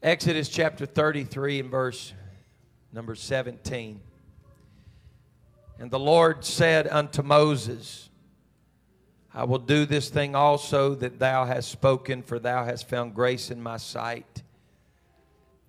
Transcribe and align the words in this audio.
Exodus 0.00 0.48
chapter 0.48 0.86
33 0.86 1.58
and 1.58 1.70
verse 1.72 2.12
number 2.92 3.16
17. 3.16 4.00
And 5.80 5.90
the 5.90 5.98
Lord 5.98 6.44
said 6.44 6.86
unto 6.86 7.22
Moses, 7.22 8.08
I 9.34 9.42
will 9.42 9.58
do 9.58 9.86
this 9.86 10.08
thing 10.08 10.36
also 10.36 10.94
that 10.94 11.18
thou 11.18 11.46
hast 11.46 11.72
spoken, 11.72 12.22
for 12.22 12.38
thou 12.38 12.64
hast 12.64 12.88
found 12.88 13.12
grace 13.12 13.50
in 13.50 13.60
my 13.60 13.76
sight, 13.76 14.44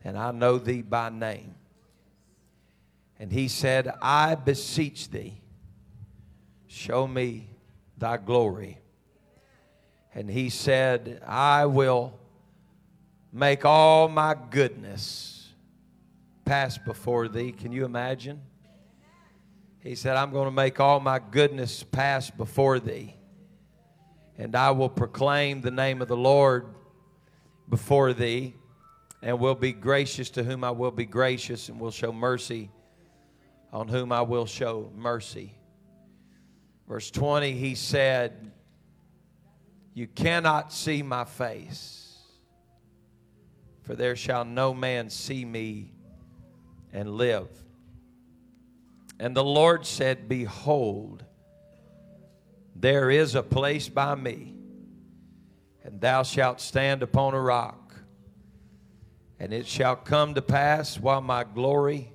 and 0.03 0.15
I 0.15 0.31
know 0.31 0.59
thee 0.59 0.83
by 0.83 1.09
name. 1.09 1.55
And 3.17 3.31
he 3.31 3.47
said, 3.47 3.91
I 3.99 4.35
beseech 4.35 5.09
thee, 5.09 5.41
show 6.67 7.07
me 7.07 7.49
thy 7.97 8.17
glory. 8.17 8.77
And 10.13 10.29
he 10.29 10.51
said, 10.51 11.19
I 11.25 11.65
will 11.65 12.13
make 13.31 13.65
all 13.65 14.07
my 14.07 14.35
goodness 14.49 15.49
pass 16.45 16.77
before 16.77 17.27
thee. 17.27 17.51
Can 17.51 17.71
you 17.71 17.85
imagine? 17.85 18.41
He 19.81 19.95
said, 19.95 20.17
I'm 20.17 20.31
going 20.31 20.45
to 20.45 20.51
make 20.51 20.79
all 20.79 20.99
my 20.99 21.19
goodness 21.19 21.83
pass 21.83 22.29
before 22.29 22.79
thee. 22.79 23.15
And 24.37 24.55
I 24.55 24.71
will 24.71 24.89
proclaim 24.89 25.61
the 25.61 25.71
name 25.71 26.01
of 26.01 26.07
the 26.07 26.17
Lord 26.17 26.67
before 27.69 28.13
thee, 28.13 28.55
and 29.21 29.39
will 29.39 29.55
be 29.55 29.73
gracious 29.73 30.29
to 30.31 30.43
whom 30.43 30.63
I 30.63 30.71
will 30.71 30.91
be 30.91 31.05
gracious, 31.05 31.69
and 31.69 31.79
will 31.79 31.91
show 31.91 32.11
mercy 32.11 32.71
on 33.71 33.87
whom 33.87 34.11
I 34.11 34.21
will 34.21 34.45
show 34.45 34.91
mercy. 34.95 35.53
Verse 36.87 37.11
20, 37.11 37.51
he 37.51 37.75
said, 37.75 38.51
You 39.93 40.07
cannot 40.07 40.73
see 40.73 41.03
my 41.03 41.25
face, 41.25 41.98
for 43.89 43.95
there 43.95 44.15
shall 44.15 44.45
no 44.45 44.71
man 44.71 45.09
see 45.09 45.43
me 45.43 45.89
and 46.93 47.09
live. 47.09 47.47
And 49.19 49.35
the 49.35 49.43
Lord 49.43 49.83
said, 49.83 50.29
Behold, 50.29 51.23
there 52.75 53.09
is 53.09 53.33
a 53.33 53.41
place 53.41 53.89
by 53.89 54.13
me, 54.13 54.53
and 55.83 55.99
thou 55.99 56.21
shalt 56.21 56.61
stand 56.61 57.01
upon 57.01 57.33
a 57.33 57.41
rock. 57.41 57.95
And 59.39 59.51
it 59.51 59.65
shall 59.65 59.95
come 59.95 60.35
to 60.35 60.41
pass 60.43 60.99
while 60.99 61.21
my 61.21 61.43
glory 61.43 62.11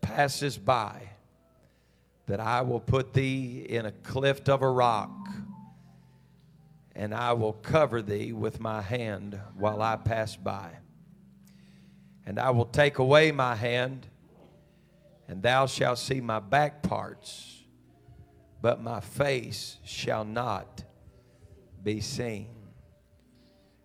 passes 0.00 0.56
by 0.56 1.02
that 2.26 2.38
I 2.38 2.60
will 2.60 2.78
put 2.78 3.12
thee 3.12 3.66
in 3.68 3.86
a 3.86 3.92
cleft 3.92 4.48
of 4.48 4.62
a 4.62 4.70
rock, 4.70 5.10
and 6.94 7.14
I 7.14 7.32
will 7.32 7.52
cover 7.52 8.02
thee 8.02 8.32
with 8.32 8.60
my 8.60 8.82
hand 8.82 9.38
while 9.56 9.80
I 9.82 9.96
pass 9.96 10.36
by. 10.36 10.70
And 12.26 12.38
I 12.38 12.50
will 12.50 12.66
take 12.66 12.98
away 12.98 13.32
my 13.32 13.54
hand, 13.54 14.06
and 15.28 15.42
thou 15.42 15.66
shalt 15.66 15.98
see 15.98 16.20
my 16.20 16.40
back 16.40 16.82
parts, 16.82 17.64
but 18.60 18.82
my 18.82 19.00
face 19.00 19.78
shall 19.84 20.24
not 20.24 20.84
be 21.82 22.00
seen. 22.00 22.48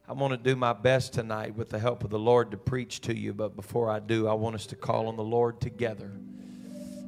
I'm 0.08 0.20
going 0.20 0.32
to 0.32 0.38
do 0.38 0.56
my 0.56 0.74
best 0.74 1.14
tonight 1.14 1.56
with 1.56 1.70
the 1.70 1.80
help 1.80 2.04
of 2.04 2.12
the 2.12 2.20
Lord 2.20 2.52
to 2.52 2.58
preach 2.58 3.02
to 3.02 3.18
you, 3.18 3.34
but 3.34 3.56
before 3.56 3.90
I 3.90 4.00
do, 4.00 4.28
I 4.28 4.34
want 4.34 4.56
us 4.56 4.68
to 4.68 4.76
call 4.76 5.08
on 5.08 5.16
the 5.16 5.24
Lord 5.24 5.60
together. 5.60 6.12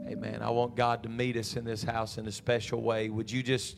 Amen. 0.07 0.41
I 0.41 0.49
want 0.49 0.75
God 0.75 1.03
to 1.03 1.09
meet 1.09 1.35
us 1.35 1.57
in 1.57 1.65
this 1.65 1.83
house 1.83 2.17
in 2.17 2.25
a 2.27 2.31
special 2.31 2.81
way. 2.81 3.09
Would 3.09 3.29
you 3.29 3.43
just 3.43 3.77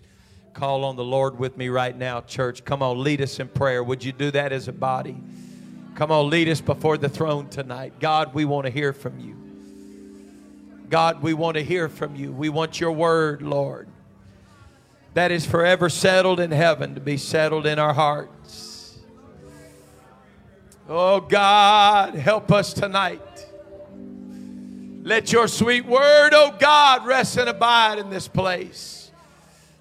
call 0.54 0.84
on 0.84 0.96
the 0.96 1.04
Lord 1.04 1.40
with 1.40 1.58
me 1.58 1.70
right 1.70 1.96
now, 1.96 2.22
church? 2.22 2.66
Come 2.66 2.82
on, 2.82 3.04
lead 3.04 3.22
us 3.22 3.40
in 3.40 3.48
prayer. 3.48 3.84
Would 3.84 4.04
you 4.04 4.12
do 4.12 4.32
that 4.32 4.52
as 4.52 4.68
a 4.68 4.74
body? 4.74 5.18
Come 5.96 6.12
on, 6.12 6.30
lead 6.30 6.48
us 6.50 6.62
before 6.62 6.98
the 6.98 7.10
throne 7.10 7.50
tonight. 7.50 8.00
God, 8.00 8.34
we 8.34 8.46
want 8.46 8.66
to 8.66 8.72
hear 8.72 8.94
from 8.94 9.20
you. 9.20 9.36
God, 10.90 11.22
we 11.22 11.34
want 11.34 11.56
to 11.56 11.64
hear 11.64 11.88
from 11.88 12.16
you. 12.16 12.32
We 12.32 12.50
want 12.50 12.80
your 12.80 12.92
word, 12.92 13.42
Lord, 13.42 13.88
that 15.14 15.32
is 15.32 15.46
forever 15.46 15.90
settled 15.90 16.40
in 16.40 16.52
heaven 16.52 16.96
to 16.96 17.02
be 17.02 17.18
settled 17.18 17.66
in 17.66 17.78
our 17.78 17.94
hearts. 17.94 18.98
Oh 20.88 21.20
God, 21.20 22.16
help 22.16 22.52
us 22.52 22.74
tonight. 22.74 23.22
Let 25.04 25.32
your 25.32 25.48
sweet 25.48 25.86
word, 25.86 26.32
oh 26.34 26.56
God, 26.60 27.06
rest 27.06 27.38
and 27.38 27.48
abide 27.48 28.00
in 28.00 28.10
this 28.10 28.28
place. 28.28 28.99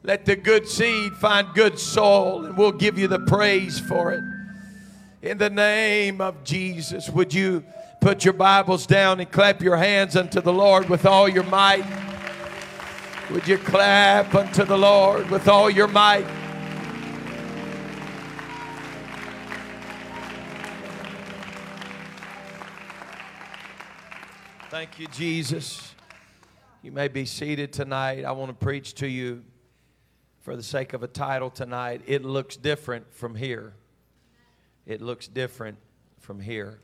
Let 0.03 0.25
the 0.25 0.36
good 0.36 0.69
seed 0.69 1.14
find 1.14 1.53
good 1.54 1.78
soil, 1.78 2.47
and 2.47 2.56
we'll 2.56 2.72
give 2.72 2.98
you 2.98 3.09
the 3.09 3.19
praise 3.19 3.81
for 3.81 4.12
it. 4.12 4.22
In 5.22 5.38
the 5.38 5.50
name 5.50 6.20
of 6.20 6.44
Jesus, 6.44 7.10
would 7.10 7.34
you 7.34 7.64
put 8.00 8.25
your 8.25 8.34
Bibles 8.34 8.86
down 8.86 9.19
and 9.19 9.31
clap 9.31 9.60
your 9.60 9.76
hands 9.76 10.14
unto 10.14 10.41
the 10.41 10.53
Lord 10.53 10.88
with 10.88 11.04
all 11.04 11.28
your 11.28 11.42
might? 11.44 11.84
Would 13.31 13.48
you 13.48 13.59
clap 13.59 14.34
unto 14.34 14.64
the 14.64 14.78
Lord 14.78 15.28
with 15.31 15.48
all 15.48 15.69
your 15.69 15.88
might? 15.88 16.26
Thank 24.70 25.00
you, 25.00 25.09
Jesus. 25.09 25.94
You 26.82 26.92
may 26.92 27.09
be 27.09 27.25
seated 27.25 27.72
tonight. 27.72 28.25
I 28.25 28.30
want 28.30 28.50
to 28.50 28.65
preach 28.65 28.94
to 28.94 29.09
you 29.09 29.42
for 30.48 30.56
the 30.56 30.62
sake 30.62 30.94
of 30.94 31.03
a 31.03 31.06
title 31.06 31.50
tonight. 31.50 32.00
It 32.06 32.25
looks 32.25 32.56
different 32.56 33.12
from 33.12 33.34
here. 33.34 33.75
It 34.86 35.03
looks 35.03 35.28
different 35.28 35.76
from 36.20 36.41
here. 36.41 36.81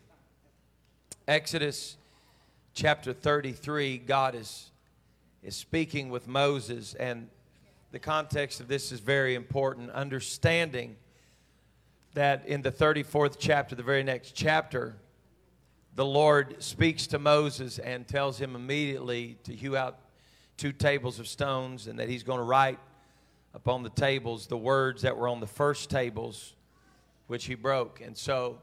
Exodus 1.26 1.96
chapter 2.74 3.14
33, 3.14 3.96
God 3.96 4.34
is, 4.34 4.70
is 5.42 5.56
speaking 5.56 6.10
with 6.10 6.28
Moses, 6.28 6.92
and 6.92 7.30
the 7.90 7.98
context 7.98 8.60
of 8.60 8.68
this 8.68 8.92
is 8.92 9.00
very 9.00 9.34
important. 9.34 9.88
Understanding 9.92 10.96
that 12.12 12.46
in 12.46 12.60
the 12.60 12.70
34th 12.70 13.36
chapter, 13.38 13.74
the 13.74 13.82
very 13.82 14.02
next 14.02 14.32
chapter, 14.32 14.94
the 15.94 16.04
Lord 16.04 16.62
speaks 16.62 17.06
to 17.06 17.18
Moses 17.18 17.78
and 17.78 18.06
tells 18.06 18.38
him 18.38 18.56
immediately 18.56 19.38
to 19.44 19.54
hew 19.54 19.74
out 19.74 20.00
two 20.58 20.72
tables 20.72 21.18
of 21.18 21.26
stones 21.26 21.86
and 21.86 21.98
that 21.98 22.10
he's 22.10 22.22
going 22.22 22.40
to 22.40 22.44
write 22.44 22.78
upon 23.54 23.82
the 23.82 23.90
tables 23.90 24.46
the 24.48 24.56
words 24.56 25.02
that 25.02 25.16
were 25.16 25.28
on 25.28 25.40
the 25.40 25.46
first 25.46 25.88
tables 25.88 26.54
which 27.26 27.46
he 27.46 27.54
broke. 27.54 28.00
And 28.00 28.16
so 28.16 28.58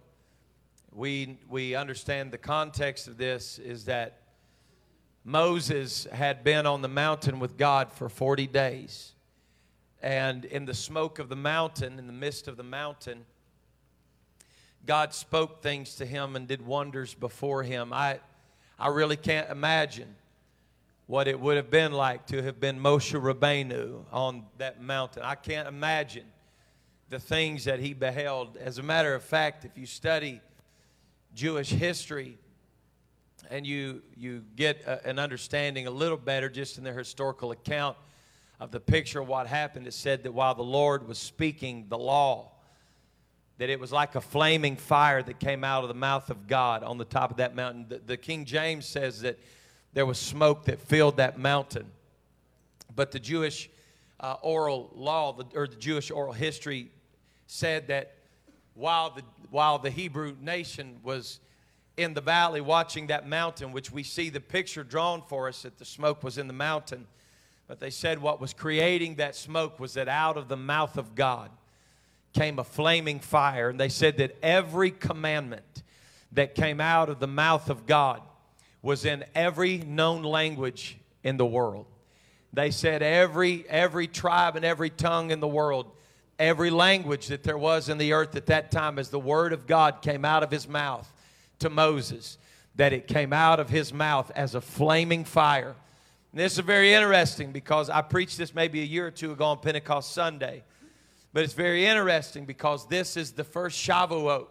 we, 0.93 1.37
we 1.49 1.73
understand 1.75 2.31
the 2.31 2.37
context 2.37 3.07
of 3.07 3.17
this 3.17 3.57
is 3.57 3.85
that 3.85 4.19
Moses 5.23 6.07
had 6.11 6.43
been 6.43 6.65
on 6.65 6.81
the 6.81 6.87
mountain 6.87 7.39
with 7.39 7.57
God 7.57 7.91
for 7.91 8.09
40 8.09 8.47
days. 8.47 9.13
And 10.01 10.45
in 10.45 10.65
the 10.65 10.73
smoke 10.73 11.19
of 11.19 11.29
the 11.29 11.35
mountain, 11.35 11.99
in 11.99 12.07
the 12.07 12.13
midst 12.13 12.47
of 12.47 12.57
the 12.57 12.63
mountain, 12.63 13.25
God 14.85 15.13
spoke 15.13 15.61
things 15.61 15.95
to 15.95 16.05
him 16.05 16.35
and 16.35 16.47
did 16.47 16.65
wonders 16.65 17.13
before 17.13 17.63
him. 17.63 17.93
I, 17.93 18.19
I 18.79 18.87
really 18.87 19.17
can't 19.17 19.49
imagine 19.49 20.15
what 21.11 21.27
it 21.27 21.37
would 21.37 21.57
have 21.57 21.69
been 21.69 21.91
like 21.91 22.25
to 22.25 22.41
have 22.41 22.57
been 22.57 22.79
Moshe 22.79 23.19
Rabbeinu 23.19 24.01
on 24.13 24.45
that 24.59 24.81
mountain. 24.81 25.21
I 25.23 25.35
can't 25.35 25.67
imagine 25.67 26.23
the 27.09 27.19
things 27.19 27.65
that 27.65 27.81
he 27.81 27.93
beheld. 27.93 28.55
As 28.55 28.77
a 28.77 28.81
matter 28.81 29.13
of 29.13 29.21
fact, 29.21 29.65
if 29.65 29.77
you 29.77 29.85
study 29.85 30.39
Jewish 31.35 31.69
history 31.69 32.37
and 33.49 33.67
you, 33.67 34.01
you 34.15 34.45
get 34.55 34.83
a, 34.85 35.05
an 35.05 35.19
understanding 35.19 35.85
a 35.85 35.91
little 35.91 36.15
better 36.15 36.49
just 36.49 36.77
in 36.77 36.85
their 36.85 36.97
historical 36.97 37.51
account 37.51 37.97
of 38.61 38.71
the 38.71 38.79
picture 38.79 39.19
of 39.19 39.27
what 39.27 39.47
happened, 39.47 39.87
it 39.87 39.93
said 39.93 40.23
that 40.23 40.31
while 40.31 40.55
the 40.55 40.63
Lord 40.63 41.05
was 41.05 41.17
speaking 41.17 41.87
the 41.89 41.97
law, 41.97 42.53
that 43.57 43.69
it 43.69 43.81
was 43.81 43.91
like 43.91 44.15
a 44.15 44.21
flaming 44.21 44.77
fire 44.77 45.21
that 45.21 45.41
came 45.41 45.65
out 45.65 45.83
of 45.83 45.89
the 45.89 45.93
mouth 45.93 46.29
of 46.29 46.47
God 46.47 46.83
on 46.83 46.97
the 46.97 47.03
top 47.03 47.31
of 47.31 47.37
that 47.37 47.53
mountain. 47.53 47.87
The, 47.89 47.99
the, 47.99 48.15
King 48.15 48.45
James 48.45 48.85
says 48.85 49.19
that 49.23 49.37
there 49.93 50.05
was 50.05 50.17
smoke 50.17 50.65
that 50.65 50.79
filled 50.79 51.17
that 51.17 51.37
mountain. 51.37 51.85
But 52.95 53.11
the 53.11 53.19
Jewish 53.19 53.69
uh, 54.19 54.35
oral 54.41 54.91
law, 54.95 55.33
the, 55.33 55.45
or 55.55 55.67
the 55.67 55.75
Jewish 55.75 56.11
oral 56.11 56.33
history, 56.33 56.91
said 57.47 57.87
that 57.87 58.15
while 58.73 59.11
the, 59.11 59.23
while 59.49 59.79
the 59.79 59.89
Hebrew 59.89 60.35
nation 60.39 60.99
was 61.03 61.39
in 61.97 62.13
the 62.13 62.21
valley 62.21 62.61
watching 62.61 63.07
that 63.07 63.27
mountain, 63.27 63.71
which 63.71 63.91
we 63.91 64.03
see 64.03 64.29
the 64.29 64.39
picture 64.39 64.83
drawn 64.83 65.21
for 65.21 65.47
us 65.47 65.63
that 65.63 65.77
the 65.77 65.85
smoke 65.85 66.23
was 66.23 66.37
in 66.37 66.47
the 66.47 66.53
mountain, 66.53 67.05
but 67.67 67.79
they 67.79 67.89
said 67.89 68.21
what 68.21 68.39
was 68.39 68.53
creating 68.53 69.15
that 69.15 69.35
smoke 69.35 69.79
was 69.79 69.93
that 69.93 70.07
out 70.07 70.37
of 70.37 70.47
the 70.47 70.57
mouth 70.57 70.97
of 70.97 71.15
God 71.15 71.49
came 72.33 72.59
a 72.59 72.63
flaming 72.63 73.19
fire. 73.19 73.69
And 73.69 73.79
they 73.79 73.89
said 73.89 74.17
that 74.17 74.37
every 74.41 74.91
commandment 74.91 75.83
that 76.31 76.55
came 76.55 76.79
out 76.79 77.09
of 77.09 77.19
the 77.19 77.27
mouth 77.27 77.69
of 77.69 77.85
God 77.85 78.21
was 78.81 79.05
in 79.05 79.23
every 79.35 79.77
known 79.77 80.23
language 80.23 80.97
in 81.23 81.37
the 81.37 81.45
world. 81.45 81.85
They 82.53 82.71
said 82.71 83.01
every 83.01 83.65
every 83.69 84.07
tribe 84.07 84.55
and 84.55 84.65
every 84.65 84.89
tongue 84.89 85.31
in 85.31 85.39
the 85.39 85.47
world, 85.47 85.91
every 86.37 86.69
language 86.69 87.27
that 87.27 87.43
there 87.43 87.57
was 87.57 87.89
in 87.89 87.97
the 87.97 88.13
earth 88.13 88.35
at 88.35 88.47
that 88.47 88.71
time 88.71 88.99
as 88.99 89.09
the 89.09 89.19
word 89.19 89.53
of 89.53 89.67
God 89.67 90.01
came 90.01 90.25
out 90.25 90.43
of 90.43 90.51
his 90.51 90.67
mouth 90.67 91.11
to 91.59 91.69
Moses, 91.69 92.37
that 92.75 92.91
it 92.91 93.07
came 93.07 93.31
out 93.31 93.59
of 93.59 93.69
his 93.69 93.93
mouth 93.93 94.31
as 94.35 94.55
a 94.55 94.61
flaming 94.61 95.23
fire. 95.23 95.75
And 96.31 96.39
this 96.39 96.53
is 96.53 96.59
very 96.59 96.93
interesting 96.93 97.51
because 97.51 97.89
I 97.89 98.01
preached 98.01 98.37
this 98.37 98.55
maybe 98.55 98.81
a 98.81 98.85
year 98.85 99.07
or 99.07 99.11
two 99.11 99.31
ago 99.31 99.45
on 99.45 99.59
Pentecost 99.59 100.13
Sunday. 100.13 100.63
But 101.33 101.43
it's 101.43 101.53
very 101.53 101.85
interesting 101.85 102.45
because 102.45 102.87
this 102.87 103.15
is 103.15 103.31
the 103.31 103.43
first 103.43 103.79
Shavuot, 103.85 104.47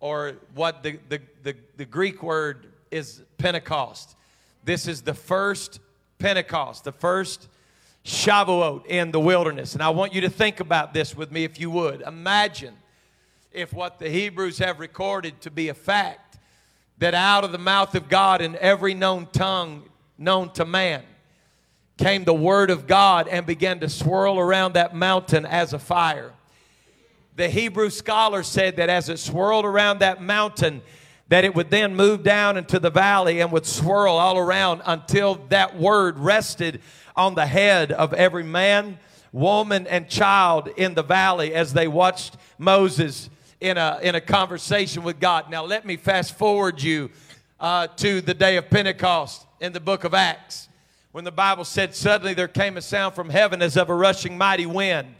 or 0.00 0.34
what 0.54 0.82
the, 0.82 0.98
the, 1.08 1.20
the, 1.42 1.56
the 1.76 1.84
Greek 1.84 2.22
word 2.22 2.66
is 2.90 3.22
Pentecost. 3.38 4.16
This 4.64 4.86
is 4.86 5.02
the 5.02 5.14
first 5.14 5.80
Pentecost, 6.18 6.84
the 6.84 6.92
first 6.92 7.48
Shavuot 8.04 8.86
in 8.86 9.10
the 9.10 9.20
wilderness. 9.20 9.74
And 9.74 9.82
I 9.82 9.90
want 9.90 10.14
you 10.14 10.22
to 10.22 10.30
think 10.30 10.60
about 10.60 10.94
this 10.94 11.16
with 11.16 11.30
me 11.30 11.44
if 11.44 11.60
you 11.60 11.70
would. 11.70 12.02
Imagine 12.02 12.74
if 13.52 13.72
what 13.72 13.98
the 13.98 14.08
Hebrews 14.08 14.58
have 14.58 14.80
recorded 14.80 15.40
to 15.42 15.50
be 15.50 15.68
a 15.68 15.74
fact 15.74 16.38
that 16.98 17.14
out 17.14 17.44
of 17.44 17.52
the 17.52 17.58
mouth 17.58 17.94
of 17.94 18.08
God 18.08 18.40
in 18.40 18.56
every 18.56 18.94
known 18.94 19.26
tongue 19.32 19.88
known 20.18 20.52
to 20.52 20.64
man 20.64 21.02
came 21.96 22.24
the 22.24 22.34
word 22.34 22.70
of 22.70 22.86
God 22.86 23.28
and 23.28 23.44
began 23.44 23.80
to 23.80 23.88
swirl 23.88 24.38
around 24.38 24.74
that 24.74 24.94
mountain 24.94 25.44
as 25.44 25.72
a 25.72 25.78
fire. 25.78 26.32
The 27.36 27.48
Hebrew 27.48 27.90
scholar 27.90 28.42
said 28.42 28.76
that 28.76 28.88
as 28.88 29.08
it 29.08 29.18
swirled 29.18 29.64
around 29.64 30.00
that 30.00 30.22
mountain, 30.22 30.82
that 31.30 31.44
it 31.44 31.54
would 31.54 31.70
then 31.70 31.94
move 31.94 32.24
down 32.24 32.56
into 32.56 32.80
the 32.80 32.90
valley 32.90 33.40
and 33.40 33.52
would 33.52 33.64
swirl 33.64 34.16
all 34.16 34.36
around 34.36 34.82
until 34.84 35.36
that 35.48 35.78
word 35.78 36.18
rested 36.18 36.82
on 37.14 37.36
the 37.36 37.46
head 37.46 37.92
of 37.92 38.12
every 38.12 38.42
man, 38.42 38.98
woman, 39.32 39.86
and 39.86 40.08
child 40.08 40.68
in 40.76 40.94
the 40.94 41.04
valley 41.04 41.54
as 41.54 41.72
they 41.72 41.86
watched 41.86 42.36
Moses 42.58 43.30
in 43.60 43.78
a, 43.78 44.00
in 44.02 44.16
a 44.16 44.20
conversation 44.20 45.04
with 45.04 45.20
God. 45.20 45.48
Now, 45.48 45.64
let 45.64 45.86
me 45.86 45.96
fast 45.96 46.36
forward 46.36 46.82
you 46.82 47.10
uh, 47.60 47.86
to 47.86 48.20
the 48.20 48.34
day 48.34 48.56
of 48.56 48.68
Pentecost 48.68 49.46
in 49.60 49.72
the 49.72 49.80
book 49.80 50.02
of 50.02 50.14
Acts 50.14 50.68
when 51.12 51.22
the 51.22 51.30
Bible 51.30 51.64
said, 51.64 51.94
Suddenly 51.94 52.34
there 52.34 52.48
came 52.48 52.76
a 52.76 52.82
sound 52.82 53.14
from 53.14 53.30
heaven 53.30 53.62
as 53.62 53.76
of 53.76 53.88
a 53.88 53.94
rushing 53.94 54.36
mighty 54.36 54.66
wind. 54.66 55.14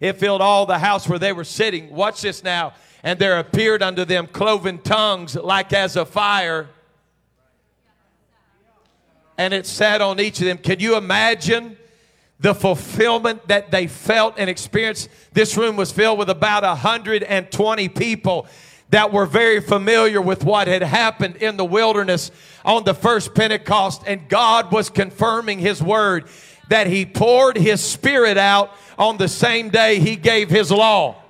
It 0.00 0.14
filled 0.14 0.40
all 0.40 0.66
the 0.66 0.80
house 0.80 1.08
where 1.08 1.20
they 1.20 1.32
were 1.32 1.44
sitting. 1.44 1.90
Watch 1.90 2.22
this 2.22 2.42
now 2.42 2.72
and 3.02 3.18
there 3.18 3.38
appeared 3.38 3.82
unto 3.82 4.04
them 4.04 4.26
cloven 4.26 4.78
tongues 4.78 5.34
like 5.34 5.72
as 5.72 5.96
a 5.96 6.04
fire. 6.04 6.68
And 9.36 9.52
it 9.52 9.66
sat 9.66 10.00
on 10.00 10.20
each 10.20 10.40
of 10.40 10.46
them. 10.46 10.58
Can 10.58 10.78
you 10.78 10.96
imagine 10.96 11.76
the 12.38 12.54
fulfillment 12.54 13.48
that 13.48 13.70
they 13.70 13.86
felt 13.86 14.34
and 14.36 14.48
experienced? 14.48 15.08
This 15.32 15.56
room 15.56 15.76
was 15.76 15.90
filled 15.90 16.18
with 16.18 16.30
about 16.30 16.62
120 16.62 17.88
people 17.88 18.46
that 18.90 19.10
were 19.10 19.26
very 19.26 19.60
familiar 19.60 20.20
with 20.20 20.44
what 20.44 20.68
had 20.68 20.82
happened 20.82 21.36
in 21.36 21.56
the 21.56 21.64
wilderness 21.64 22.30
on 22.64 22.84
the 22.84 22.94
first 22.94 23.34
Pentecost. 23.34 24.02
And 24.06 24.28
God 24.28 24.70
was 24.70 24.90
confirming 24.90 25.58
His 25.58 25.82
word 25.82 26.28
that 26.68 26.86
He 26.86 27.06
poured 27.06 27.56
His 27.56 27.80
Spirit 27.80 28.36
out 28.36 28.70
on 28.98 29.16
the 29.16 29.28
same 29.28 29.70
day 29.70 29.98
He 29.98 30.14
gave 30.14 30.50
His 30.50 30.70
law. 30.70 31.21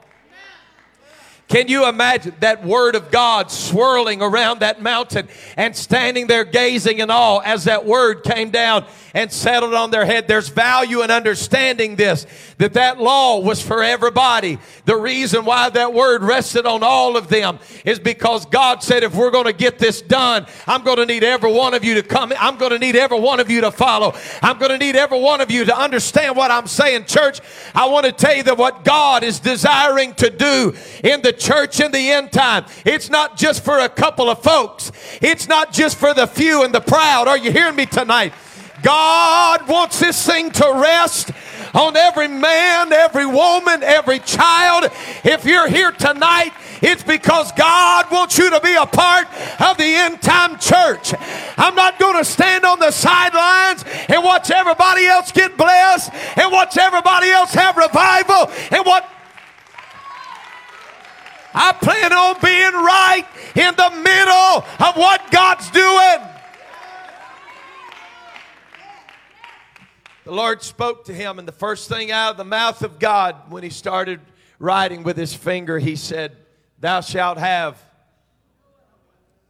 Can 1.53 1.69
you 1.69 1.87
imagine 1.87 2.35
that 2.41 2.65
word 2.65 2.95
of 2.95 3.11
God 3.11 3.51
swirling 3.51 4.23
around 4.23 4.61
that 4.61 4.81
mountain 4.81 5.29
and 5.59 5.77
standing 5.77 6.27
there 6.27 6.47
gazing 6.47 7.01
in 7.01 7.11
awe 7.11 7.41
as 7.41 7.65
that 7.65 7.85
word 7.85 8.25
came 8.25 8.49
down 8.49 8.87
and 9.13 9.31
settled 9.31 9.75
on 9.75 9.91
their 9.91 10.07
head? 10.07 10.27
There's 10.27 10.49
value 10.49 11.03
in 11.03 11.11
understanding 11.11 11.97
this, 11.97 12.27
that 12.57 12.73
that 12.73 12.99
law 12.99 13.41
was 13.41 13.61
for 13.61 13.83
everybody. 13.83 14.61
The 14.87 14.97
reason 14.97 15.45
why 15.45 15.69
that 15.69 15.93
word 15.93 16.23
rested 16.23 16.65
on 16.65 16.83
all 16.83 17.19
of 17.19 17.29
them 17.29 17.59
is 17.85 17.99
because 17.99 18.47
God 18.47 18.83
said, 18.83 19.03
if 19.03 19.15
we're 19.15 19.31
going 19.31 19.45
to 19.45 19.53
get 19.53 19.79
this 19.79 20.01
done, 20.01 20.47
I'm 20.67 20.83
going 20.83 20.97
to 20.97 21.05
need 21.05 21.23
every 21.23 21.53
one 21.53 21.75
of 21.75 21.85
you 21.85 21.97
to 21.97 22.03
come. 22.03 22.33
I'm 22.41 22.57
going 22.57 22.73
to 22.73 22.79
need 22.79 22.97
every 22.97 23.21
one 23.21 23.41
of 23.41 23.51
you 23.51 23.61
to 23.61 23.71
follow. 23.71 24.15
I'm 24.41 24.57
going 24.57 24.71
to 24.71 24.79
need 24.79 24.97
every 24.97 25.21
one 25.21 25.43
of 25.43 25.51
you 25.51 25.67
to 25.67 25.79
understand 25.79 26.35
what 26.35 26.51
I'm 26.51 26.67
saying. 26.67 27.05
Church, 27.05 27.41
I 27.75 27.91
want 27.91 28.07
to 28.07 28.13
tell 28.13 28.35
you 28.35 28.43
that 28.45 28.57
what 28.57 28.87
God 28.87 29.23
is 29.23 29.39
desiring 29.39 30.15
to 30.15 30.31
do 30.31 30.75
in 31.05 31.21
the 31.21 31.42
church 31.43 31.81
in 31.81 31.93
the 31.93 32.11
end 32.11 32.33
time. 32.33 32.65
It's 32.85 33.11
not 33.11 33.37
just 33.37 33.65
for 33.65 33.79
a 33.79 33.89
couple 33.89 34.31
of 34.31 34.43
folks. 34.43 34.93
It's 35.21 35.49
not 35.49 35.73
just 35.73 35.99
for 35.99 36.15
the 36.15 36.27
few 36.27 36.65
and 36.65 36.75
the 36.75 36.81
proud. 36.81 37.29
Are 37.29 37.39
you 37.39 37.51
hearing 37.51 37.77
me 37.77 37.87
tonight? 37.87 38.33
God 38.83 39.69
wants 39.69 40.01
this 40.01 40.27
thing 40.27 40.51
to 40.53 40.73
rest 40.75 41.31
on 41.75 41.97
every 41.97 42.29
man, 42.29 42.93
every 42.93 43.27
woman, 43.27 43.83
every 43.83 44.19
child. 44.19 44.91
If 45.25 45.45
you're 45.45 45.69
here 45.69 45.93
tonight, 45.93 46.53
it's 46.83 47.05
because 47.05 47.53
God 47.53 48.07
wants 48.11 48.37
you 48.39 48.51
to 48.51 48.61
be 48.61 48.75
a 48.75 48.87
part 48.87 49.29
of 49.61 49.77
the 49.79 49.85
end 49.85 50.21
time 50.21 50.59
church. 50.59 51.15
I'm 51.57 51.75
not 51.77 51.99
going 51.99 52.19
to 52.19 52.25
stand 52.25 52.65
on 52.65 52.81
the 52.81 52.91
sidelines 52.91 53.85
and 54.09 54.23
watch 54.25 54.51
everybody 54.51 55.07
else 55.07 55.31
get 55.31 55.57
blessed 55.57 56.11
and 56.37 56.51
watch 56.51 56.77
everybody 56.77 57.31
else 57.31 57.55
have 57.55 57.77
revival 57.77 58.51
and 58.73 58.85
what 58.85 59.09
I 61.55 61.73
plan 61.73 62.13
on 62.13 62.37
being 62.41 62.73
right 62.73 63.27
in 63.55 63.75
the 63.75 63.91
middle 64.03 64.87
of 64.87 64.97
what 64.97 65.31
God's 65.31 65.71
doing. 65.71 66.29
The 70.25 70.33
Lord 70.33 70.63
spoke 70.63 71.07
to 71.07 71.15
him, 71.15 71.39
and 71.39 71.49
the 71.49 71.53
first 71.53 71.89
thing 71.89 72.13
out 72.13 72.33
of 72.33 72.37
the 72.37 72.45
mouth 72.45 72.83
of 72.83 72.99
God 72.99 73.51
when 73.51 73.63
he 73.63 73.71
started 73.71 74.21
writing 74.59 75.03
with 75.03 75.17
his 75.17 75.35
finger, 75.35 75.79
he 75.79 75.97
said, 75.97 76.37
Thou 76.79 77.01
shalt 77.01 77.39
have. 77.39 77.83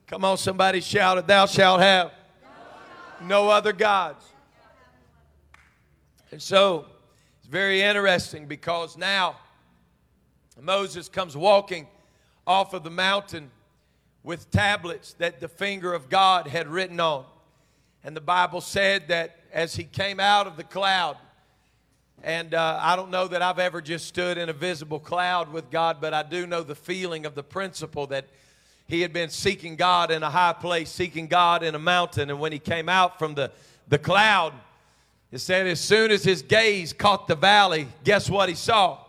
Come 0.07 0.25
on, 0.25 0.39
somebody 0.39 0.81
shouted, 0.81 1.27
Thou 1.27 1.47
shalt 1.47 1.81
have 1.81 2.13
no 3.23 3.49
other 3.49 3.73
gods. 3.73 4.25
And 6.31 6.41
so 6.41 6.87
it's 7.39 7.49
very 7.49 7.83
interesting 7.83 8.47
because 8.47 8.97
now 8.97 9.37
Moses 10.61 11.09
comes 11.09 11.37
walking 11.37 11.87
off 12.47 12.75
of 12.75 12.83
the 12.85 12.91
mountain 12.91 13.51
with 14.23 14.51
tablets 14.51 15.15
that 15.15 15.41
the 15.41 15.49
finger 15.49 15.93
of 15.93 16.09
God 16.09 16.47
had 16.47 16.69
written 16.69 17.01
on. 17.01 17.25
And 18.05 18.17
the 18.17 18.21
Bible 18.21 18.61
said 18.61 19.09
that 19.09 19.37
as 19.53 19.75
he 19.75 19.85
came 19.85 20.21
out 20.21 20.47
of 20.47 20.57
the 20.57 20.65
cloud, 20.65 21.17
and 22.23 22.55
uh, 22.55 22.79
I 22.81 22.95
don't 22.95 23.11
know 23.11 23.27
that 23.29 23.43
I've 23.43 23.59
ever 23.59 23.81
just 23.81 24.07
stood 24.07 24.39
in 24.39 24.49
a 24.49 24.53
visible 24.53 25.01
cloud 25.01 25.53
with 25.53 25.71
God, 25.71 25.99
but 26.01 26.15
I 26.15 26.23
do 26.23 26.47
know 26.47 26.63
the 26.63 26.75
feeling 26.75 27.27
of 27.27 27.35
the 27.35 27.43
principle 27.43 28.07
that 28.09 28.27
he 28.87 29.01
had 29.01 29.13
been 29.13 29.31
seeking 29.31 29.75
God 29.75 30.11
in 30.11 30.23
a 30.23 30.31
high 30.31 30.53
place, 30.53 30.91
seeking 30.91 31.27
God 31.27 31.63
in 31.63 31.75
a 31.75 31.79
mountain. 31.79 32.31
And 32.31 32.39
when 32.39 32.53
he 32.53 32.59
came 32.59 32.89
out 32.89 33.19
from 33.19 33.35
the, 33.35 33.51
the 33.89 33.99
cloud, 33.99 34.53
it 35.33 35.39
said 35.39 35.67
as 35.67 35.81
soon 35.81 36.11
as 36.11 36.23
his 36.23 36.43
gaze 36.43 36.93
caught 36.93 37.27
the 37.27 37.35
valley, 37.35 37.89
guess 38.05 38.29
what 38.29 38.49
he 38.49 38.55
saw? 38.55 39.02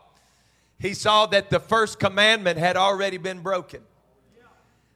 He 0.84 0.94
saw 0.94 1.26
that 1.28 1.50
the 1.50 1.62
first 1.62 1.98
commandment 1.98 2.60
had 2.60 2.76
already 2.76 3.16
been 3.16 3.40
broken. 3.40 3.82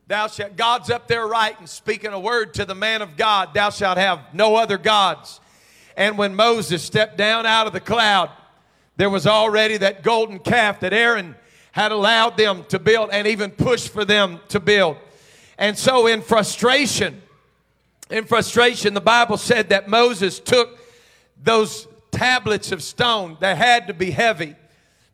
Thou 0.08 0.27
shalt, 0.27 0.58
God's 0.58 0.89
up 0.89 1.08
there 1.08 1.25
writing, 1.25 1.65
speaking 1.65 2.12
a 2.12 2.20
word 2.20 2.53
to 2.56 2.65
the 2.65 2.75
man 2.75 3.01
of 3.01 3.15
God, 3.15 3.53
thou 3.53 3.70
shalt 3.70 3.98
have 3.98 4.34
no 4.34 4.58
other 4.58 4.77
gods. 4.77 5.39
And 5.96 6.17
when 6.17 6.36
Moses 6.36 6.84
stepped 6.84 7.17
down 7.17 7.46
out 7.46 7.67
of 7.67 7.74
the 7.74 7.79
cloud, 7.79 8.29
there 8.98 9.10
was 9.10 9.25
already 9.25 9.77
that 9.77 10.03
golden 10.03 10.39
calf 10.39 10.82
that 10.82 10.91
Aaron 10.91 11.36
had 11.72 11.94
allowed 11.94 12.36
them 12.36 12.65
to 12.67 12.79
build 12.79 13.12
and 13.13 13.25
even 13.25 13.50
pushed 13.50 13.88
for 13.88 14.03
them 14.03 14.41
to 14.50 14.60
build. 14.60 14.98
And 15.58 15.77
so, 15.77 16.08
in 16.08 16.22
frustration, 16.22 17.22
in 18.10 18.25
frustration, 18.25 18.94
the 18.94 19.00
Bible 19.00 19.38
said 19.38 19.70
that 19.70 19.88
Moses 19.88 20.41
took 20.41 20.79
those 21.41 21.88
tablets 22.12 22.74
of 22.74 22.84
stone 22.84 23.38
that 23.39 23.58
had 23.58 23.88
to 23.88 23.94
be 23.94 24.12
heavy 24.12 24.58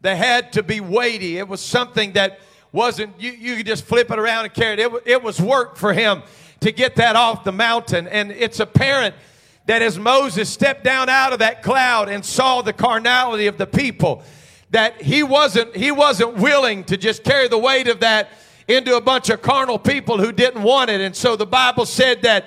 they 0.03 0.15
had 0.17 0.53
to 0.53 0.61
be 0.61 0.81
weighty. 0.81 1.37
It 1.37 1.47
was 1.47 1.61
something 1.61 2.11
that 2.13 2.39
wasn't, 2.71 3.19
you, 3.19 3.31
you 3.31 3.55
could 3.55 3.65
just 3.65 3.85
flip 3.85 4.11
it 4.11 4.19
around 4.19 4.45
and 4.45 4.53
carry 4.53 4.73
it. 4.73 4.79
it. 4.79 5.03
It 5.05 5.23
was 5.23 5.41
work 5.41 5.77
for 5.77 5.93
him 5.93 6.21
to 6.59 6.71
get 6.71 6.97
that 6.97 7.15
off 7.15 7.43
the 7.45 7.53
mountain. 7.53 8.07
And 8.09 8.29
it's 8.31 8.59
apparent 8.59 9.15
that 9.65 9.81
as 9.81 9.97
Moses 9.97 10.49
stepped 10.49 10.83
down 10.83 11.07
out 11.07 11.31
of 11.31 11.39
that 11.39 11.63
cloud 11.63 12.09
and 12.09 12.23
saw 12.23 12.61
the 12.61 12.73
carnality 12.73 13.47
of 13.47 13.57
the 13.57 13.65
people, 13.65 14.23
that 14.71 15.01
he 15.01 15.23
wasn't, 15.23 15.73
he 15.73 15.91
wasn't 15.91 16.35
willing 16.35 16.83
to 16.85 16.97
just 16.97 17.23
carry 17.23 17.47
the 17.47 17.57
weight 17.57 17.87
of 17.87 18.01
that 18.01 18.29
into 18.67 18.97
a 18.97 19.01
bunch 19.01 19.29
of 19.29 19.41
carnal 19.41 19.79
people 19.79 20.17
who 20.17 20.33
didn't 20.33 20.63
want 20.63 20.89
it. 20.89 20.99
And 20.99 21.15
so 21.15 21.37
the 21.37 21.45
Bible 21.45 21.85
said 21.85 22.23
that 22.23 22.45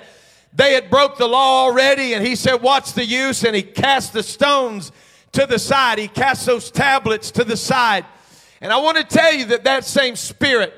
they 0.53 0.73
had 0.73 0.91
broke 0.91 1.17
the 1.17 1.27
law 1.27 1.63
already 1.63 2.13
and 2.13 2.25
he 2.25 2.35
said, 2.35 2.61
what's 2.61 2.91
the 2.91 3.05
use? 3.05 3.43
And 3.43 3.55
he 3.55 3.63
cast 3.63 4.13
the 4.13 4.21
stones 4.21 4.91
to 5.37 5.45
the 5.45 5.59
side. 5.59 5.99
He 5.99 6.07
cast 6.07 6.47
those 6.47 6.71
tablets 6.71 7.29
to 7.31 7.43
the 7.43 7.55
side. 7.55 8.05
And 8.59 8.73
I 8.73 8.77
want 8.77 8.97
to 8.97 9.03
tell 9.03 9.31
you 9.31 9.45
that 9.45 9.65
that 9.65 9.85
same 9.85 10.15
spirit 10.15 10.73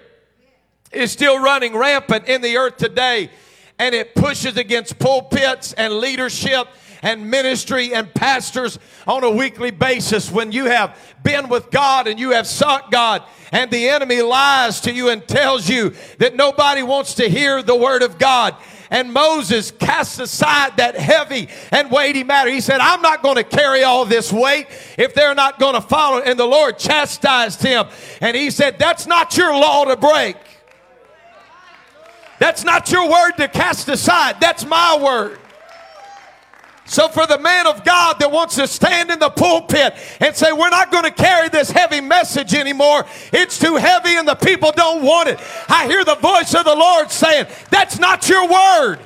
is 0.91 1.13
still 1.13 1.39
running 1.41 1.77
rampant 1.77 2.27
in 2.27 2.41
the 2.41 2.57
earth 2.57 2.75
today. 2.75 3.31
And 3.77 3.95
it 3.95 4.15
pushes 4.15 4.57
against 4.57 4.99
pulpits 4.99 5.71
and 5.71 5.93
leadership 5.93 6.67
and 7.01 7.31
ministry 7.31 7.93
and 7.93 8.13
pastors 8.13 8.77
on 9.07 9.23
a 9.23 9.29
weekly 9.29 9.71
basis 9.71 10.29
when 10.29 10.51
you 10.51 10.65
have 10.65 10.97
been 11.23 11.47
with 11.47 11.71
God 11.71 12.07
and 12.07 12.19
you 12.19 12.31
have 12.31 12.45
sought 12.45 12.91
God 12.91 13.23
and 13.53 13.71
the 13.71 13.87
enemy 13.87 14.21
lies 14.21 14.81
to 14.81 14.91
you 14.91 15.07
and 15.07 15.25
tells 15.25 15.69
you 15.69 15.93
that 16.17 16.35
nobody 16.35 16.83
wants 16.83 17.13
to 17.13 17.29
hear 17.29 17.63
the 17.63 17.77
word 17.77 18.03
of 18.03 18.17
God 18.17 18.57
and 18.91 19.13
Moses 19.13 19.71
cast 19.71 20.19
aside 20.19 20.77
that 20.77 20.95
heavy 20.95 21.49
and 21.71 21.91
weighty 21.91 22.23
matter. 22.23 22.49
He 22.49 22.61
said, 22.61 22.79
I'm 22.79 23.01
not 23.01 23.21
going 23.21 23.35
to 23.35 23.43
carry 23.43 23.83
all 23.83 24.05
this 24.05 24.33
weight 24.33 24.67
if 24.97 25.13
they're 25.13 25.35
not 25.35 25.59
going 25.59 25.75
to 25.75 25.81
follow. 25.81 26.21
And 26.21 26.39
the 26.39 26.45
Lord 26.45 26.79
chastised 26.79 27.61
him. 27.61 27.85
And 28.19 28.35
he 28.35 28.49
said, 28.49 28.79
That's 28.79 29.05
not 29.05 29.37
your 29.37 29.53
law 29.53 29.85
to 29.85 29.95
break. 29.95 30.37
That's 32.39 32.63
not 32.63 32.91
your 32.91 33.09
word 33.09 33.33
to 33.33 33.47
cast 33.47 33.89
aside. 33.89 34.37
That's 34.39 34.65
my 34.65 34.97
word. 34.97 35.39
So, 36.89 37.07
for 37.07 37.27
the 37.27 37.37
man 37.37 37.67
of 37.67 37.85
God 37.85 38.17
that 38.19 38.31
wants 38.31 38.55
to 38.55 38.67
stand 38.67 39.11
in 39.11 39.19
the 39.19 39.29
pulpit 39.29 39.93
and 40.19 40.35
say, 40.35 40.51
We're 40.51 40.69
not 40.69 40.91
going 40.91 41.03
to 41.03 41.11
carry 41.11 41.47
this 41.47 41.69
heavy 41.69 42.01
message 42.01 42.55
anymore, 42.55 43.05
it's 43.31 43.59
too 43.59 43.75
heavy 43.75 44.15
and 44.15 44.27
the 44.27 44.33
people 44.33 44.71
don't 44.71 45.03
want 45.03 45.29
it. 45.29 45.39
I 45.67 45.85
hear 45.85 46.03
the 46.03 46.15
voice 46.15 46.55
of 46.55 46.65
the 46.65 46.75
Lord 46.75 47.11
saying, 47.11 47.45
That's 47.69 47.99
not 47.99 48.27
your 48.27 48.47
word. 48.47 48.97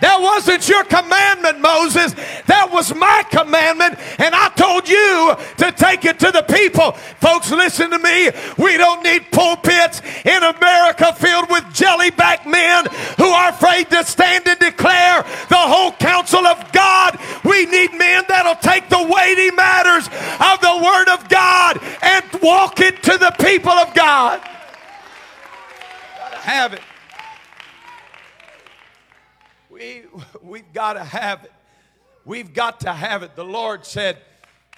That 0.00 0.20
wasn't 0.20 0.68
your 0.68 0.84
commandment, 0.84 1.60
Moses. 1.60 2.14
That 2.46 2.70
was 2.70 2.94
my 2.94 3.24
commandment, 3.30 3.98
and 4.18 4.34
I 4.34 4.48
told 4.50 4.88
you 4.88 5.34
to 5.58 5.72
take 5.72 6.04
it 6.04 6.18
to 6.20 6.30
the 6.30 6.42
people. 6.42 6.92
Folks, 7.20 7.50
listen 7.50 7.90
to 7.90 7.98
me. 7.98 8.30
We 8.58 8.76
don't 8.76 9.02
need 9.02 9.30
pulpits 9.32 10.00
in 10.24 10.42
America 10.42 11.12
filled 11.14 11.50
with 11.50 11.64
jellyback 11.74 12.46
men 12.46 12.86
who 13.16 13.26
are 13.26 13.50
afraid 13.50 13.90
to 13.90 14.04
stand 14.04 14.46
and 14.46 14.58
declare 14.58 15.22
the 15.48 15.56
whole 15.56 15.92
counsel 15.92 16.46
of 16.46 16.72
God. 16.72 17.18
We 17.44 17.66
need 17.66 17.92
men 17.94 18.24
that'll 18.28 18.62
take 18.62 18.88
the 18.88 19.02
weighty 19.02 19.50
matters 19.50 20.06
of 20.06 20.60
the 20.60 20.80
Word 20.82 21.08
of 21.08 21.28
God 21.28 21.80
and 22.02 22.24
walk 22.42 22.80
it 22.80 23.02
to 23.02 23.18
the 23.18 23.34
people 23.40 23.72
of 23.72 23.94
God. 23.94 24.40
Have 26.42 26.72
it. 26.72 26.80
We, 29.78 30.02
we've 30.42 30.72
got 30.72 30.94
to 30.94 31.04
have 31.04 31.44
it. 31.44 31.52
We've 32.24 32.52
got 32.52 32.80
to 32.80 32.92
have 32.92 33.22
it. 33.22 33.36
The 33.36 33.44
Lord 33.44 33.86
said, 33.86 34.18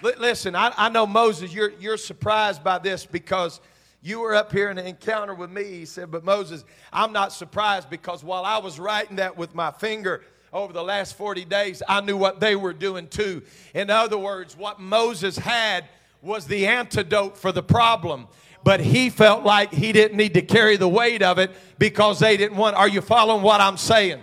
listen, 0.03 0.55
I, 0.55 0.73
I 0.77 0.89
know 0.89 1.07
Moses, 1.07 1.53
you're, 1.53 1.73
you're 1.81 1.97
surprised 1.97 2.63
by 2.63 2.79
this 2.79 3.07
because 3.07 3.61
you 4.03 4.21
were 4.21 4.35
up 4.35 4.53
here 4.53 4.71
in 4.71 4.79
an 4.79 4.87
encounter 4.87 5.35
with 5.35 5.51
me. 5.51 5.65
He 5.65 5.85
said, 5.85 6.11
but 6.11 6.25
Moses, 6.25 6.65
I'm 6.93 7.13
not 7.13 7.33
surprised 7.33 7.91
because 7.91 8.23
while 8.23 8.45
I 8.45 8.59
was 8.59 8.79
writing 8.79 9.17
that 9.17 9.37
with 9.37 9.55
my 9.55 9.73
finger, 9.73 10.23
over 10.53 10.73
the 10.73 10.83
last 10.83 11.17
40 11.17 11.45
days, 11.45 11.83
I 11.89 12.01
knew 12.01 12.17
what 12.17 12.41
they 12.41 12.57
were 12.57 12.73
doing 12.73 13.09
too. 13.09 13.43
In 13.73 13.89
other 13.89 14.19
words, 14.19 14.57
what 14.57 14.81
Moses 14.81 15.39
had 15.39 15.85
was 16.23 16.47
the 16.47 16.67
antidote 16.67 17.37
for 17.37 17.53
the 17.53 17.63
problem. 17.63 18.27
But 18.63 18.81
he 18.81 19.11
felt 19.11 19.45
like 19.45 19.73
he 19.73 19.93
didn't 19.93 20.17
need 20.17 20.35
to 20.35 20.43
carry 20.43 20.77
the 20.77 20.89
weight 20.89 21.23
of 21.23 21.39
it 21.39 21.53
because 21.79 22.19
they 22.19 22.37
didn't 22.37 22.59
want. 22.59 22.77
Are 22.77 22.89
you 22.89 23.01
following 23.01 23.43
what 23.43 23.61
I'm 23.61 23.77
saying? 23.77 24.21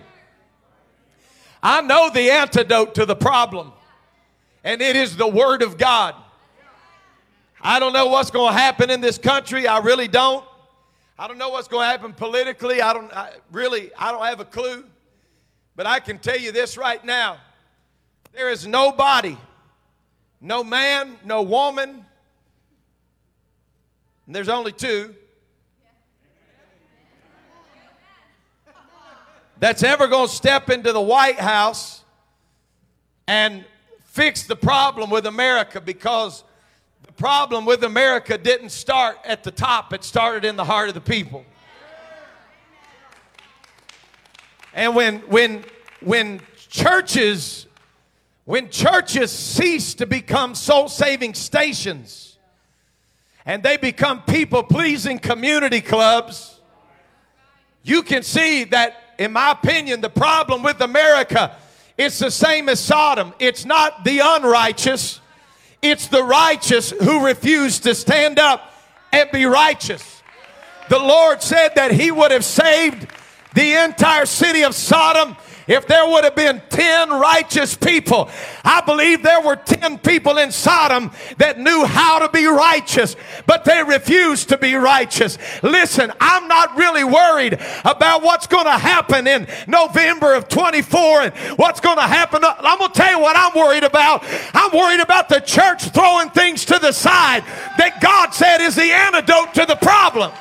I 1.62 1.82
know 1.82 2.10
the 2.10 2.32
antidote 2.32 2.96
to 2.96 3.06
the 3.06 3.16
problem, 3.16 3.74
and 4.64 4.82
it 4.82 4.96
is 4.96 5.18
the 5.18 5.28
Word 5.28 5.62
of 5.62 5.78
God. 5.78 6.16
I 7.62 7.80
don't 7.80 7.94
know 7.94 8.08
what's 8.08 8.32
going 8.32 8.54
to 8.54 8.60
happen 8.60 8.90
in 8.90 9.02
this 9.02 9.18
country. 9.18 9.68
I 9.68 9.80
really 9.80 10.08
don't. 10.08 10.46
I 11.18 11.28
don't 11.28 11.40
know 11.40 11.50
what's 11.50 11.68
going 11.68 11.86
to 11.86 11.90
happen 11.90 12.14
politically. 12.14 12.82
I 12.82 12.94
don't 12.94 13.12
I, 13.12 13.32
really, 13.52 13.92
I 13.98 14.12
don't 14.12 14.24
have 14.24 14.40
a 14.40 14.46
clue. 14.46 14.86
But 15.76 15.88
I 15.88 16.00
can 16.00 16.20
tell 16.20 16.38
you 16.38 16.52
this 16.52 16.78
right 16.78 17.04
now 17.04 17.38
there 18.34 18.50
is 18.50 18.68
nobody, 18.68 19.36
no 20.40 20.64
man, 20.64 21.18
no 21.26 21.42
woman, 21.42 22.06
and 24.28 24.36
there's 24.36 24.50
only 24.50 24.72
two 24.72 25.16
that's 29.60 29.84
ever 29.84 30.08
going 30.08 30.28
to 30.28 30.34
step 30.34 30.70
into 30.70 30.94
the 30.94 31.02
White 31.02 31.40
House 31.40 32.04
and 33.28 33.66
fix 34.04 34.44
the 34.44 34.56
problem 34.56 35.10
with 35.10 35.26
America 35.26 35.82
because 35.82 36.44
the 37.06 37.12
problem 37.14 37.66
with 37.66 37.84
America 37.84 38.38
didn't 38.38 38.70
start 38.70 39.18
at 39.26 39.44
the 39.44 39.52
top, 39.52 39.94
it 39.94 40.04
started 40.04 40.46
in 40.46 40.56
the 40.56 40.64
heart 40.64 40.90
of 40.90 40.96
the 40.96 41.02
people. 41.02 41.46
And 44.74 44.96
when 44.96 45.20
when 45.22 45.66
when 46.02 46.42
churches 46.70 47.66
when 48.46 48.70
churches 48.70 49.32
cease 49.32 49.96
to 49.96 50.06
become 50.06 50.56
soul-saving 50.56 51.34
stations 51.34 52.38
and 53.46 53.62
they 53.62 53.76
become 53.76 54.22
people-pleasing 54.22 55.20
community 55.20 55.82
clubs, 55.82 56.62
you 57.84 58.04
can 58.04 58.24
see 58.24 58.64
that 58.66 59.07
in 59.17 59.33
my 59.33 59.51
opinion, 59.51 60.01
the 60.01 60.09
problem 60.09 60.63
with 60.63 60.81
America 60.81 61.55
it's 61.97 62.19
the 62.19 62.29
same 62.29 62.69
as 62.69 62.79
Sodom. 62.79 63.33
It's 63.39 63.65
not 63.65 64.03
the 64.03 64.19
unrighteous, 64.19 65.19
it's 65.81 66.07
the 66.07 66.24
righteous 66.24 66.91
who 66.91 67.25
refuse 67.25 67.79
to 67.81 67.95
stand 67.95 68.39
up 68.39 68.71
and 69.12 69.29
be 69.31 69.45
righteous. 69.45 70.21
The 70.89 71.00
Lord 71.00 71.41
said 71.41 71.69
that 71.75 71.91
He 71.91 72.12
would 72.12 72.31
have 72.31 72.45
saved 72.45 73.07
the 73.55 73.83
entire 73.83 74.25
city 74.25 74.63
of 74.63 74.75
Sodom 74.75 75.36
if 75.67 75.88
there 75.88 76.07
would 76.07 76.24
have 76.24 76.36
been 76.36 76.62
10 76.69 77.09
righteous 77.09 77.75
people, 77.75 78.29
I 78.63 78.81
believe 78.81 79.24
there 79.24 79.41
were 79.41 79.55
10 79.55 80.00
people 80.00 80.38
in 80.38 80.51
Sodom 80.51 81.12
that 81.38 81.59
knew 81.59 81.86
how 81.86 82.19
to 82.19 82.29
be 82.29 82.45
righteous, 82.45 83.15
but 83.45 83.65
they 83.65 83.83
refused 83.83 84.50
to 84.50 84.57
be 84.57 84.75
righteous. 84.75 85.38
Listen, 85.62 86.12
I'm 86.19 86.47
not 86.47 86.77
really 86.77 87.03
worried 87.03 87.59
about 87.83 88.24
what's 88.24 88.47
going 88.47 88.65
to 88.65 88.71
happen 88.71 89.27
in 89.27 89.47
November 89.67 90.33
of 90.33 90.47
24 90.47 91.21
and 91.21 91.33
what's 91.57 91.79
going 91.79 91.97
to 91.97 92.03
happen. 92.03 92.41
I'm 92.43 92.77
going 92.77 92.91
to 92.91 92.97
tell 92.97 93.12
you 93.12 93.19
what 93.19 93.36
I'm 93.36 93.57
worried 93.57 93.83
about. 93.83 94.24
I'm 94.53 94.71
worried 94.71 95.01
about 95.01 95.29
the 95.29 95.39
church 95.39 95.83
throwing 95.89 96.29
things 96.29 96.65
to 96.65 96.79
the 96.79 96.91
side 96.91 97.43
that 97.77 98.00
God 98.01 98.33
said 98.33 98.62
is 98.62 98.75
the 98.75 98.91
antidote 98.91 99.53
to 99.55 99.65
the 99.65 99.75
problem. 99.75 100.31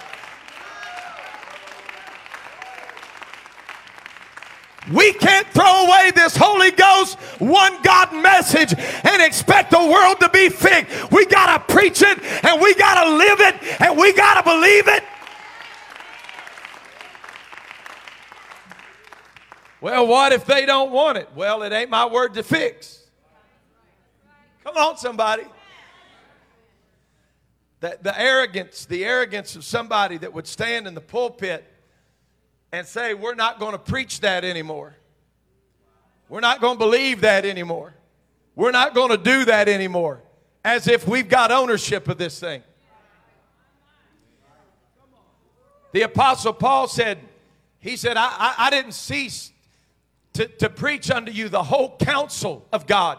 We 4.93 5.13
can't 5.15 5.47
throw 5.49 5.87
away 5.87 6.13
this 6.15 6.37
Holy 6.37 6.71
Ghost, 6.71 7.19
one 7.41 7.83
God 7.83 8.13
message 8.15 8.73
and 8.73 9.23
expect 9.23 9.73
the 9.73 9.85
world 9.85 10.21
to 10.21 10.29
be 10.29 10.49
fixed. 10.49 11.11
We 11.11 11.27
got 11.27 11.57
to 11.57 11.75
preach 11.75 12.03
it 12.03 12.23
and 12.45 12.61
we 12.61 12.75
got 12.75 13.03
to 13.05 13.17
live 13.17 13.41
it 13.41 13.83
and 13.83 13.99
we 13.99 14.13
got 14.13 14.35
to 14.35 14.49
believe 14.49 14.87
it. 14.89 15.03
Well, 19.81 20.07
what 20.07 20.33
if 20.33 20.45
they 20.47 20.67
don't 20.67 20.93
want 20.93 21.19
it? 21.19 21.29
Well, 21.35 21.63
it 21.63 21.73
ain't 21.73 21.91
my 21.91 22.07
word 22.07 22.35
to 22.35 22.43
fix. 22.43 23.03
Come 24.65 24.77
on, 24.77 24.97
somebody. 24.97 25.45
The, 27.81 27.99
the 28.01 28.19
arrogance, 28.21 28.87
the 28.87 29.05
arrogance 29.05 29.55
of 29.55 29.65
somebody 29.65 30.17
that 30.19 30.33
would 30.33 30.47
stand 30.47 30.87
in 30.87 30.95
the 30.95 31.01
pulpit 31.01 31.65
and 32.73 32.87
say, 32.87 33.15
We're 33.15 33.35
not 33.35 33.59
going 33.59 33.73
to 33.73 33.79
preach 33.79 34.21
that 34.21 34.45
anymore. 34.45 34.97
We're 36.29 36.41
not 36.41 36.61
going 36.61 36.75
to 36.75 36.79
believe 36.79 37.21
that 37.21 37.45
anymore. 37.45 37.95
We're 38.55 38.73
not 38.73 38.95
going 38.95 39.11
to 39.11 39.19
do 39.19 39.45
that 39.45 39.69
anymore. 39.69 40.23
As 40.65 40.89
if 40.89 41.07
we've 41.07 41.29
got 41.29 41.53
ownership 41.53 42.09
of 42.09 42.19
this 42.19 42.41
thing. 42.41 42.63
The 45.93 46.03
Apostle 46.03 46.53
Paul 46.53 46.89
said, 46.89 47.19
He 47.79 47.97
said, 47.97 48.17
I, 48.17 48.27
I, 48.27 48.55
I 48.59 48.71
didn't 48.71 48.93
cease 48.93 49.53
to, 50.35 50.47
to 50.47 50.69
preach 50.69 51.11
unto 51.11 51.33
you 51.33 51.49
the 51.49 51.63
whole 51.63 51.97
counsel 51.97 52.67
of 52.73 52.87
God. 52.87 53.19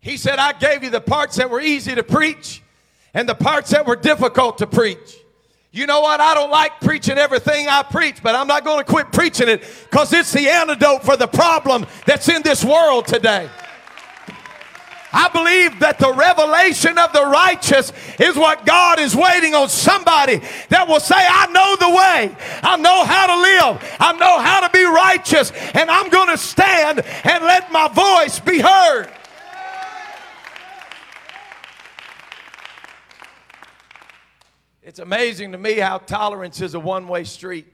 He 0.00 0.16
said, 0.16 0.38
I 0.38 0.52
gave 0.52 0.82
you 0.82 0.90
the 0.90 1.00
parts 1.00 1.36
that 1.36 1.50
were 1.50 1.60
easy 1.60 1.94
to 1.94 2.02
preach 2.02 2.62
and 3.14 3.28
the 3.28 3.34
parts 3.34 3.70
that 3.70 3.86
were 3.86 3.96
difficult 3.96 4.58
to 4.58 4.66
preach. 4.66 5.16
You 5.72 5.86
know 5.86 6.00
what? 6.00 6.20
I 6.20 6.34
don't 6.34 6.50
like 6.50 6.80
preaching 6.80 7.16
everything 7.16 7.68
I 7.68 7.84
preach, 7.84 8.22
but 8.22 8.34
I'm 8.34 8.48
not 8.48 8.64
going 8.64 8.78
to 8.78 8.84
quit 8.84 9.12
preaching 9.12 9.48
it 9.48 9.62
because 9.88 10.12
it's 10.12 10.32
the 10.32 10.48
antidote 10.48 11.04
for 11.04 11.16
the 11.16 11.28
problem 11.28 11.86
that's 12.06 12.28
in 12.28 12.42
this 12.42 12.64
world 12.64 13.06
today. 13.06 13.48
I 15.12 15.28
believe 15.28 15.80
that 15.80 15.98
the 15.98 16.12
revelation 16.12 16.98
of 16.98 17.12
the 17.12 17.24
righteous 17.26 17.92
is 18.18 18.36
what 18.36 18.64
God 18.64 19.00
is 19.00 19.14
waiting 19.14 19.54
on 19.54 19.68
somebody 19.68 20.40
that 20.68 20.86
will 20.86 21.00
say, 21.00 21.16
I 21.16 21.46
know 21.50 21.76
the 21.76 21.94
way. 21.94 22.36
I 22.62 22.76
know 22.76 23.04
how 23.04 23.26
to 23.26 23.40
live. 23.40 23.96
I 23.98 24.12
know 24.12 24.38
how 24.38 24.66
to 24.66 24.70
be 24.70 24.84
righteous. 24.84 25.50
And 25.74 25.90
I'm 25.90 26.10
going 26.10 26.28
to 26.28 26.38
stand 26.38 27.00
and 27.00 27.44
let 27.44 27.72
my 27.72 27.88
voice 27.88 28.38
be 28.38 28.60
heard. 28.60 29.10
It's 34.90 34.98
amazing 34.98 35.52
to 35.52 35.58
me 35.58 35.74
how 35.74 35.98
tolerance 35.98 36.60
is 36.60 36.74
a 36.74 36.80
one 36.80 37.06
way 37.06 37.22
street. 37.22 37.64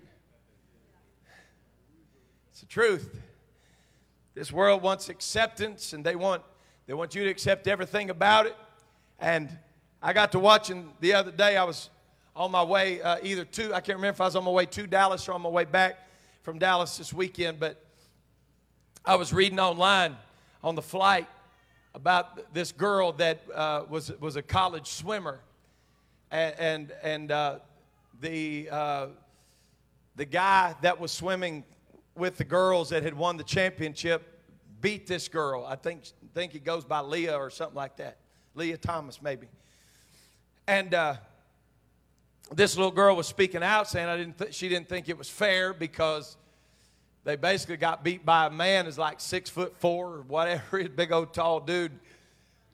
It's 2.51 2.61
the 2.61 2.67
truth. 2.67 3.23
This 4.35 4.53
world 4.53 4.83
wants 4.83 5.09
acceptance 5.09 5.95
and 5.95 6.05
they 6.05 6.15
want, 6.15 6.43
they 6.87 6.93
want 6.93 7.15
you 7.15 7.25
to 7.25 7.31
accept 7.31 7.69
everything 7.69 8.11
about 8.11 8.45
it. 8.45 8.55
And 9.19 9.49
I 10.03 10.13
got 10.13 10.33
to 10.33 10.39
watching 10.39 10.93
the 11.01 11.15
other 11.15 11.31
day, 11.31 11.57
I 11.57 11.65
was 11.65 11.89
on 12.35 12.51
my 12.51 12.63
way 12.63 13.01
uh, 13.01 13.17
either 13.23 13.47
to, 13.47 13.75
I 13.75 13.81
can't 13.81 13.97
remember 13.97 14.17
if 14.17 14.21
I 14.21 14.27
was 14.27 14.37
on 14.37 14.45
my 14.45 14.51
way 14.51 14.67
to 14.67 14.87
Dallas 14.87 15.27
or 15.27 15.33
on 15.33 15.41
my 15.41 15.49
way 15.49 15.65
back 15.65 15.97
from 16.43 16.59
Dallas 16.59 16.99
this 16.99 17.15
weekend, 17.15 17.59
but 17.59 17.83
I 19.07 19.15
was 19.15 19.33
reading 19.33 19.59
online 19.59 20.17
on 20.63 20.75
the 20.75 20.83
flight 20.83 21.29
about 21.95 22.53
this 22.53 22.73
girl 22.73 23.13
that 23.13 23.41
uh, 23.55 23.85
was, 23.89 24.13
was 24.21 24.37
a 24.37 24.43
college 24.43 24.89
swimmer. 24.89 25.41
And, 26.31 26.55
and, 26.59 26.93
and 27.03 27.31
uh, 27.31 27.59
the, 28.21 28.69
uh, 28.71 29.07
the 30.17 30.25
guy 30.25 30.75
that 30.83 30.99
was 30.99 31.13
swimming 31.13 31.65
with 32.17 32.37
the 32.37 32.45
girls 32.45 32.91
that 32.91 33.03
had 33.03 33.15
won 33.15 33.37
the 33.37 33.45
championship 33.45 34.43
beat 34.81 35.07
this 35.07 35.29
girl. 35.29 35.65
I 35.67 35.77
think, 35.77 36.03
think 36.35 36.55
it 36.55 36.65
goes 36.65 36.85
by 36.85 37.01
Lia 37.01 37.37
or 37.37 37.51
something 37.51 37.77
like 37.77 37.97
that. 37.97 38.19
Lia 38.55 38.77
Thomas, 38.77 39.21
maybe. 39.21 39.49
And 40.67 40.95
uh, 40.95 41.17
this 42.53 42.77
little 42.77 42.91
girl 42.93 43.17
was 43.17 43.27
speaking 43.27 43.63
out, 43.63 43.89
saying 43.89 44.09
I 44.09 44.17
didn't 44.17 44.39
th- 44.39 44.55
she 44.55 44.69
didn't 44.69 44.89
think 44.89 45.09
it 45.09 45.19
was 45.19 45.29
fair 45.29 45.73
because 45.75 46.37
they 47.25 47.37
basically 47.37 47.77
got 47.77 48.03
beat 48.05 48.25
by 48.25 48.47
a 48.47 48.51
man 48.51 48.87
who's 48.87 48.99
like 48.99 49.21
six 49.21 49.51
foot 49.51 49.77
four 49.79 50.15
or 50.15 50.23
whatever, 50.23 50.89
big 50.97 51.13
old 51.13 51.35
tall 51.35 51.61
dude 51.61 51.93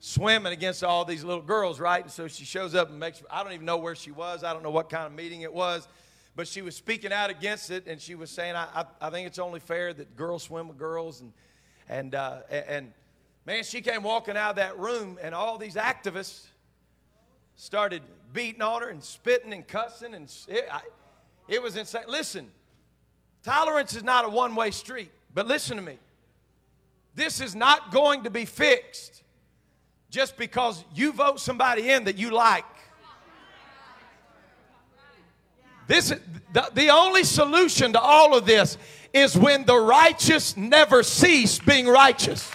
swimming 0.05 0.51
against 0.51 0.83
all 0.83 1.05
these 1.05 1.23
little 1.23 1.43
girls, 1.43 1.79
right? 1.79 2.03
And 2.03 2.11
so 2.11 2.27
she 2.27 2.43
shows 2.43 2.75
up 2.75 2.89
and 2.89 2.99
makes, 2.99 3.23
I 3.31 3.43
don't 3.43 3.53
even 3.53 3.65
know 3.65 3.77
where 3.77 3.95
she 3.95 4.11
was. 4.11 4.43
I 4.43 4.51
don't 4.51 4.63
know 4.63 4.71
what 4.71 4.89
kind 4.89 5.05
of 5.05 5.13
meeting 5.13 5.41
it 5.41 5.53
was 5.53 5.87
but 6.35 6.47
she 6.47 6.61
was 6.61 6.75
speaking 6.75 7.13
out 7.13 7.29
against 7.29 7.69
it, 7.69 7.85
and 7.87 8.01
she 8.01 8.15
was 8.15 8.29
saying, 8.29 8.55
I, 8.55 8.67
I, 8.73 8.85
I 9.01 9.09
think 9.09 9.27
it's 9.27 9.39
only 9.39 9.59
fair 9.59 9.93
that 9.93 10.15
girls 10.15 10.43
swim 10.43 10.67
with 10.67 10.77
girls. 10.77 11.21
And, 11.21 11.33
and, 11.87 12.15
uh, 12.15 12.39
and 12.49 12.91
man, 13.45 13.63
she 13.63 13.81
came 13.81 14.03
walking 14.03 14.35
out 14.35 14.51
of 14.51 14.55
that 14.55 14.77
room, 14.79 15.19
and 15.21 15.35
all 15.35 15.57
these 15.57 15.75
activists 15.75 16.47
started 17.55 18.01
beating 18.33 18.61
on 18.61 18.81
her 18.81 18.89
and 18.89 19.03
spitting 19.03 19.53
and 19.53 19.67
cussing, 19.67 20.15
and 20.15 20.33
it, 20.47 20.67
I, 20.71 20.81
it 21.47 21.61
was 21.61 21.77
insane. 21.77 22.03
Listen, 22.07 22.49
tolerance 23.43 23.95
is 23.95 24.03
not 24.03 24.25
a 24.25 24.29
one 24.29 24.55
way 24.55 24.71
street, 24.71 25.11
but 25.33 25.47
listen 25.47 25.77
to 25.77 25.83
me. 25.83 25.99
This 27.13 27.41
is 27.41 27.53
not 27.53 27.91
going 27.91 28.23
to 28.23 28.31
be 28.31 28.45
fixed 28.45 29.22
just 30.13 30.37
because 30.37 30.85
you 30.93 31.11
vote 31.11 31.39
somebody 31.39 31.89
in 31.89 32.03
that 32.03 32.19
you 32.19 32.29
like. 32.29 32.65
This 35.87 36.11
is 36.11 36.19
the, 36.53 36.69
the 36.75 36.89
only 36.89 37.23
solution 37.23 37.93
to 37.93 37.99
all 37.99 38.37
of 38.37 38.45
this 38.45 38.77
is 39.11 39.35
when 39.35 39.65
the 39.65 39.75
righteous 39.75 40.55
never 40.55 41.01
cease 41.01 41.57
being 41.57 41.87
righteous. 41.87 42.47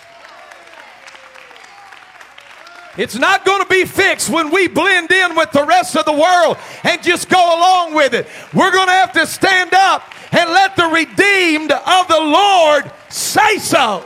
It's 2.96 3.16
not 3.16 3.44
going 3.44 3.60
to 3.60 3.68
be 3.68 3.84
fixed 3.84 4.30
when 4.30 4.52
we 4.52 4.68
blend 4.68 5.10
in 5.10 5.34
with 5.34 5.50
the 5.50 5.66
rest 5.66 5.96
of 5.96 6.04
the 6.04 6.12
world 6.12 6.58
and 6.84 7.02
just 7.02 7.28
go 7.28 7.38
along 7.38 7.92
with 7.92 8.14
it. 8.14 8.28
We're 8.54 8.70
going 8.70 8.86
to 8.86 8.92
have 8.92 9.12
to 9.14 9.26
stand 9.26 9.74
up 9.74 10.04
and 10.30 10.48
let 10.50 10.76
the 10.76 10.86
redeemed 10.86 11.72
of 11.72 12.06
the 12.06 12.20
Lord 12.20 12.92
say 13.08 13.58
so. 13.58 14.04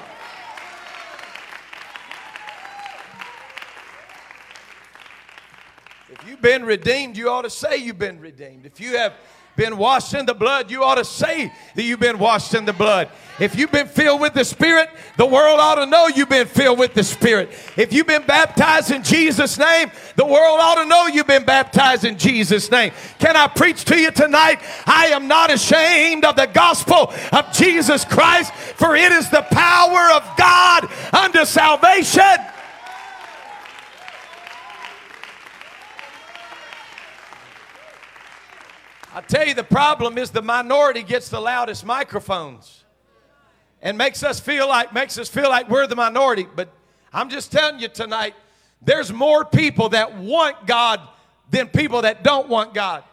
Been 6.42 6.64
redeemed, 6.64 7.16
you 7.16 7.30
ought 7.30 7.42
to 7.42 7.50
say 7.50 7.76
you've 7.76 7.98
been 7.98 8.20
redeemed. 8.20 8.66
If 8.66 8.80
you 8.80 8.98
have 8.98 9.14
been 9.56 9.76
washed 9.76 10.14
in 10.14 10.26
the 10.26 10.34
blood, 10.34 10.70
you 10.70 10.82
ought 10.82 10.94
to 10.94 11.04
say 11.04 11.52
that 11.74 11.82
you've 11.82 12.00
been 12.00 12.18
washed 12.18 12.54
in 12.54 12.64
the 12.64 12.72
blood. 12.72 13.08
If 13.38 13.54
you've 13.56 13.72
been 13.72 13.88
filled 13.88 14.20
with 14.20 14.34
the 14.34 14.44
Spirit, 14.44 14.88
the 15.16 15.26
world 15.26 15.58
ought 15.60 15.76
to 15.76 15.86
know 15.86 16.08
you've 16.08 16.28
been 16.28 16.46
filled 16.46 16.78
with 16.78 16.94
the 16.94 17.04
Spirit. 17.04 17.50
If 17.76 17.92
you've 17.92 18.06
been 18.06 18.24
baptized 18.26 18.90
in 18.90 19.02
Jesus' 19.02 19.58
name, 19.58 19.90
the 20.16 20.24
world 20.24 20.58
ought 20.60 20.76
to 20.76 20.86
know 20.86 21.06
you've 21.06 21.26
been 21.26 21.44
baptized 21.44 22.04
in 22.04 22.18
Jesus' 22.18 22.70
name. 22.70 22.92
Can 23.18 23.36
I 23.36 23.46
preach 23.46 23.84
to 23.86 23.98
you 23.98 24.10
tonight? 24.10 24.60
I 24.86 25.06
am 25.06 25.28
not 25.28 25.52
ashamed 25.52 26.24
of 26.24 26.36
the 26.36 26.46
gospel 26.46 27.12
of 27.32 27.52
Jesus 27.52 28.04
Christ, 28.04 28.52
for 28.54 28.96
it 28.96 29.12
is 29.12 29.28
the 29.30 29.42
power 29.50 30.10
of 30.14 30.36
God 30.36 30.88
unto 31.12 31.44
salvation. 31.44 32.22
I 39.14 39.20
tell 39.20 39.46
you, 39.46 39.52
the 39.52 39.64
problem 39.64 40.16
is 40.16 40.30
the 40.30 40.40
minority 40.40 41.02
gets 41.02 41.28
the 41.28 41.40
loudest 41.40 41.84
microphones 41.84 42.84
and 43.82 43.98
makes 43.98 44.22
us 44.22 44.40
feel 44.40 44.66
like 44.66 44.94
makes 44.94 45.18
us 45.18 45.28
feel 45.28 45.50
like 45.50 45.68
we're 45.68 45.86
the 45.86 45.96
minority. 45.96 46.46
But 46.54 46.70
I'm 47.12 47.28
just 47.28 47.52
telling 47.52 47.78
you 47.78 47.88
tonight, 47.88 48.34
there's 48.80 49.12
more 49.12 49.44
people 49.44 49.90
that 49.90 50.16
want 50.16 50.66
God 50.66 51.00
than 51.50 51.68
people 51.68 52.02
that 52.02 52.24
don't 52.24 52.48
want 52.48 52.72
God. 52.72 53.04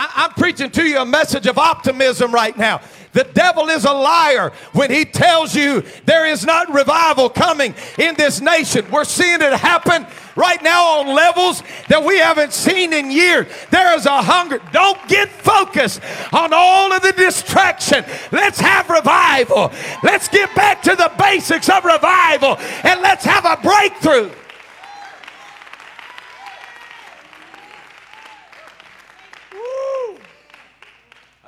I, 0.00 0.26
am 0.26 0.30
preaching 0.34 0.70
to 0.70 0.84
you 0.84 0.98
a 0.98 1.04
message 1.04 1.48
of 1.48 1.58
optimism 1.58 2.30
right 2.30 2.56
now. 2.56 2.80
The 3.14 3.24
devil 3.24 3.68
is 3.68 3.84
a 3.84 3.92
liar 3.92 4.52
when 4.72 4.92
he 4.92 5.04
tells 5.04 5.56
you 5.56 5.82
there 6.06 6.24
is 6.24 6.44
not 6.44 6.72
revival 6.72 7.28
coming 7.28 7.74
in 7.98 8.14
this 8.14 8.40
nation. 8.40 8.88
We're 8.92 9.02
seeing 9.02 9.42
it 9.42 9.52
happen 9.54 10.06
right 10.36 10.62
now 10.62 11.00
on 11.00 11.16
levels 11.16 11.64
that 11.88 12.04
we 12.04 12.18
haven't 12.18 12.52
seen 12.52 12.92
in 12.92 13.10
years. 13.10 13.48
There 13.70 13.96
is 13.96 14.06
a 14.06 14.22
hunger. 14.22 14.60
Don't 14.72 15.04
get 15.08 15.30
focused 15.30 16.00
on 16.32 16.50
all 16.52 16.92
of 16.92 17.02
the 17.02 17.12
distraction. 17.12 18.04
Let's 18.30 18.60
have 18.60 18.88
revival. 18.88 19.72
Let's 20.04 20.28
get 20.28 20.54
back 20.54 20.80
to 20.82 20.94
the 20.94 21.10
basics 21.18 21.68
of 21.68 21.84
revival 21.84 22.56
and 22.84 23.00
let's 23.00 23.24
have 23.24 23.44
a 23.44 23.60
breakthrough. 23.60 24.30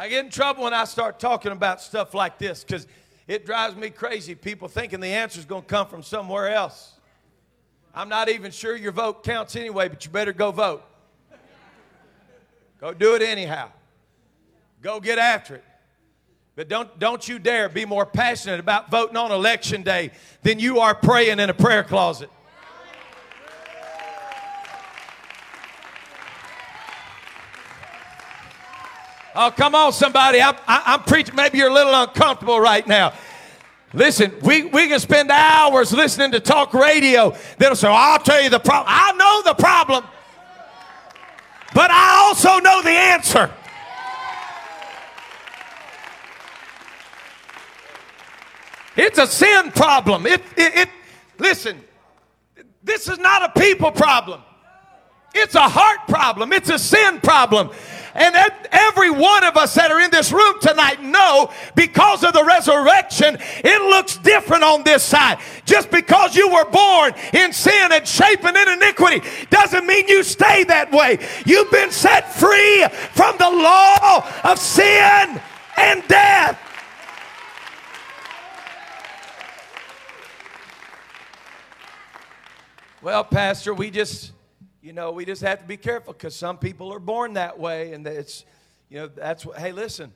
I 0.01 0.09
get 0.09 0.25
in 0.25 0.31
trouble 0.31 0.65
when 0.65 0.73
I 0.73 0.85
start 0.85 1.21
talking 1.21 1.53
about 1.53 1.83
stuff 1.83 2.15
like 2.15 2.39
this 2.39 2.65
because 2.65 2.87
it 3.29 3.45
drives 3.45 3.77
me 3.77 3.91
crazy. 3.91 4.35
People 4.35 4.67
thinking 4.67 4.99
the 4.99 5.09
answer 5.09 5.39
is 5.39 5.45
going 5.45 5.61
to 5.61 5.69
come 5.69 5.87
from 5.89 6.03
somewhere 6.03 6.55
else. 6.55 6.95
I'm 7.95 8.09
not 8.09 8.31
even 8.31 8.51
sure 8.51 8.75
your 8.75 8.93
vote 8.93 9.23
counts 9.23 9.57
anyway, 9.57 9.91
but 9.91 10.03
you 10.03 10.11
better 10.11 10.33
go 10.33 10.53
vote. 10.53 10.83
Go 12.81 12.95
do 12.95 13.15
it 13.15 13.21
anyhow. 13.21 13.69
Go 14.81 15.01
get 15.01 15.19
after 15.19 15.57
it. 15.57 15.65
But 16.57 16.69
don't, 16.69 16.99
don't 16.99 17.29
you 17.29 17.39
dare 17.39 17.69
be 17.69 17.85
more 17.85 18.07
passionate 18.07 18.59
about 18.59 18.91
voting 18.91 19.19
on 19.19 19.31
election 19.31 19.83
day 19.83 20.13
than 20.41 20.59
you 20.59 20.79
are 20.79 20.95
praying 20.95 21.41
in 21.41 21.51
a 21.51 21.55
prayer 21.55 21.85
closet. 21.85 22.31
Oh, 29.35 29.53
come 29.57 29.75
on, 29.75 29.93
somebody. 29.93 30.41
I'm, 30.41 30.57
I, 30.67 30.95
am 30.95 31.03
preaching. 31.05 31.35
Maybe 31.37 31.59
you're 31.59 31.71
a 31.71 31.73
little 31.73 31.95
uncomfortable 31.95 32.61
right 32.61 32.87
now. 32.87 33.13
Listen, 33.93 34.33
we, 34.43 34.65
we 34.65 34.89
can 34.89 35.01
spend 35.01 35.31
hours 35.31 35.93
listening 35.93 36.33
to 36.33 36.41
talk 36.41 36.75
radio. 36.75 37.35
They'll 37.59 37.77
say, 37.77 37.89
I'll 37.89 38.19
tell 38.19 38.43
you 38.43 38.51
the 38.51 38.61
problem. 38.61 38.87
I 38.89 39.13
know 39.13 39.43
the 39.45 39.55
problem, 39.55 40.05
but 41.75 41.91
I 41.91 42.25
also 42.27 42.59
know 42.59 42.83
the 42.83 42.91
answer. 42.91 43.51
It's 48.97 49.19
a 49.19 49.27
sin 49.27 49.71
problem. 49.73 50.27
It, 50.27 50.43
it, 50.57 50.75
it, 50.75 50.89
listen, 51.39 51.83
this 52.83 53.09
is 53.09 53.19
not 53.19 53.43
a 53.57 53.61
people 53.61 53.91
problem. 53.93 54.43
It's 55.35 55.55
a 55.55 55.69
heart 55.69 56.09
problem. 56.09 56.53
It's 56.53 56.71
a 56.71 56.79
sin 56.79 57.21
problem. 57.21 57.71
And 58.15 58.35
every 58.73 59.11
one 59.11 59.45
of 59.45 59.57
us 59.57 59.75
that 59.75 59.91
are 59.91 60.01
in 60.01 60.11
this 60.11 60.33
room 60.33 60.61
tonight 60.61 61.03
know 61.03 61.51
because 61.75 62.25
of 62.25 62.33
the 62.33 62.45
resurrection, 62.45 63.39
it 63.41 63.83
looks 63.83 64.17
different 64.19 64.65
on 64.65 64.83
this 64.83 65.03
side. 65.03 65.39
Just 65.65 65.91
because 65.91 66.35
you 66.35 66.49
were 66.51 66.69
born 66.71 67.13
in 67.33 67.53
sin 67.53 67.93
and 67.93 68.07
shapen 68.07 68.57
in 68.57 68.69
iniquity 68.69 69.23
doesn't 69.51 69.87
mean 69.87 70.09
you 70.09 70.23
stay 70.23 70.65
that 70.65 70.91
way. 70.93 71.19
You've 71.47 71.71
been 71.71 71.91
set 71.91 72.33
free 72.33 72.87
from 73.13 73.37
the 73.39 73.51
law 73.51 74.29
of 74.45 74.59
sin 74.59 75.41
and 75.77 76.09
death. 76.09 76.59
Well, 83.03 83.25
Pastor, 83.25 83.73
we 83.73 83.91
just 83.91 84.33
you 84.83 84.93
know, 84.93 85.13
we 85.13 85.25
just 85.25 85.43
have 85.43 85.61
to 85.61 85.65
be 85.67 85.77
careful 85.77 86.13
because 86.13 86.35
some 86.35 86.57
people 86.57 86.93
are 86.93 86.99
born 87.01 87.35
that 87.35 87.59
way, 87.59 87.93
and 87.93 88.07
it's, 88.07 88.45
you 88.89 88.99
know, 88.99 89.09
that's 89.09 89.45
what. 89.45 89.59
Hey, 89.59 89.73
listen, 89.73 90.13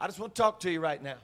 I 0.00 0.06
just 0.06 0.18
want 0.18 0.34
to 0.34 0.42
talk 0.42 0.60
to 0.60 0.70
you 0.70 0.80
right 0.80 1.02
now. 1.02 1.16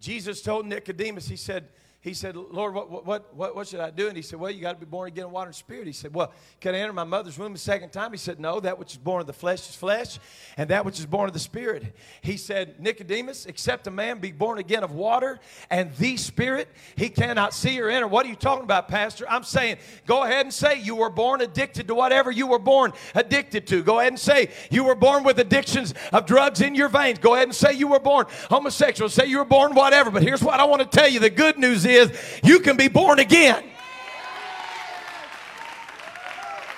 Jesus 0.00 0.42
told 0.42 0.66
Nicodemus, 0.66 1.26
he 1.26 1.36
said, 1.36 1.68
he 2.00 2.14
said, 2.14 2.36
Lord, 2.36 2.74
what, 2.74 3.04
what, 3.04 3.34
what, 3.34 3.56
what 3.56 3.66
should 3.66 3.80
I 3.80 3.90
do? 3.90 4.06
And 4.06 4.16
he 4.16 4.22
said, 4.22 4.38
Well, 4.38 4.52
you 4.52 4.60
got 4.60 4.74
to 4.74 4.78
be 4.78 4.86
born 4.86 5.08
again 5.08 5.26
in 5.26 5.30
water 5.32 5.48
and 5.48 5.54
spirit. 5.54 5.84
He 5.88 5.92
said, 5.92 6.14
Well, 6.14 6.32
can 6.60 6.76
I 6.76 6.78
enter 6.78 6.92
my 6.92 7.02
mother's 7.02 7.36
womb 7.36 7.56
a 7.56 7.58
second 7.58 7.90
time? 7.90 8.12
He 8.12 8.18
said, 8.18 8.38
No, 8.38 8.60
that 8.60 8.78
which 8.78 8.92
is 8.92 8.98
born 8.98 9.20
of 9.20 9.26
the 9.26 9.32
flesh 9.32 9.68
is 9.68 9.74
flesh, 9.74 10.20
and 10.56 10.70
that 10.70 10.84
which 10.84 11.00
is 11.00 11.06
born 11.06 11.26
of 11.26 11.32
the 11.32 11.40
spirit. 11.40 11.96
He 12.20 12.36
said, 12.36 12.78
Nicodemus, 12.78 13.46
except 13.46 13.88
a 13.88 13.90
man 13.90 14.20
be 14.20 14.30
born 14.30 14.58
again 14.58 14.84
of 14.84 14.92
water 14.92 15.40
and 15.70 15.92
the 15.96 16.16
spirit, 16.16 16.68
he 16.94 17.08
cannot 17.08 17.52
see 17.52 17.80
or 17.80 17.88
enter. 17.88 18.06
What 18.06 18.24
are 18.26 18.28
you 18.28 18.36
talking 18.36 18.62
about, 18.62 18.86
Pastor? 18.86 19.28
I'm 19.28 19.42
saying, 19.42 19.78
go 20.06 20.22
ahead 20.22 20.46
and 20.46 20.54
say 20.54 20.80
you 20.80 20.94
were 20.94 21.10
born 21.10 21.40
addicted 21.40 21.88
to 21.88 21.96
whatever 21.96 22.30
you 22.30 22.46
were 22.46 22.60
born 22.60 22.92
addicted 23.16 23.66
to. 23.66 23.82
Go 23.82 23.98
ahead 23.98 24.12
and 24.12 24.20
say 24.20 24.50
you 24.70 24.84
were 24.84 24.94
born 24.94 25.24
with 25.24 25.40
addictions 25.40 25.94
of 26.12 26.26
drugs 26.26 26.60
in 26.60 26.76
your 26.76 26.88
veins. 26.88 27.18
Go 27.18 27.34
ahead 27.34 27.48
and 27.48 27.54
say 27.56 27.72
you 27.72 27.88
were 27.88 27.98
born 27.98 28.26
homosexual. 28.50 29.08
Say 29.08 29.26
you 29.26 29.38
were 29.38 29.44
born 29.44 29.74
whatever. 29.74 30.12
But 30.12 30.22
here's 30.22 30.44
what 30.44 30.60
I 30.60 30.64
want 30.64 30.80
to 30.80 30.96
tell 30.96 31.08
you 31.08 31.18
the 31.18 31.28
good 31.28 31.58
news 31.58 31.87
is 31.88 32.12
you 32.42 32.60
can 32.60 32.76
be 32.76 32.88
born 32.88 33.18
again. 33.18 33.64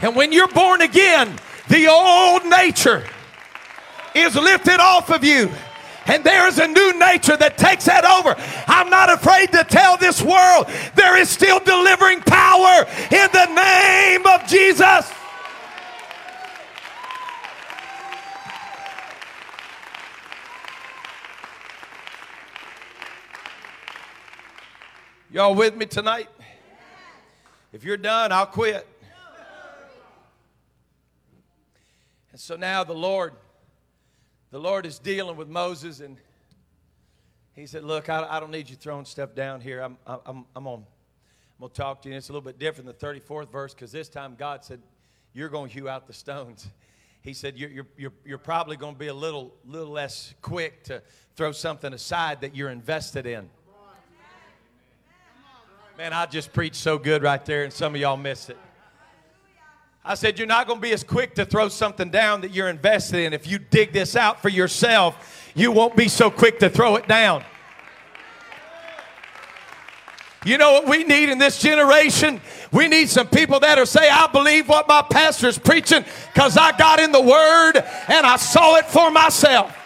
And 0.01 0.16
when 0.16 0.33
you're 0.33 0.49
born 0.49 0.81
again, 0.81 1.38
the 1.68 1.88
old 1.88 2.46
nature 2.46 3.05
is 4.14 4.35
lifted 4.35 4.81
off 4.81 5.11
of 5.11 5.25
you. 5.25 5.51
And 6.07 6.25
there 6.25 6.49
is 6.49 6.59
a 6.59 6.66
new 6.66 6.99
nature 6.99 7.37
that 7.37 7.57
takes 7.57 7.85
that 7.85 8.05
over. 8.05 8.35
I'm 8.66 8.90
not 8.90 9.12
afraid 9.12 9.53
to 9.53 9.62
tell 9.64 9.96
this 9.96 10.23
world 10.23 10.66
there 10.94 11.16
is 11.16 11.29
still 11.29 11.61
delivering 11.61 12.20
power 12.23 12.87
in 13.12 13.29
the 13.31 13.46
name 13.55 14.27
of 14.27 14.49
Jesus. 14.49 15.20
Y'all 25.33 25.55
with 25.55 25.77
me 25.77 25.87
tonight? 25.87 26.29
If 27.73 27.85
you're 27.85 27.97
done, 27.97 28.33
I'll 28.33 28.47
quit. 28.47 28.85
And 32.33 32.40
so 32.40 32.57
now 32.57 32.83
the 32.83 32.95
Lord, 32.95 33.35
the 34.51 34.59
Lord 34.59 34.87
is 34.87 34.99
dealing 34.99 35.37
with 35.37 35.49
Moses, 35.49 36.01
and 36.01 36.16
he 37.55 37.66
said, 37.66 37.85
"Look, 37.85 38.09
I, 38.09 38.27
I 38.29 38.40
don't 38.40 38.51
need 38.51 38.69
you 38.69 38.75
throwing 38.75 39.05
stuff 39.05 39.37
down 39.37 39.61
here. 39.61 39.81
I'm, 39.81 39.99
I'm, 40.05 40.47
I'm 40.57 40.66
on." 40.66 40.85
I'm 41.61 41.64
going 41.64 41.73
to 41.73 41.77
talk 41.77 42.01
to 42.03 42.09
you. 42.09 42.14
And 42.14 42.19
it's 42.19 42.31
a 42.31 42.33
little 42.33 42.40
bit 42.40 42.59
different 42.59 42.87
than 42.87 43.11
the 43.12 43.21
34th 43.21 43.53
verse 43.53 43.75
because 43.75 43.93
this 43.93 44.09
time 44.09 44.35
God 44.38 44.64
said, 44.64 44.81
You're 45.35 45.51
going 45.51 45.69
to 45.69 45.75
hew 45.75 45.90
out 45.90 46.07
the 46.07 46.14
stones. 46.14 46.66
He 47.21 47.35
said, 47.35 47.59
You're, 47.59 47.85
you're, 47.99 48.12
you're, 48.25 48.38
probably 48.38 48.79
going 48.79 48.95
to 48.95 48.99
be 48.99 49.09
a 49.09 49.14
little, 49.14 49.53
little 49.66 49.93
less 49.93 50.33
quick 50.40 50.85
to 50.85 51.03
throw 51.37 51.53
something 51.53 51.93
aside 51.93 52.40
that 52.40 52.57
you're 52.57 52.71
invested 52.71 53.27
in. 53.27 53.51
Man, 56.01 56.15
I 56.15 56.25
just 56.25 56.55
preached 56.55 56.77
so 56.77 56.97
good 56.97 57.23
right 57.23 57.45
there, 57.45 57.63
and 57.63 57.71
some 57.71 57.95
of 57.95 58.01
y'all 58.01 58.17
missed 58.17 58.49
it. 58.49 58.57
I 60.03 60.15
said, 60.15 60.39
You're 60.39 60.49
not 60.49 60.67
going 60.67 60.79
to 60.79 60.83
be 60.83 60.95
as 60.95 61.05
quick 61.05 61.35
to 61.35 61.45
throw 61.45 61.69
something 61.69 62.09
down 62.09 62.41
that 62.41 62.53
you're 62.53 62.71
invested 62.71 63.19
in. 63.19 63.35
If 63.35 63.47
you 63.47 63.59
dig 63.59 63.93
this 63.93 64.17
out 64.17 64.41
for 64.41 64.49
yourself, 64.49 65.53
you 65.55 65.71
won't 65.73 65.95
be 65.97 66.09
so 66.09 66.31
quick 66.31 66.59
to 66.61 66.71
throw 66.71 66.97
it 66.97 67.07
down. 67.07 67.45
You 70.43 70.57
know 70.57 70.73
what 70.73 70.89
we 70.89 71.05
need 71.05 71.29
in 71.29 71.37
this 71.37 71.61
generation? 71.61 72.41
We 72.73 72.89
need 72.89 73.11
some 73.11 73.29
people 73.29 73.61
that 73.61 73.79
are 73.79 73.85
say, 73.85 74.09
I 74.09 74.27
believe 74.29 74.71
what 74.71 74.89
my 74.89 75.03
pastor's 75.03 75.59
preaching 75.59 76.07
because 76.33 76.57
I 76.57 76.75
got 76.79 76.99
in 76.99 77.13
the 77.13 77.21
word 77.21 77.73
and 78.09 78.27
I 78.27 78.37
saw 78.37 78.77
it 78.77 78.87
for 78.87 79.11
myself. 79.11 79.77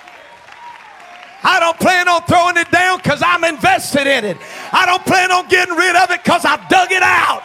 I 1.47 1.61
don't 1.61 1.79
plan 1.79 2.09
on 2.09 2.23
throwing 2.23 2.57
it 2.57 2.71
down 2.71 2.97
because 2.97 3.23
I'm 3.25 3.45
invested 3.45 4.07
in 4.07 4.25
it. 4.25 4.39
I 4.73 4.87
don't 4.87 5.05
plan 5.05 5.31
on 5.31 5.47
getting 5.49 5.77
rid 5.77 5.95
of 5.95 6.11
it 6.11 6.25
because 6.25 6.47
I 6.47 6.57
dug 6.69 6.91
it 6.91 7.03
out. 7.03 7.43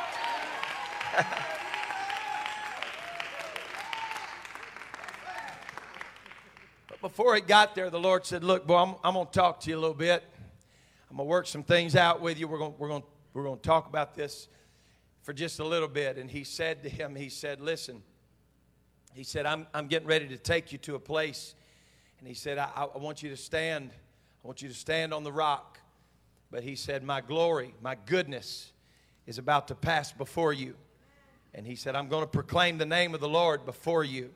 but 6.89 7.01
before 7.01 7.35
it 7.35 7.45
got 7.45 7.75
there, 7.75 7.89
the 7.89 7.99
Lord 7.99 8.25
said, 8.25 8.41
Look, 8.41 8.65
boy, 8.65 8.77
I'm, 8.77 8.95
I'm 9.03 9.15
going 9.15 9.25
to 9.25 9.31
talk 9.33 9.59
to 9.61 9.69
you 9.69 9.77
a 9.77 9.81
little 9.81 9.93
bit. 9.93 10.23
I'm 11.11 11.17
going 11.17 11.27
to 11.27 11.29
work 11.29 11.45
some 11.45 11.63
things 11.63 11.97
out 11.97 12.21
with 12.21 12.39
you. 12.39 12.47
We're 12.47 12.59
going 12.59 12.75
we're 12.77 12.87
going 12.87 13.03
we're 13.33 13.43
to 13.53 13.57
talk 13.57 13.87
about 13.87 14.15
this 14.15 14.47
for 15.23 15.33
just 15.33 15.59
a 15.59 15.65
little 15.65 15.89
bit. 15.89 16.17
And 16.17 16.31
he 16.31 16.45
said 16.45 16.83
to 16.83 16.89
him, 16.89 17.15
He 17.15 17.27
said, 17.27 17.59
Listen, 17.59 18.01
he 19.13 19.23
said, 19.23 19.45
I'm, 19.45 19.67
I'm 19.73 19.87
getting 19.87 20.07
ready 20.07 20.29
to 20.29 20.37
take 20.37 20.71
you 20.71 20.77
to 20.79 20.95
a 20.95 20.99
place 20.99 21.53
and 22.19 22.27
he 22.27 22.33
said, 22.33 22.57
I, 22.57 22.69
I 22.75 22.97
want 22.97 23.23
you 23.23 23.29
to 23.29 23.37
stand. 23.37 23.91
I 24.43 24.47
want 24.47 24.61
you 24.61 24.67
to 24.67 24.75
stand 24.75 25.13
on 25.13 25.23
the 25.23 25.31
rock. 25.31 25.79
But 26.51 26.63
he 26.63 26.75
said, 26.75 27.03
My 27.03 27.21
glory, 27.21 27.73
my 27.81 27.95
goodness 28.05 28.71
is 29.25 29.37
about 29.37 29.67
to 29.69 29.75
pass 29.75 30.11
before 30.11 30.53
you. 30.53 30.75
And 31.53 31.65
he 31.65 31.75
said, 31.75 31.95
I'm 31.95 32.09
going 32.09 32.23
to 32.23 32.27
proclaim 32.27 32.77
the 32.77 32.85
name 32.85 33.13
of 33.13 33.21
the 33.21 33.29
Lord 33.29 33.65
before 33.65 34.03
you. 34.03 34.31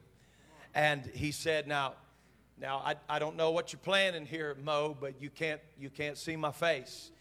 And 0.74 1.06
he 1.14 1.32
said, 1.32 1.68
Now, 1.68 1.94
now 2.60 2.78
I, 2.78 2.96
I 3.10 3.20
don't 3.20 3.36
know 3.36 3.52
what 3.52 3.74
you're 3.74 3.80
planning 3.80 4.26
here, 4.26 4.56
Mo, 4.64 4.96
but 5.00 5.22
you 5.22 5.30
can't 5.30 5.62
you 5.80 5.90
can't 5.90 6.18
see 6.18 6.36
my 6.36 6.52
face. 6.52 7.12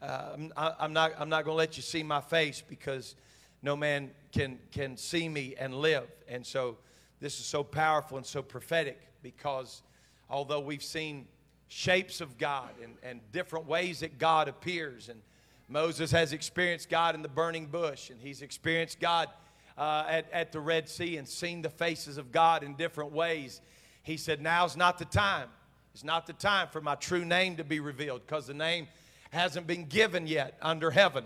Uh, 0.00 0.30
I'm, 0.34 0.52
I, 0.56 0.72
I'm 0.80 0.92
not 0.92 1.12
I'm 1.18 1.28
not 1.28 1.44
going 1.44 1.54
to 1.54 1.58
let 1.58 1.76
you 1.76 1.82
see 1.82 2.02
my 2.02 2.20
face 2.20 2.62
because 2.66 3.14
no 3.62 3.76
man 3.76 4.10
can 4.32 4.58
can 4.72 4.96
see 4.96 5.28
me 5.28 5.54
and 5.58 5.74
live. 5.74 6.08
And 6.28 6.46
so 6.46 6.78
this 7.20 7.40
is 7.40 7.46
so 7.46 7.62
powerful 7.64 8.16
and 8.16 8.24
so 8.24 8.40
prophetic 8.42 9.00
because 9.22 9.82
although 10.30 10.60
we've 10.60 10.82
seen 10.82 11.26
shapes 11.68 12.20
of 12.20 12.38
God 12.38 12.70
and, 12.82 12.94
and 13.02 13.20
different 13.32 13.66
ways 13.66 14.00
that 14.00 14.18
God 14.18 14.48
appears. 14.48 15.08
And 15.08 15.20
Moses 15.68 16.10
has 16.12 16.32
experienced 16.32 16.88
God 16.88 17.14
in 17.14 17.22
the 17.22 17.28
burning 17.28 17.66
bush, 17.66 18.10
and 18.10 18.20
he's 18.20 18.42
experienced 18.42 19.00
God 19.00 19.28
uh, 19.76 20.04
at, 20.08 20.32
at 20.32 20.52
the 20.52 20.60
Red 20.60 20.88
Sea 20.88 21.18
and 21.18 21.28
seen 21.28 21.62
the 21.62 21.70
faces 21.70 22.18
of 22.18 22.32
God 22.32 22.62
in 22.62 22.74
different 22.74 23.12
ways. 23.12 23.60
He 24.02 24.16
said, 24.16 24.40
Now's 24.40 24.76
not 24.76 24.98
the 24.98 25.04
time. 25.04 25.48
It's 25.94 26.04
not 26.04 26.26
the 26.26 26.32
time 26.32 26.68
for 26.68 26.80
my 26.80 26.94
true 26.94 27.24
name 27.24 27.56
to 27.56 27.64
be 27.64 27.80
revealed 27.80 28.22
because 28.26 28.46
the 28.46 28.54
name 28.54 28.88
hasn't 29.30 29.66
been 29.66 29.84
given 29.84 30.26
yet 30.26 30.56
under 30.62 30.90
heaven 30.90 31.24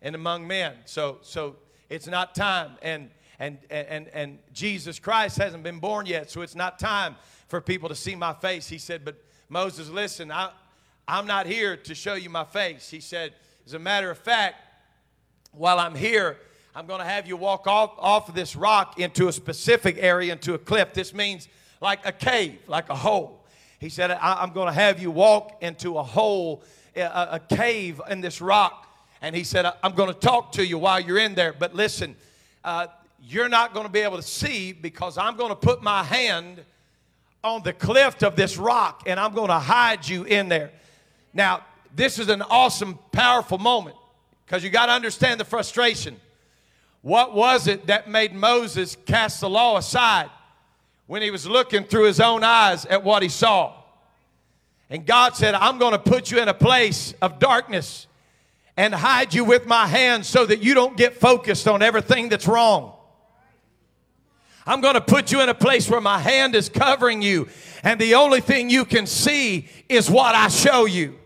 and 0.00 0.14
among 0.14 0.46
men. 0.46 0.74
So, 0.84 1.18
so 1.22 1.56
it's 1.90 2.06
not 2.06 2.34
time. 2.34 2.72
And, 2.82 3.10
and, 3.38 3.58
and, 3.70 4.08
and 4.08 4.38
Jesus 4.52 4.98
Christ 4.98 5.36
hasn't 5.38 5.62
been 5.62 5.80
born 5.80 6.06
yet, 6.06 6.30
so 6.30 6.42
it's 6.42 6.54
not 6.54 6.78
time 6.78 7.16
for 7.48 7.60
people 7.60 7.88
to 7.88 7.94
see 7.94 8.14
my 8.14 8.32
face. 8.32 8.68
He 8.68 8.78
said, 8.78 9.04
But 9.04 9.16
Moses, 9.48 9.88
listen, 9.88 10.30
I, 10.30 10.50
I'm 11.06 11.26
not 11.26 11.46
here 11.46 11.76
to 11.76 11.94
show 11.94 12.14
you 12.14 12.30
my 12.30 12.44
face. 12.44 12.90
He 12.90 13.00
said, 13.00 13.34
As 13.64 13.74
a 13.74 13.78
matter 13.78 14.10
of 14.10 14.18
fact, 14.18 14.56
while 15.52 15.78
I'm 15.78 15.94
here, 15.94 16.38
I'm 16.74 16.86
going 16.86 17.00
to 17.00 17.06
have 17.06 17.26
you 17.26 17.36
walk 17.36 17.66
off, 17.66 17.94
off 17.98 18.28
of 18.28 18.34
this 18.34 18.54
rock 18.54 18.98
into 18.98 19.28
a 19.28 19.32
specific 19.32 19.96
area, 19.98 20.32
into 20.32 20.54
a 20.54 20.58
cliff. 20.58 20.92
This 20.92 21.14
means 21.14 21.48
like 21.80 22.04
a 22.04 22.12
cave, 22.12 22.58
like 22.66 22.90
a 22.90 22.94
hole. 22.94 23.44
He 23.78 23.88
said, 23.88 24.10
I'm 24.10 24.52
going 24.52 24.66
to 24.66 24.72
have 24.72 25.00
you 25.00 25.10
walk 25.10 25.58
into 25.62 25.98
a 25.98 26.02
hole, 26.02 26.62
a, 26.94 27.28
a 27.32 27.40
cave 27.40 28.00
in 28.10 28.20
this 28.20 28.40
rock. 28.40 28.86
And 29.22 29.34
he 29.34 29.44
said, 29.44 29.66
I'm 29.82 29.94
going 29.94 30.12
to 30.12 30.18
talk 30.18 30.52
to 30.52 30.66
you 30.66 30.78
while 30.78 31.00
you're 31.00 31.18
in 31.18 31.34
there. 31.34 31.52
But 31.52 31.74
listen, 31.74 32.16
uh, 32.64 32.88
you're 33.22 33.48
not 33.48 33.72
going 33.72 33.86
to 33.86 33.92
be 33.92 34.00
able 34.00 34.16
to 34.16 34.22
see 34.22 34.72
because 34.72 35.16
I'm 35.16 35.36
going 35.36 35.50
to 35.50 35.56
put 35.56 35.82
my 35.82 36.02
hand 36.02 36.62
on 37.44 37.62
the 37.62 37.72
cliff 37.72 38.22
of 38.22 38.36
this 38.36 38.56
rock 38.56 39.02
and 39.06 39.20
I'm 39.20 39.34
going 39.34 39.48
to 39.48 39.58
hide 39.58 40.08
you 40.08 40.24
in 40.24 40.48
there. 40.48 40.70
Now, 41.32 41.64
this 41.94 42.18
is 42.18 42.28
an 42.28 42.42
awesome, 42.42 42.98
powerful 43.12 43.58
moment 43.58 43.96
because 44.44 44.62
you 44.62 44.70
got 44.70 44.86
to 44.86 44.92
understand 44.92 45.40
the 45.40 45.44
frustration. 45.44 46.16
What 47.02 47.34
was 47.34 47.68
it 47.68 47.86
that 47.86 48.08
made 48.08 48.34
Moses 48.34 48.96
cast 49.06 49.40
the 49.40 49.48
law 49.48 49.76
aside 49.76 50.28
when 51.06 51.22
he 51.22 51.30
was 51.30 51.46
looking 51.46 51.84
through 51.84 52.04
his 52.04 52.20
own 52.20 52.42
eyes 52.42 52.84
at 52.86 53.04
what 53.04 53.22
he 53.22 53.28
saw? 53.28 53.74
And 54.90 55.06
God 55.06 55.36
said, 55.36 55.54
I'm 55.54 55.78
going 55.78 55.92
to 55.92 55.98
put 55.98 56.30
you 56.30 56.40
in 56.40 56.48
a 56.48 56.54
place 56.54 57.14
of 57.22 57.38
darkness 57.38 58.06
and 58.76 58.94
hide 58.94 59.34
you 59.34 59.44
with 59.44 59.66
my 59.66 59.86
hand 59.86 60.26
so 60.26 60.44
that 60.46 60.62
you 60.62 60.74
don't 60.74 60.96
get 60.96 61.14
focused 61.14 61.66
on 61.66 61.82
everything 61.82 62.28
that's 62.28 62.46
wrong. 62.46 62.95
I'm 64.66 64.80
going 64.80 64.94
to 64.94 65.00
put 65.00 65.30
you 65.30 65.40
in 65.42 65.48
a 65.48 65.54
place 65.54 65.88
where 65.88 66.00
my 66.00 66.18
hand 66.18 66.54
is 66.56 66.68
covering 66.68 67.22
you, 67.22 67.48
and 67.84 68.00
the 68.00 68.16
only 68.16 68.40
thing 68.40 68.68
you 68.68 68.84
can 68.84 69.06
see 69.06 69.68
is 69.88 70.10
what 70.10 70.34
I 70.34 70.48
show 70.48 70.86
you. 70.86 71.16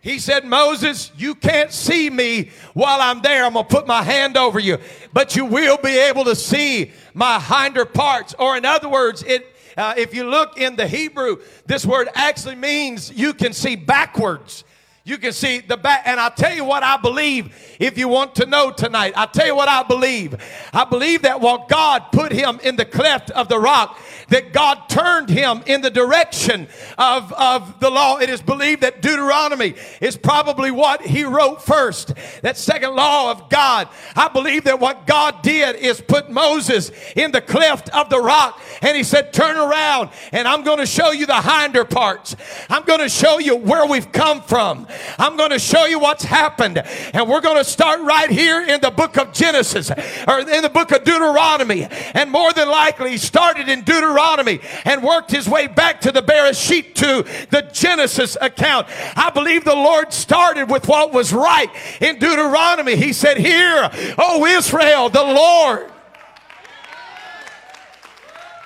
He 0.00 0.18
said, 0.18 0.44
Moses, 0.44 1.12
you 1.16 1.34
can't 1.34 1.72
see 1.72 2.08
me 2.08 2.50
while 2.72 3.00
I'm 3.00 3.20
there. 3.20 3.44
I'm 3.44 3.52
going 3.52 3.66
to 3.66 3.74
put 3.74 3.86
my 3.86 4.02
hand 4.02 4.36
over 4.36 4.58
you, 4.58 4.78
but 5.12 5.36
you 5.36 5.44
will 5.44 5.76
be 5.76 5.98
able 5.98 6.24
to 6.24 6.34
see 6.34 6.92
my 7.14 7.38
hinder 7.38 7.84
parts. 7.84 8.34
Or, 8.38 8.56
in 8.56 8.64
other 8.64 8.88
words, 8.88 9.22
it, 9.24 9.54
uh, 9.76 9.94
if 9.96 10.14
you 10.14 10.24
look 10.24 10.56
in 10.56 10.76
the 10.76 10.86
Hebrew, 10.86 11.38
this 11.66 11.84
word 11.84 12.08
actually 12.14 12.54
means 12.54 13.12
you 13.12 13.34
can 13.34 13.52
see 13.52 13.76
backwards. 13.76 14.64
You 15.08 15.18
can 15.18 15.32
see 15.32 15.60
the 15.60 15.76
back. 15.76 16.02
And 16.06 16.20
I'll 16.20 16.30
tell 16.30 16.54
you 16.54 16.64
what 16.64 16.82
I 16.82 16.96
believe 16.96 17.54
if 17.78 17.96
you 17.96 18.08
want 18.08 18.34
to 18.36 18.46
know 18.46 18.70
tonight. 18.70 19.14
I'll 19.16 19.28
tell 19.28 19.46
you 19.46 19.54
what 19.54 19.68
I 19.68 19.82
believe. 19.82 20.36
I 20.72 20.84
believe 20.84 21.22
that 21.22 21.40
while 21.40 21.66
God 21.68 22.12
put 22.12 22.32
him 22.32 22.60
in 22.62 22.76
the 22.76 22.84
cleft 22.84 23.30
of 23.30 23.48
the 23.48 23.58
rock, 23.58 23.98
that 24.28 24.52
God 24.52 24.88
turned 24.88 25.30
him 25.30 25.62
in 25.66 25.80
the 25.80 25.90
direction 25.90 26.68
of, 26.98 27.32
of 27.32 27.80
the 27.80 27.90
law. 27.90 28.18
It 28.18 28.28
is 28.28 28.42
believed 28.42 28.82
that 28.82 29.00
Deuteronomy 29.00 29.74
is 30.00 30.16
probably 30.16 30.70
what 30.70 31.02
he 31.02 31.24
wrote 31.24 31.62
first. 31.62 32.12
That 32.42 32.56
second 32.56 32.94
law 32.94 33.30
of 33.30 33.48
God. 33.48 33.88
I 34.14 34.28
believe 34.28 34.64
that 34.64 34.80
what 34.80 35.06
God 35.06 35.42
did 35.42 35.76
is 35.76 36.00
put 36.00 36.30
Moses 36.30 36.90
in 37.16 37.32
the 37.32 37.40
cleft 37.40 37.88
of 37.90 38.10
the 38.10 38.20
rock 38.20 38.60
and 38.82 38.96
he 38.96 39.02
said, 39.02 39.32
turn 39.32 39.56
around 39.56 40.10
and 40.32 40.46
I'm 40.46 40.62
going 40.62 40.78
to 40.78 40.86
show 40.86 41.12
you 41.12 41.26
the 41.26 41.40
hinder 41.40 41.84
parts. 41.84 42.36
I'm 42.68 42.84
going 42.84 43.00
to 43.00 43.08
show 43.08 43.38
you 43.38 43.56
where 43.56 43.86
we've 43.86 44.12
come 44.12 44.42
from. 44.42 44.86
I'm 45.18 45.36
going 45.36 45.50
to 45.50 45.58
show 45.58 45.86
you 45.86 45.98
what's 45.98 46.24
happened. 46.24 46.78
And 46.78 47.28
we're 47.28 47.40
going 47.40 47.58
to 47.58 47.64
start 47.64 48.00
right 48.00 48.30
here 48.30 48.62
in 48.62 48.80
the 48.80 48.90
book 48.90 49.16
of 49.16 49.32
Genesis 49.32 49.90
or 50.26 50.40
in 50.40 50.62
the 50.62 50.70
book 50.72 50.92
of 50.92 51.04
Deuteronomy. 51.04 51.86
And 52.14 52.30
more 52.30 52.52
than 52.52 52.68
likely, 52.68 53.10
he 53.10 53.18
started 53.18 53.68
in 53.68 53.82
Deuteronomy 53.82 54.60
and 54.84 55.02
worked 55.02 55.30
his 55.30 55.48
way 55.48 55.66
back 55.66 56.00
to 56.02 56.12
the 56.12 56.22
Bereshit 56.22 56.94
to 56.94 57.24
the 57.50 57.62
Genesis 57.72 58.36
account. 58.40 58.86
I 59.16 59.30
believe 59.30 59.64
the 59.64 59.74
Lord 59.74 60.12
started 60.12 60.70
with 60.70 60.88
what 60.88 61.12
was 61.12 61.32
right 61.32 61.70
in 62.00 62.18
Deuteronomy. 62.18 62.96
He 62.96 63.12
said, 63.12 63.38
Hear, 63.38 63.90
O 64.18 64.46
Israel, 64.46 65.08
the 65.08 65.22
Lord 65.22 65.92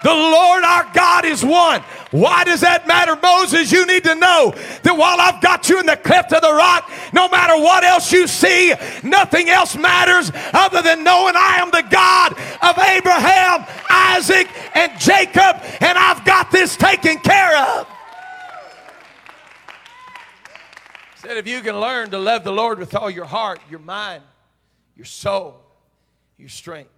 the 0.03 0.13
Lord 0.13 0.65
our 0.65 0.91
God 0.93 1.25
is 1.25 1.45
one. 1.45 1.83
Why 2.11 2.45
does 2.45 2.61
that 2.61 2.87
matter, 2.87 3.17
Moses? 3.23 3.73
You 3.73 3.87
need 3.87 4.05
to 4.05 4.15
know 4.15 4.55
that 4.83 4.97
while 4.97 5.21
I've 5.21 5.41
got 5.41 5.69
you 5.69 5.81
in 5.81 5.87
the 5.87 5.97
cleft 5.97 6.33
of 6.33 6.43
the 6.43 6.53
rock, 6.53 6.91
no 7.13 7.29
matter 7.29 7.57
what 7.57 7.85
else 7.85 8.13
you 8.13 8.27
see, 8.27 8.75
nothing 9.03 9.49
else 9.49 9.77
matters 9.77 10.31
other 10.53 10.83
than 10.83 11.05
knowing 11.05 11.35
I 11.37 11.59
am 11.59 11.71
the 11.71 11.85
God 11.89 12.33
of 12.33 12.79
Abraham, 12.79 13.67
Isaac, 13.89 14.49
and 14.75 14.93
Jacob, 14.99 15.63
and 15.81 15.97
I've 15.99 16.25
got 16.25 16.51
this 16.51 16.77
taken 16.77 17.19
care 17.19 17.59
of. 17.79 17.87
Said 21.17 21.37
if 21.37 21.47
you 21.47 21.61
can 21.61 21.79
learn 21.79 22.11
to 22.11 22.19
love 22.19 22.43
the 22.43 22.53
Lord 22.53 22.81
with 22.81 22.97
all 22.97 23.09
your 23.09 23.27
heart, 23.27 23.61
your 23.71 23.79
mind, 23.79 24.25
your 24.97 25.05
soul, 25.05 25.61
your 26.37 26.49
strength. 26.49 26.91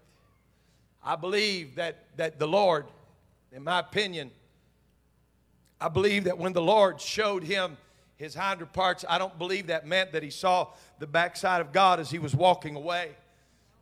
I 1.05 1.17
believe 1.17 1.75
that, 1.75 2.04
that 2.17 2.39
the 2.39 2.49
Lord 2.49 2.87
in 3.55 3.63
my 3.63 3.79
opinion, 3.79 4.33
I 5.81 5.89
believe 5.89 6.25
that 6.25 6.37
when 6.37 6.53
the 6.53 6.61
Lord 6.61 7.01
showed 7.01 7.45
him 7.45 7.77
his 8.17 8.35
hinder 8.35 8.67
parts, 8.67 9.05
I 9.09 9.17
don't 9.17 9.39
believe 9.39 9.69
that 9.69 9.87
meant 9.87 10.11
that 10.13 10.25
he 10.25 10.31
saw 10.31 10.69
the 10.99 11.07
backside 11.07 11.61
of 11.61 11.73
God 11.73 12.01
as 12.01 12.11
he 12.11 12.19
was 12.19 12.35
walking 12.35 12.75
away. 12.75 13.11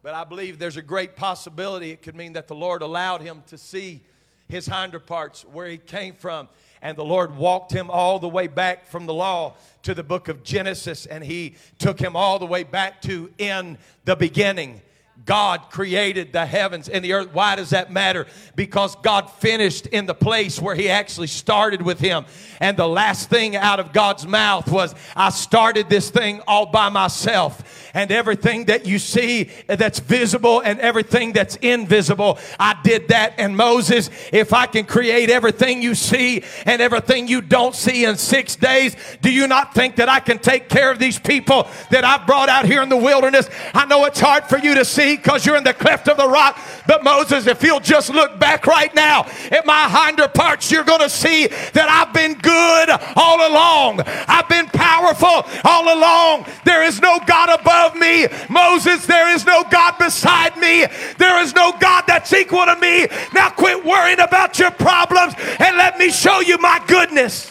But 0.02 0.14
I 0.14 0.24
believe 0.24 0.58
there's 0.58 0.76
a 0.76 0.82
great 0.82 1.16
possibility 1.16 1.90
it 1.90 2.02
could 2.02 2.14
mean 2.14 2.34
that 2.34 2.48
the 2.48 2.54
Lord 2.54 2.82
allowed 2.82 3.22
him 3.22 3.42
to 3.46 3.56
see 3.56 4.02
his 4.46 4.66
hinder 4.66 5.00
parts, 5.00 5.42
where 5.46 5.68
he 5.68 5.78
came 5.78 6.14
from. 6.14 6.50
And 6.82 6.98
the 6.98 7.04
Lord 7.04 7.34
walked 7.34 7.72
him 7.72 7.90
all 7.90 8.18
the 8.18 8.28
way 8.28 8.48
back 8.48 8.84
from 8.84 9.06
the 9.06 9.14
law 9.14 9.54
to 9.84 9.94
the 9.94 10.02
book 10.02 10.28
of 10.28 10.42
Genesis, 10.42 11.06
and 11.06 11.24
he 11.24 11.54
took 11.78 11.98
him 11.98 12.14
all 12.14 12.38
the 12.38 12.46
way 12.46 12.62
back 12.62 13.00
to 13.02 13.32
in 13.38 13.78
the 14.04 14.16
beginning. 14.16 14.82
God 15.24 15.70
created 15.70 16.32
the 16.32 16.44
heavens 16.46 16.88
and 16.88 17.04
the 17.04 17.12
earth. 17.12 17.32
Why 17.32 17.54
does 17.54 17.70
that 17.70 17.92
matter? 17.92 18.26
Because 18.56 18.96
God 18.96 19.30
finished 19.30 19.86
in 19.86 20.06
the 20.06 20.14
place 20.14 20.60
where 20.60 20.74
He 20.74 20.88
actually 20.88 21.28
started 21.28 21.82
with 21.82 22.00
Him. 22.00 22.24
And 22.60 22.76
the 22.76 22.88
last 22.88 23.30
thing 23.30 23.54
out 23.54 23.78
of 23.78 23.92
God's 23.92 24.26
mouth 24.26 24.70
was, 24.70 24.94
I 25.14 25.30
started 25.30 25.88
this 25.88 26.10
thing 26.10 26.40
all 26.46 26.66
by 26.66 26.88
myself. 26.88 27.90
And 27.94 28.10
everything 28.10 28.64
that 28.64 28.86
you 28.86 28.98
see 28.98 29.50
that's 29.66 30.00
visible 30.00 30.60
and 30.60 30.80
everything 30.80 31.32
that's 31.32 31.56
invisible, 31.56 32.38
I 32.58 32.76
did 32.82 33.08
that. 33.08 33.34
And 33.38 33.56
Moses, 33.56 34.10
if 34.32 34.52
I 34.52 34.66
can 34.66 34.86
create 34.86 35.30
everything 35.30 35.82
you 35.82 35.94
see 35.94 36.42
and 36.64 36.80
everything 36.80 37.28
you 37.28 37.42
don't 37.42 37.74
see 37.74 38.06
in 38.06 38.16
six 38.16 38.56
days, 38.56 38.96
do 39.20 39.30
you 39.30 39.46
not 39.46 39.74
think 39.74 39.96
that 39.96 40.08
I 40.08 40.20
can 40.20 40.38
take 40.38 40.68
care 40.68 40.90
of 40.90 40.98
these 40.98 41.18
people 41.18 41.68
that 41.90 42.04
I've 42.04 42.26
brought 42.26 42.48
out 42.48 42.64
here 42.64 42.82
in 42.82 42.88
the 42.88 42.96
wilderness? 42.96 43.48
I 43.74 43.84
know 43.84 44.06
it's 44.06 44.20
hard 44.20 44.44
for 44.44 44.58
you 44.58 44.74
to 44.76 44.84
see 44.84 45.01
because 45.02 45.44
you're 45.44 45.56
in 45.56 45.64
the 45.64 45.74
cleft 45.74 46.08
of 46.08 46.16
the 46.16 46.28
rock. 46.28 46.58
But 46.86 47.04
Moses, 47.04 47.46
if 47.46 47.62
you'll 47.62 47.80
just 47.80 48.10
look 48.10 48.38
back 48.38 48.66
right 48.66 48.94
now 48.94 49.26
at 49.50 49.66
my 49.66 49.88
hinder 49.88 50.28
parts, 50.28 50.70
you're 50.70 50.84
going 50.84 51.00
to 51.00 51.10
see 51.10 51.46
that 51.46 51.88
I've 51.88 52.12
been 52.12 52.34
good 52.34 52.90
all 53.16 53.48
along. 53.48 54.00
I've 54.28 54.48
been 54.48 54.66
powerful 54.66 55.46
all 55.64 55.94
along. 55.94 56.46
There 56.64 56.82
is 56.82 57.00
no 57.00 57.18
God 57.26 57.60
above 57.60 57.96
me. 57.96 58.26
Moses, 58.48 59.06
there 59.06 59.34
is 59.34 59.44
no 59.46 59.64
God 59.70 59.98
beside 59.98 60.56
me. 60.56 60.86
There 61.18 61.40
is 61.42 61.54
no 61.54 61.72
God 61.78 62.04
that's 62.06 62.32
equal 62.32 62.64
to 62.66 62.76
me. 62.76 63.06
Now 63.34 63.50
quit 63.50 63.84
worrying 63.84 64.20
about 64.20 64.58
your 64.58 64.70
problems 64.70 65.34
and 65.58 65.76
let 65.76 65.98
me 65.98 66.10
show 66.10 66.40
you 66.40 66.58
my 66.58 66.82
goodness. 66.86 67.50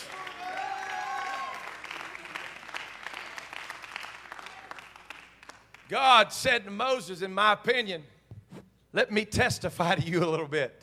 God 5.91 6.31
said 6.31 6.63
to 6.63 6.71
Moses, 6.71 7.21
in 7.21 7.33
my 7.33 7.51
opinion, 7.51 8.03
let 8.93 9.11
me 9.11 9.25
testify 9.25 9.95
to 9.95 10.01
you 10.01 10.23
a 10.23 10.25
little 10.25 10.47
bit. 10.47 10.81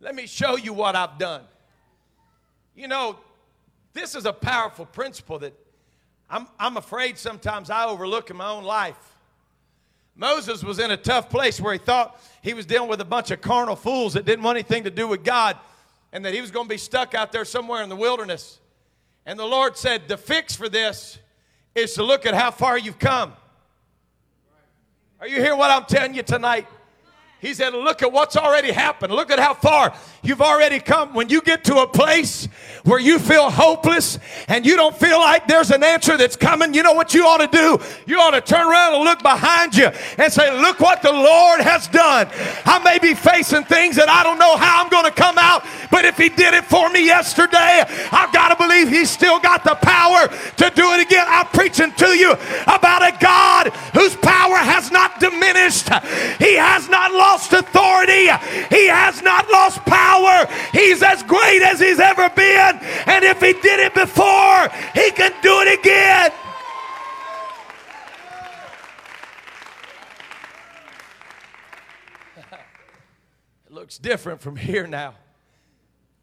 Let 0.00 0.14
me 0.14 0.26
show 0.26 0.56
you 0.56 0.72
what 0.72 0.96
I've 0.96 1.18
done. 1.18 1.42
You 2.74 2.88
know, 2.88 3.18
this 3.92 4.14
is 4.14 4.24
a 4.24 4.32
powerful 4.32 4.86
principle 4.86 5.38
that 5.40 5.52
I'm, 6.30 6.46
I'm 6.58 6.78
afraid 6.78 7.18
sometimes 7.18 7.68
I 7.68 7.84
overlook 7.84 8.30
in 8.30 8.38
my 8.38 8.48
own 8.48 8.64
life. 8.64 8.96
Moses 10.16 10.64
was 10.64 10.78
in 10.78 10.90
a 10.90 10.96
tough 10.96 11.28
place 11.28 11.60
where 11.60 11.74
he 11.74 11.78
thought 11.78 12.18
he 12.40 12.54
was 12.54 12.64
dealing 12.64 12.88
with 12.88 13.02
a 13.02 13.04
bunch 13.04 13.30
of 13.30 13.42
carnal 13.42 13.76
fools 13.76 14.14
that 14.14 14.24
didn't 14.24 14.42
want 14.42 14.56
anything 14.56 14.84
to 14.84 14.90
do 14.90 15.06
with 15.06 15.22
God 15.22 15.58
and 16.14 16.24
that 16.24 16.32
he 16.32 16.40
was 16.40 16.50
going 16.50 16.64
to 16.64 16.70
be 16.70 16.78
stuck 16.78 17.14
out 17.14 17.30
there 17.30 17.44
somewhere 17.44 17.82
in 17.82 17.90
the 17.90 17.96
wilderness. 17.96 18.58
And 19.26 19.38
the 19.38 19.44
Lord 19.44 19.76
said, 19.76 20.08
The 20.08 20.16
fix 20.16 20.56
for 20.56 20.70
this 20.70 21.18
is 21.74 21.92
to 21.92 22.02
look 22.02 22.24
at 22.24 22.32
how 22.32 22.50
far 22.50 22.78
you've 22.78 22.98
come. 22.98 23.34
Are 25.20 25.26
you 25.26 25.40
hearing 25.40 25.58
what 25.58 25.70
I'm 25.70 25.84
telling 25.84 26.14
you 26.14 26.22
tonight? 26.22 26.66
He 27.40 27.54
said, 27.54 27.72
Look 27.72 28.02
at 28.02 28.12
what's 28.12 28.36
already 28.36 28.70
happened. 28.72 29.12
Look 29.12 29.30
at 29.30 29.38
how 29.38 29.54
far 29.54 29.94
you've 30.22 30.42
already 30.42 30.80
come. 30.80 31.14
When 31.14 31.28
you 31.28 31.40
get 31.40 31.64
to 31.64 31.78
a 31.78 31.86
place 31.86 32.46
where 32.84 32.98
you 32.98 33.18
feel 33.18 33.50
hopeless 33.50 34.18
and 34.48 34.64
you 34.64 34.76
don't 34.76 34.96
feel 34.96 35.18
like 35.18 35.46
there's 35.46 35.70
an 35.70 35.82
answer 35.82 36.16
that's 36.16 36.36
coming, 36.36 36.74
you 36.74 36.82
know 36.82 36.92
what 36.92 37.14
you 37.14 37.24
ought 37.26 37.38
to 37.38 37.46
do? 37.46 37.78
You 38.06 38.20
ought 38.20 38.32
to 38.32 38.40
turn 38.40 38.66
around 38.66 38.94
and 38.94 39.04
look 39.04 39.22
behind 39.22 39.76
you 39.76 39.90
and 40.18 40.32
say, 40.32 40.50
Look 40.60 40.80
what 40.80 41.02
the 41.02 41.12
Lord 41.12 41.60
has 41.60 41.88
done. 41.88 42.28
I 42.64 42.80
may 42.84 42.98
be 42.98 43.14
facing 43.14 43.64
things 43.64 43.96
that 43.96 44.08
I 44.08 44.22
don't 44.22 44.38
know 44.38 44.56
how 44.56 44.82
I'm 44.82 44.90
going 44.90 45.04
to 45.04 45.10
come 45.10 45.38
out, 45.38 45.64
but 45.90 46.04
if 46.04 46.16
He 46.16 46.28
did 46.28 46.54
it 46.54 46.64
for 46.64 46.88
me 46.90 47.04
yesterday, 47.04 47.84
I've 48.12 48.32
got 48.32 48.48
to 48.48 48.56
believe 48.56 48.88
He's 48.88 49.10
still 49.10 49.38
got 49.38 49.64
the 49.64 49.76
power 49.76 50.28
to 50.28 50.72
do 50.74 50.92
it 50.92 51.00
again. 51.00 51.26
I'm 51.28 51.46
preaching 51.46 51.92
to 51.92 52.06
you 52.08 52.32
about 52.66 53.02
a 53.02 53.16
God 53.20 53.68
whose 53.94 54.16
power 54.16 54.56
has 54.56 54.90
not 54.90 55.20
diminished, 55.20 55.88
He 56.38 56.56
has 56.56 56.88
not 56.88 57.12
lost 57.12 57.52
authority. 57.52 58.28
He 58.70 58.88
has 58.88 59.22
not 59.22 59.48
lost 59.50 59.84
power. 59.84 60.07
He's 60.72 61.02
as 61.02 61.22
great 61.22 61.62
as 61.62 61.80
he's 61.80 62.00
ever 62.00 62.28
been. 62.30 62.78
And 63.06 63.24
if 63.24 63.40
he 63.40 63.52
did 63.54 63.80
it 63.80 63.94
before, 63.94 64.68
he 64.94 65.10
can 65.10 65.32
do 65.42 65.60
it 65.60 65.78
again. 65.78 66.30
it 73.66 73.72
looks 73.72 73.98
different 73.98 74.40
from 74.40 74.56
here 74.56 74.86
now 74.86 75.14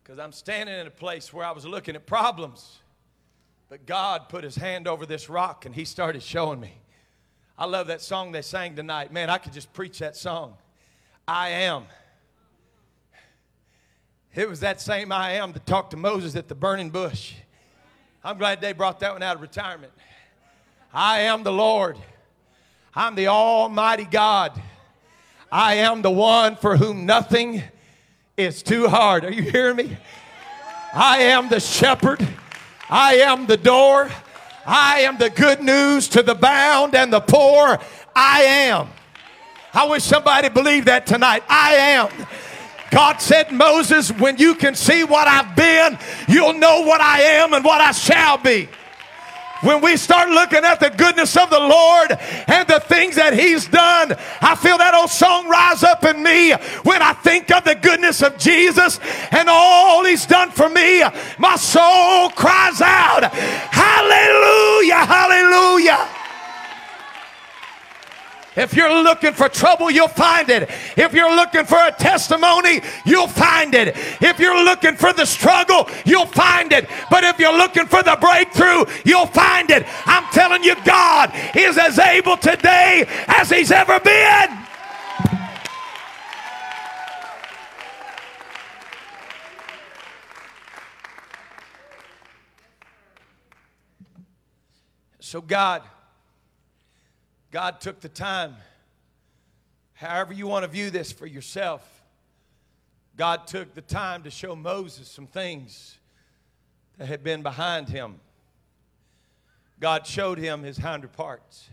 because 0.04 0.20
I'm 0.20 0.32
standing 0.32 0.80
in 0.80 0.88
a 0.88 0.92
place 0.92 1.34
where 1.34 1.46
I 1.46 1.52
was 1.52 1.66
looking 1.66 1.96
at 1.96 2.06
problems. 2.06 2.80
But 3.70 3.86
God 3.86 4.30
put 4.30 4.44
his 4.44 4.56
hand 4.56 4.88
over 4.88 5.06
this 5.06 5.30
rock 5.30 5.66
and 5.66 5.74
he 5.74 5.86
started 5.86 6.22
showing 6.22 6.60
me. 6.60 6.74
I 7.58 7.66
love 7.66 7.88
that 7.88 8.02
song 8.02 8.32
they 8.32 8.42
sang 8.42 8.76
tonight. 8.76 9.12
Man, 9.12 9.30
I 9.30 9.38
could 9.38 9.54
just 9.54 9.74
preach 9.74 10.00
that 10.00 10.16
song. 10.16 10.56
I 11.28 11.50
am. 11.50 11.86
It 14.36 14.50
was 14.50 14.60
that 14.60 14.82
same 14.82 15.14
I 15.14 15.32
am 15.34 15.54
that 15.54 15.66
talked 15.66 15.92
to 15.92 15.98
Moses 15.98 16.36
at 16.36 16.50
the 16.50 16.56
burning 16.56 16.90
bush. 16.90 17.36
I'm 18.22 18.38
glad 18.38 18.60
they 18.60 18.74
brought 18.74 19.00
that 19.00 19.14
one 19.14 19.24
out 19.24 19.38
of 19.38 19.42
retirement. 19.42 19.94
I 20.94 21.22
am 21.22 21.44
the 21.44 21.54
Lord. 21.54 21.98
I'm 22.94 23.16
the 23.16 23.28
Almighty 23.28 24.04
God. 24.04 24.62
I 25.50 25.76
am 25.76 26.02
the 26.02 26.12
one 26.12 26.58
for 26.58 26.76
whom 26.76 27.06
nothing 27.06 27.64
is 28.36 28.62
too 28.62 28.90
hard. 28.90 29.24
Are 29.24 29.32
you 29.32 29.44
hearing 29.44 29.78
me? 29.78 29.98
I 30.94 31.20
am 31.20 31.48
the 31.48 31.62
shepherd. 31.62 32.28
I 32.90 33.16
am 33.20 33.46
the 33.46 33.56
door. 33.56 34.10
I 34.66 35.02
am 35.02 35.18
the 35.18 35.30
good 35.30 35.62
news 35.62 36.10
to 36.10 36.22
the 36.22 36.36
bound 36.36 36.94
and 36.94 37.14
the 37.14 37.22
poor. 37.22 37.80
I 38.14 38.42
am. 38.42 38.90
I 39.74 39.86
wish 39.86 40.04
somebody 40.04 40.50
believed 40.50 40.88
that 40.88 41.08
tonight. 41.08 41.44
I 41.48 41.76
am. 41.76 42.10
God 42.96 43.18
said, 43.18 43.52
Moses, 43.52 44.10
when 44.10 44.38
you 44.38 44.56
can 44.56 44.74
see 44.74 45.04
what 45.04 45.28
I've 45.28 45.54
been, 45.54 46.00
you'll 46.30 46.54
know 46.54 46.84
what 46.84 47.02
I 47.02 47.24
am 47.44 47.54
and 47.54 47.66
what 47.66 47.82
I 47.82 47.92
shall 47.92 48.38
be. 48.38 48.70
When 49.64 49.82
we 49.82 49.98
start 49.98 50.30
looking 50.30 50.64
at 50.64 50.80
the 50.80 50.92
goodness 50.92 51.36
of 51.36 51.50
the 51.50 51.60
Lord 51.60 52.12
and 52.48 52.66
the 52.70 52.80
things 52.80 53.18
that 53.18 53.34
He's 53.34 53.68
done, 53.68 54.16
I 54.40 54.56
feel 54.56 54.78
that 54.78 54.94
old 54.94 55.10
song 55.10 55.50
rise 55.50 55.84
up 55.84 56.06
in 56.06 56.24
me 56.24 56.54
when 56.84 57.02
I 57.02 57.12
think 57.12 57.52
of 57.52 57.66
the 57.66 57.76
goodness 57.76 58.24
of 58.24 58.38
Jesus 58.38 59.02
and 59.30 59.50
all 59.50 60.06
He's 60.06 60.26
done 60.26 60.52
for 60.52 60.70
me. 60.70 61.04
My 61.38 61.58
soul 61.58 62.30
cries 62.30 62.80
out, 62.80 63.26
Hallelujah, 63.76 65.06
Hallelujah. 65.06 66.25
If 68.56 68.74
you're 68.74 69.04
looking 69.04 69.34
for 69.34 69.50
trouble, 69.50 69.92
you'll 69.92 70.08
find 70.08 70.50
it. 70.50 70.70
If 70.96 71.14
you're 71.14 71.36
looking 71.36 71.66
for 71.66 71.78
a 71.78 71.92
testimony, 71.92 72.82
you'll 73.06 73.28
find 73.28 73.74
it. 73.76 73.96
If 74.22 74.40
you're 74.40 74.64
looking 74.64 74.96
for 74.96 75.12
the 75.12 75.26
struggle, 75.26 75.90
you'll 76.06 76.26
find 76.26 76.72
it. 76.72 76.88
But 77.10 77.24
if 77.24 77.38
you're 77.38 77.58
looking 77.58 77.86
for 77.86 78.02
the 78.02 78.18
breakthrough, 78.20 78.86
you'll 79.04 79.28
find 79.28 79.70
it. 79.72 79.86
I'm 80.06 80.24
telling 80.32 80.64
you, 80.64 80.76
God 80.86 81.32
is 81.56 81.78
as 81.78 82.00
able 82.00 82.38
today 82.38 83.06
as 83.28 83.50
He's 83.50 83.72
ever 83.72 84.00
been. 84.00 84.66
So, 95.20 95.42
God 95.42 95.82
God 97.56 97.80
took 97.80 98.02
the 98.02 98.10
time, 98.10 98.58
however 99.94 100.34
you 100.34 100.46
want 100.46 100.64
to 100.64 100.68
view 100.68 100.90
this 100.90 101.14
for 101.14 101.26
yourself, 101.26 102.04
God 103.16 103.48
took 103.48 103.74
the 103.74 103.82
time 103.82 104.24
to 104.24 104.30
show 104.30 104.58
Moses 104.58 105.08
some 105.08 105.26
things 105.26 105.98
that 106.98 107.08
had 107.08 107.24
been 107.24 107.44
behind 107.44 107.88
him. 107.88 108.20
God 109.80 110.06
showed 110.06 110.38
him 110.38 110.64
his 110.64 110.76
hinder 110.76 111.08
parts. 111.08 111.70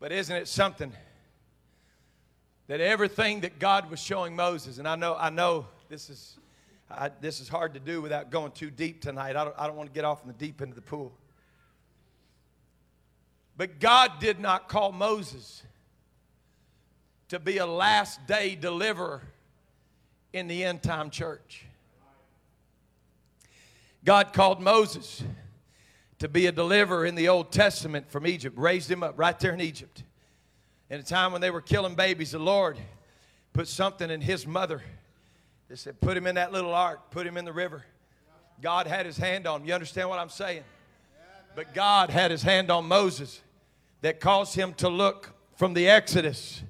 But 0.00 0.12
isn't 0.12 0.36
it 0.36 0.46
something 0.46 0.92
that 2.66 2.82
everything 2.82 3.40
that 3.40 3.58
God 3.58 3.90
was 3.90 4.00
showing 4.00 4.36
Moses, 4.36 4.76
and 4.76 4.86
I 4.86 4.96
know, 4.96 5.16
I 5.18 5.30
know 5.30 5.66
this 5.88 6.10
is, 6.10 6.36
I, 6.90 7.10
this 7.22 7.40
is 7.40 7.48
hard 7.48 7.72
to 7.72 7.80
do 7.80 8.02
without 8.02 8.30
going 8.30 8.52
too 8.52 8.68
deep 8.68 9.00
tonight. 9.00 9.34
I 9.34 9.44
don't, 9.44 9.54
I 9.56 9.66
don't 9.66 9.76
want 9.76 9.88
to 9.88 9.94
get 9.94 10.04
off 10.04 10.20
in 10.20 10.28
the 10.28 10.34
deep 10.34 10.60
end 10.60 10.72
of 10.72 10.76
the 10.76 10.82
pool. 10.82 11.14
But 13.58 13.80
God 13.80 14.20
did 14.20 14.38
not 14.38 14.68
call 14.68 14.92
Moses 14.92 15.64
to 17.28 17.40
be 17.40 17.58
a 17.58 17.66
last 17.66 18.24
day 18.28 18.54
deliverer 18.54 19.20
in 20.32 20.46
the 20.46 20.64
end 20.64 20.80
time 20.80 21.10
church. 21.10 21.64
God 24.04 24.32
called 24.32 24.62
Moses 24.62 25.24
to 26.20 26.28
be 26.28 26.46
a 26.46 26.52
deliverer 26.52 27.04
in 27.04 27.16
the 27.16 27.28
Old 27.28 27.50
Testament 27.50 28.08
from 28.10 28.28
Egypt, 28.28 28.56
raised 28.56 28.88
him 28.88 29.02
up 29.02 29.18
right 29.18 29.38
there 29.40 29.52
in 29.52 29.60
Egypt. 29.60 30.04
In 30.88 31.00
a 31.00 31.02
time 31.02 31.32
when 31.32 31.40
they 31.40 31.50
were 31.50 31.60
killing 31.60 31.96
babies, 31.96 32.30
the 32.30 32.38
Lord 32.38 32.78
put 33.52 33.66
something 33.66 34.08
in 34.08 34.20
his 34.20 34.46
mother. 34.46 34.82
They 35.68 35.74
said, 35.74 36.00
Put 36.00 36.16
him 36.16 36.28
in 36.28 36.36
that 36.36 36.52
little 36.52 36.72
ark, 36.72 37.10
put 37.10 37.26
him 37.26 37.36
in 37.36 37.44
the 37.44 37.52
river. 37.52 37.84
God 38.62 38.86
had 38.86 39.04
his 39.04 39.16
hand 39.16 39.48
on 39.48 39.62
him. 39.62 39.66
You 39.66 39.74
understand 39.74 40.08
what 40.08 40.20
I'm 40.20 40.28
saying? 40.28 40.62
But 41.56 41.74
God 41.74 42.10
had 42.10 42.30
his 42.30 42.42
hand 42.42 42.70
on 42.70 42.86
Moses 42.86 43.40
that 44.00 44.20
caused 44.20 44.54
him 44.54 44.74
to 44.74 44.88
look 44.88 45.32
from 45.56 45.74
the 45.74 45.88
Exodus 45.88 46.62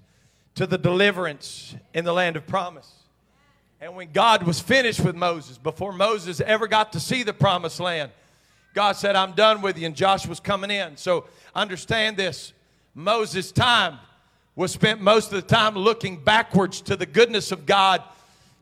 to 0.55 0.67
the 0.67 0.79
deliverance 0.79 1.77
in 1.95 2.05
the 2.05 2.13
land 2.13 2.37
of 2.37 2.47
promise. 2.47 2.93
And 3.81 3.95
when 3.95 4.11
God 4.13 4.43
was 4.43 4.59
finished 4.59 5.01
with 5.01 5.15
Moses, 5.15 5.57
before 5.57 5.93
Moses 5.93 6.41
ever 6.41 6.67
got 6.67 6.93
to 6.95 7.01
see 7.01 7.23
the 7.23 7.33
promised 7.33 7.79
land, 7.79 8.11
God 8.75 8.93
said, 8.93 9.15
I'm 9.15 9.33
done 9.33 9.63
with 9.63 9.79
you, 9.79 9.87
and 9.87 9.95
Joshua's 9.95 10.41
coming 10.41 10.71
in. 10.71 10.97
So 10.97 11.27
understand 11.55 12.17
this 12.17 12.53
Moses' 12.95 13.53
time 13.53 13.99
was 14.57 14.73
spent 14.73 15.01
most 15.01 15.33
of 15.33 15.41
the 15.41 15.43
time 15.43 15.77
looking 15.77 16.17
backwards 16.17 16.81
to 16.83 16.97
the 16.97 17.07
goodness 17.07 17.53
of 17.53 17.67
God 17.67 18.03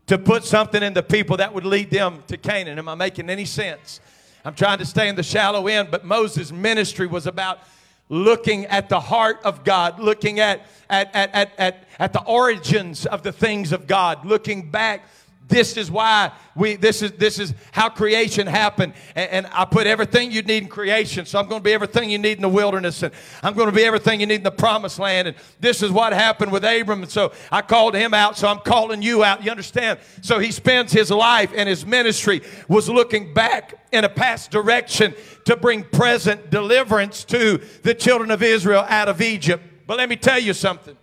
to 0.06 0.18
put 0.18 0.44
something 0.44 0.82
in 0.82 0.92
the 0.92 1.02
people 1.02 1.38
that 1.38 1.54
would 1.54 1.64
lead 1.64 1.90
them 1.90 2.22
to 2.26 2.36
Canaan. 2.36 2.78
Am 2.78 2.88
I 2.88 2.94
making 2.94 3.30
any 3.30 3.46
sense? 3.46 4.00
I'm 4.44 4.54
trying 4.54 4.78
to 4.78 4.86
stay 4.86 5.08
in 5.08 5.16
the 5.16 5.22
shallow 5.22 5.66
end, 5.66 5.90
but 5.90 6.04
Moses' 6.04 6.52
ministry 6.52 7.06
was 7.06 7.26
about 7.26 7.60
looking 8.08 8.66
at 8.66 8.88
the 8.88 9.00
heart 9.00 9.40
of 9.44 9.64
God, 9.64 9.98
looking 9.98 10.40
at, 10.40 10.66
at, 10.88 11.14
at, 11.14 11.34
at, 11.34 11.52
at, 11.58 11.84
at 11.98 12.12
the 12.12 12.22
origins 12.22 13.06
of 13.06 13.22
the 13.22 13.32
things 13.32 13.72
of 13.72 13.86
God, 13.86 14.24
looking 14.24 14.70
back 14.70 15.08
this 15.48 15.76
is 15.76 15.90
why 15.90 16.32
we 16.54 16.76
this 16.76 17.02
is 17.02 17.12
this 17.12 17.38
is 17.38 17.54
how 17.72 17.88
creation 17.88 18.46
happened. 18.46 18.94
And, 19.14 19.30
and, 19.30 19.46
i 19.52 19.64
put 19.64 19.86
everything 19.86 20.32
you 20.32 20.42
need 20.42 20.64
in 20.64 20.68
creation 20.68 21.24
so 21.26 21.38
i'm 21.38 21.46
going 21.46 21.60
to 21.60 21.64
be 21.64 21.72
everything 21.72 22.10
you 22.10 22.18
need 22.18 22.38
in 22.38 22.42
the 22.42 22.48
wilderness 22.48 23.02
and 23.02 23.12
i'm 23.42 23.54
going 23.54 23.68
to 23.68 23.74
be 23.74 23.84
everything 23.84 24.20
you 24.20 24.26
need 24.26 24.36
in 24.36 24.42
the 24.42 24.50
promised 24.50 24.98
land 24.98 25.28
and 25.28 25.36
this 25.60 25.82
is 25.82 25.90
what 25.90 26.12
happened 26.12 26.50
with 26.50 26.64
abram 26.64 27.02
and 27.02 27.10
so 27.10 27.32
i 27.52 27.62
called 27.62 27.94
him 27.94 28.12
out 28.12 28.36
so 28.36 28.48
i'm 28.48 28.58
calling 28.58 29.02
you 29.02 29.22
out 29.22 29.44
you 29.44 29.50
understand? 29.50 29.98
So 30.22 30.38
he 30.38 30.50
spends 30.50 30.92
his 30.92 31.10
life 31.10 31.52
and 31.54 31.68
his 31.68 31.86
ministry 31.86 32.42
was 32.68 32.88
looking 32.88 33.32
back 33.32 33.86
in 33.92 34.04
a 34.04 34.08
past 34.08 34.50
direction 34.50 35.14
to 35.46 35.56
bring 35.56 35.82
present 35.82 36.50
deliverance 36.50 37.24
to 37.24 37.60
the 37.82 37.94
children 37.94 38.30
of 38.30 38.42
israel 38.42 38.84
out 38.88 39.08
of 39.08 39.20
egypt 39.20 39.64
but 39.86 39.96
let 39.96 40.08
me 40.08 40.16
tell 40.16 40.38
you 40.38 40.52
something 40.52 40.96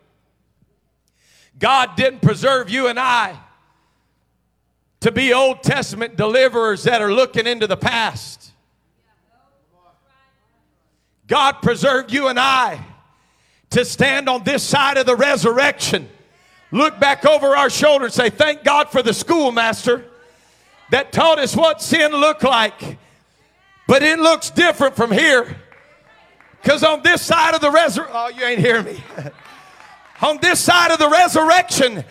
god 1.60 1.96
didn't 1.96 2.22
preserve 2.22 2.70
you 2.70 2.88
and 2.88 3.00
i 3.00 3.38
to 5.04 5.12
be 5.12 5.34
Old 5.34 5.64
Testament 5.64 6.16
deliverers 6.16 6.86
that 6.86 7.02
are 7.02 7.12
looking 7.12 7.46
into 7.46 7.68
the 7.68 7.76
past. 7.76 8.54
God 11.28 11.62
preserved 11.62 12.10
you 12.10 12.30
and 12.30 12.40
I 12.40 12.80
to 13.72 13.84
stand 13.84 14.30
on 14.30 14.46
this 14.46 14.64
side 14.64 14.96
of 14.96 15.06
the 15.06 15.16
resurrection, 15.18 16.10
look 16.72 17.02
back 17.02 17.26
over 17.26 17.48
our 17.48 17.70
shoulder 17.70 18.06
and 18.06 18.14
say, 18.14 18.30
Thank 18.30 18.64
God 18.64 18.92
for 18.92 19.04
the 19.04 19.14
schoolmaster 19.14 20.06
that 20.92 21.12
taught 21.12 21.38
us 21.38 21.54
what 21.54 21.82
sin 21.82 22.14
looked 22.14 22.44
like. 22.44 22.98
But 23.88 24.04
it 24.04 24.20
looks 24.20 24.50
different 24.50 24.96
from 24.96 25.12
here. 25.12 25.58
Because 26.62 26.84
on 26.84 27.04
this 27.04 27.22
side 27.22 27.56
of 27.56 27.62
the 27.62 27.70
resurrection, 27.70 28.16
oh, 28.16 28.30
you 28.30 28.44
ain't 28.46 28.60
hearing 28.60 28.86
me. 28.86 29.04
on 30.22 30.38
this 30.42 30.60
side 30.60 30.92
of 30.92 31.00
the 31.00 31.10
resurrection, 31.10 32.04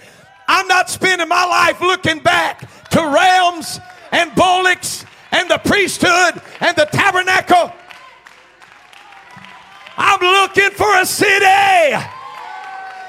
I'm 0.47 0.69
not 0.69 0.91
spending 0.91 1.29
my 1.29 1.45
life 1.47 1.81
looking 1.81 2.19
back 2.19 2.69
to 2.91 3.01
realms 3.01 3.81
and 4.11 4.35
bullocks 4.35 5.07
and 5.31 5.51
the 5.51 5.59
priesthood 5.59 6.43
and 6.61 6.77
the 6.77 6.87
tabernacle. 6.93 7.73
I'm 9.97 10.21
looking 10.21 10.71
for 10.71 11.01
a 11.01 11.07
city 11.07 11.97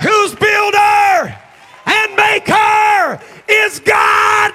whose 0.02 0.36
builder 0.36 1.38
and 1.86 2.15
maker 2.15 3.19
is 3.47 3.80
God. 3.80 4.54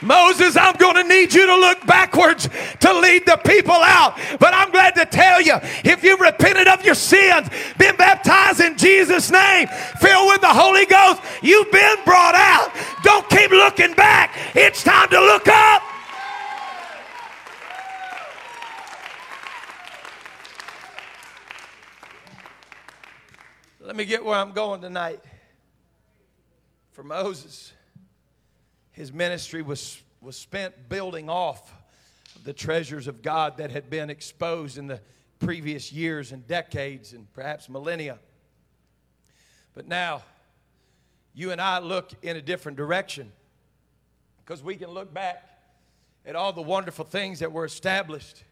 Moses, 0.00 0.56
I'm 0.56 0.76
going 0.76 0.94
to 0.94 1.04
need 1.04 1.34
you 1.34 1.46
to 1.46 1.56
look 1.56 1.84
backwards 1.86 2.48
to 2.80 3.00
lead 3.00 3.26
the 3.26 3.36
people 3.44 3.74
out. 3.74 4.18
But 4.38 4.54
I'm 4.54 4.70
glad 4.70 4.94
to 4.94 5.06
tell 5.06 5.42
you, 5.42 5.56
if 5.84 6.04
you've 6.04 6.20
repented 6.20 6.68
of 6.68 6.84
your 6.84 6.94
sins, 6.94 7.48
been 7.78 7.96
baptized 7.96 8.60
in 8.60 8.76
Jesus' 8.76 9.30
name, 9.30 9.68
filled 10.00 10.28
with 10.28 10.40
the 10.40 10.48
Holy 10.48 10.86
Ghost, 10.86 11.20
you've 11.42 11.70
been 11.72 11.96
brought 12.04 12.34
out. 12.34 12.70
Don't 13.02 13.28
keep 13.28 13.50
looking 13.50 13.94
back. 13.94 14.36
It's 14.54 14.84
time 14.84 15.08
to 15.10 15.20
look 15.20 15.48
up. 15.48 15.82
Let 23.80 23.96
me 23.96 24.04
get 24.04 24.24
where 24.24 24.36
I'm 24.36 24.52
going 24.52 24.80
tonight. 24.80 25.20
For 26.92 27.02
Moses 27.02 27.72
his 28.98 29.12
ministry 29.12 29.62
was, 29.62 30.02
was 30.20 30.36
spent 30.36 30.88
building 30.88 31.30
off 31.30 31.72
the 32.42 32.52
treasures 32.52 33.06
of 33.06 33.22
God 33.22 33.58
that 33.58 33.70
had 33.70 33.88
been 33.88 34.10
exposed 34.10 34.76
in 34.76 34.88
the 34.88 35.00
previous 35.38 35.92
years 35.92 36.32
and 36.32 36.44
decades 36.48 37.12
and 37.12 37.32
perhaps 37.32 37.68
millennia. 37.68 38.18
But 39.72 39.86
now, 39.86 40.22
you 41.32 41.52
and 41.52 41.60
I 41.60 41.78
look 41.78 42.10
in 42.22 42.36
a 42.36 42.42
different 42.42 42.76
direction 42.76 43.30
because 44.44 44.64
we 44.64 44.74
can 44.74 44.90
look 44.90 45.14
back 45.14 45.48
at 46.26 46.34
all 46.34 46.52
the 46.52 46.60
wonderful 46.60 47.04
things 47.04 47.38
that 47.38 47.52
were 47.52 47.64
established 47.64 48.42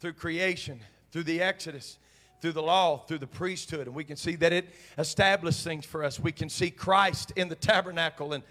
through 0.00 0.14
creation, 0.14 0.80
through 1.12 1.22
the 1.22 1.40
Exodus, 1.40 1.98
through 2.40 2.50
the 2.50 2.62
law, 2.62 2.98
through 2.98 3.18
the 3.18 3.28
priesthood, 3.28 3.86
and 3.86 3.94
we 3.94 4.02
can 4.02 4.16
see 4.16 4.34
that 4.34 4.52
it 4.52 4.74
established 4.98 5.62
things 5.62 5.86
for 5.86 6.02
us. 6.02 6.18
We 6.18 6.32
can 6.32 6.48
see 6.48 6.72
Christ 6.72 7.30
in 7.36 7.48
the 7.48 7.54
tabernacle 7.54 8.32
and 8.32 8.42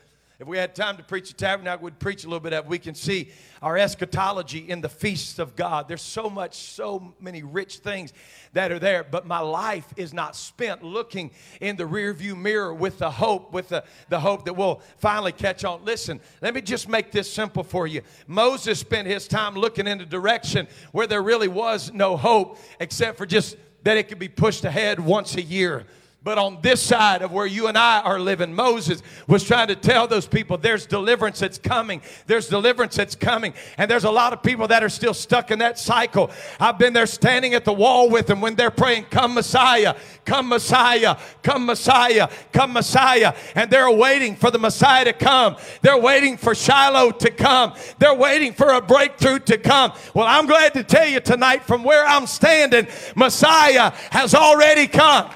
If 0.43 0.49
we 0.49 0.57
had 0.57 0.75
time 0.75 0.97
to 0.97 1.03
preach 1.03 1.29
the 1.29 1.35
tabernacle, 1.35 1.85
we'd 1.85 1.99
preach 1.99 2.25
a 2.25 2.27
little 2.27 2.41
bit 2.41 2.51
of. 2.51 2.67
We 2.67 2.77
can 2.77 2.95
see 2.95 3.31
our 3.61 3.77
eschatology 3.77 4.69
in 4.69 4.81
the 4.81 4.89
feasts 4.89 5.39
of 5.39 5.55
God. 5.55 5.87
There's 5.87 6.01
so 6.01 6.29
much, 6.29 6.55
so 6.55 7.13
many 7.21 7.43
rich 7.43 7.77
things 7.77 8.11
that 8.51 8.69
are 8.69 8.77
there. 8.77 9.05
But 9.05 9.25
my 9.25 9.39
life 9.39 9.87
is 9.95 10.13
not 10.13 10.35
spent 10.35 10.83
looking 10.83 11.31
in 11.61 11.77
the 11.77 11.85
rearview 11.85 12.37
mirror 12.37 12.73
with 12.73 12.97
the 12.97 13.09
hope, 13.09 13.53
with 13.53 13.69
the, 13.69 13.85
the 14.09 14.19
hope 14.19 14.43
that 14.43 14.57
we'll 14.57 14.81
finally 14.97 15.31
catch 15.31 15.63
on. 15.63 15.85
Listen, 15.85 16.19
let 16.41 16.53
me 16.53 16.59
just 16.59 16.89
make 16.89 17.13
this 17.13 17.31
simple 17.31 17.63
for 17.63 17.87
you. 17.87 18.01
Moses 18.27 18.79
spent 18.79 19.07
his 19.07 19.29
time 19.29 19.55
looking 19.55 19.87
in 19.87 19.97
the 19.97 20.05
direction 20.05 20.67
where 20.91 21.07
there 21.07 21.23
really 21.23 21.47
was 21.47 21.93
no 21.93 22.17
hope 22.17 22.59
except 22.81 23.17
for 23.17 23.25
just 23.25 23.55
that 23.83 23.95
it 23.95 24.09
could 24.09 24.19
be 24.19 24.27
pushed 24.27 24.65
ahead 24.65 24.99
once 24.99 25.35
a 25.35 25.41
year. 25.41 25.85
But 26.23 26.37
on 26.37 26.59
this 26.61 26.81
side 26.81 27.21
of 27.21 27.33
where 27.33 27.45
you 27.45 27.67
and 27.67 27.77
I 27.77 27.99
are 27.99 28.17
living, 28.17 28.53
Moses 28.53 29.03
was 29.27 29.43
trying 29.43 29.67
to 29.67 29.75
tell 29.75 30.07
those 30.07 30.25
people 30.25 30.57
there's 30.57 30.85
deliverance 30.85 31.39
that's 31.39 31.57
coming. 31.57 32.01
There's 32.27 32.47
deliverance 32.47 32.95
that's 32.95 33.13
coming. 33.13 33.53
And 33.77 33.91
there's 33.91 34.05
a 34.05 34.11
lot 34.11 34.31
of 34.31 34.41
people 34.41 34.69
that 34.69 34.85
are 34.85 34.89
still 34.89 35.13
stuck 35.13 35.51
in 35.51 35.59
that 35.59 35.77
cycle. 35.77 36.31
I've 36.61 36.77
been 36.77 36.93
there 36.93 37.07
standing 37.07 37.55
at 37.55 37.65
the 37.65 37.73
wall 37.73 38.09
with 38.09 38.27
them 38.27 38.39
when 38.39 38.55
they're 38.55 38.71
praying, 38.71 39.07
Come 39.09 39.33
Messiah, 39.33 39.95
come 40.23 40.47
Messiah, 40.47 41.17
come 41.41 41.65
Messiah, 41.65 42.29
come 42.53 42.71
Messiah. 42.71 43.35
And 43.53 43.69
they're 43.69 43.91
waiting 43.91 44.37
for 44.37 44.49
the 44.49 44.59
Messiah 44.59 45.03
to 45.03 45.13
come. 45.13 45.57
They're 45.81 45.99
waiting 45.99 46.37
for 46.37 46.55
Shiloh 46.55 47.11
to 47.11 47.31
come. 47.31 47.73
They're 47.99 48.15
waiting 48.15 48.53
for 48.53 48.69
a 48.69 48.81
breakthrough 48.81 49.39
to 49.39 49.57
come. 49.57 49.91
Well, 50.13 50.27
I'm 50.27 50.45
glad 50.45 50.73
to 50.75 50.83
tell 50.85 51.05
you 51.05 51.19
tonight 51.19 51.63
from 51.63 51.83
where 51.83 52.05
I'm 52.05 52.27
standing, 52.27 52.87
Messiah 53.17 53.91
has 54.11 54.33
already 54.33 54.87
come. 54.87 55.29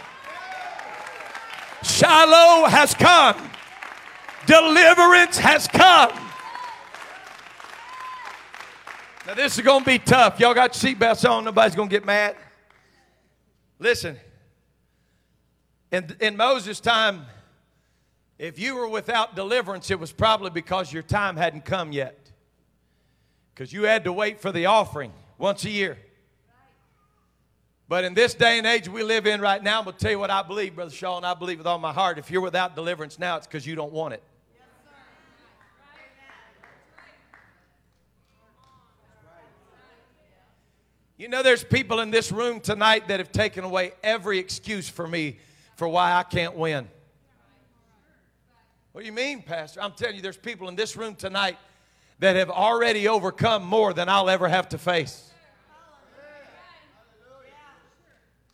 Shiloh 1.87 2.67
has 2.67 2.93
come. 2.93 3.49
Deliverance 4.45 5.37
has 5.37 5.67
come. 5.67 6.11
Now, 9.25 9.33
this 9.33 9.57
is 9.57 9.63
going 9.63 9.81
to 9.81 9.85
be 9.85 9.99
tough. 9.99 10.39
Y'all 10.39 10.53
got 10.53 10.73
seatbelts 10.73 11.29
on. 11.29 11.43
Nobody's 11.43 11.75
going 11.75 11.89
to 11.89 11.93
get 11.93 12.05
mad. 12.05 12.35
Listen, 13.79 14.17
in, 15.91 16.15
in 16.21 16.37
Moses' 16.37 16.79
time, 16.79 17.25
if 18.39 18.59
you 18.59 18.75
were 18.75 18.87
without 18.87 19.35
deliverance, 19.35 19.91
it 19.91 19.99
was 19.99 20.11
probably 20.11 20.49
because 20.49 20.93
your 20.93 21.03
time 21.03 21.35
hadn't 21.35 21.65
come 21.65 21.91
yet. 21.91 22.31
Because 23.53 23.73
you 23.73 23.83
had 23.83 24.03
to 24.03 24.13
wait 24.13 24.39
for 24.39 24.51
the 24.51 24.67
offering 24.67 25.11
once 25.37 25.65
a 25.65 25.69
year. 25.69 25.97
But 27.89 28.03
in 28.03 28.13
this 28.13 28.33
day 28.33 28.57
and 28.57 28.67
age 28.67 28.89
we 28.89 29.01
live 29.01 29.27
in 29.27 29.39
right 29.39 29.63
now, 29.63 29.79
I'm 29.79 29.85
going 29.85 29.95
to 29.95 29.99
tell 29.99 30.11
you 30.11 30.19
what 30.19 30.29
I 30.29 30.41
believe, 30.41 30.75
Brother 30.75 30.91
Shaw, 30.91 31.17
and 31.17 31.25
I 31.25 31.33
believe 31.33 31.57
with 31.57 31.67
all 31.67 31.79
my 31.79 31.93
heart. 31.93 32.17
If 32.17 32.29
you're 32.29 32.41
without 32.41 32.75
deliverance 32.75 33.17
now, 33.17 33.37
it's 33.37 33.47
because 33.47 33.65
you 33.65 33.75
don't 33.75 33.93
want 33.93 34.13
it. 34.13 34.23
You 41.17 41.27
know, 41.27 41.41
there's 41.41 41.63
people 41.63 42.01
in 42.01 42.11
this 42.11 42.31
room 42.31 42.59
tonight 42.59 43.07
that 43.07 43.19
have 43.19 43.31
taken 43.31 43.63
away 43.63 43.93
every 44.03 44.37
excuse 44.37 44.87
for 44.87 45.07
me 45.07 45.39
for 45.75 45.87
why 45.87 46.13
I 46.13 46.21
can't 46.21 46.55
win. 46.55 46.87
What 48.91 49.01
do 49.01 49.07
you 49.07 49.13
mean, 49.13 49.41
Pastor? 49.41 49.81
I'm 49.81 49.93
telling 49.93 50.15
you, 50.15 50.21
there's 50.21 50.37
people 50.37 50.69
in 50.69 50.75
this 50.75 50.95
room 50.95 51.15
tonight 51.15 51.57
that 52.19 52.35
have 52.35 52.51
already 52.51 53.07
overcome 53.07 53.63
more 53.63 53.93
than 53.93 54.09
I'll 54.09 54.29
ever 54.29 54.47
have 54.47 54.69
to 54.69 54.77
face. 54.77 55.26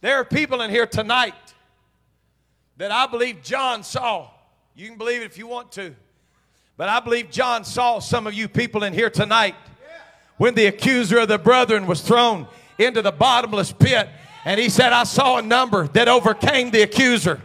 There 0.03 0.17
are 0.17 0.25
people 0.25 0.59
in 0.59 0.69
here 0.69 0.85
tonight 0.85 1.33
that 2.75 2.91
I 2.91 3.07
believe 3.07 3.41
John 3.41 3.83
saw. 3.83 4.31
You 4.75 4.89
can 4.89 4.97
believe 4.97 5.21
it 5.21 5.25
if 5.27 5.37
you 5.37 5.47
want 5.47 5.71
to. 5.73 5.95
But 6.75 6.89
I 6.89 6.99
believe 6.99 7.31
John 7.31 7.63
saw 7.63 7.99
some 7.99 8.27
of 8.27 8.33
you 8.33 8.49
people 8.49 8.83
in 8.83 8.91
here 8.91 9.09
tonight 9.09 9.55
when 10.35 10.55
the 10.55 10.65
accuser 10.65 11.19
of 11.19 11.29
the 11.29 11.37
brethren 11.37 11.87
was 11.87 12.01
thrown 12.01 12.47
into 12.77 13.01
the 13.01 13.13
bottomless 13.13 13.71
pit. 13.71 14.09
And 14.43 14.59
he 14.59 14.67
said, 14.67 14.91
I 14.91 15.05
saw 15.05 15.37
a 15.37 15.41
number 15.41 15.87
that 15.87 16.09
overcame 16.09 16.69
the 16.69 16.81
accuser 16.81 17.39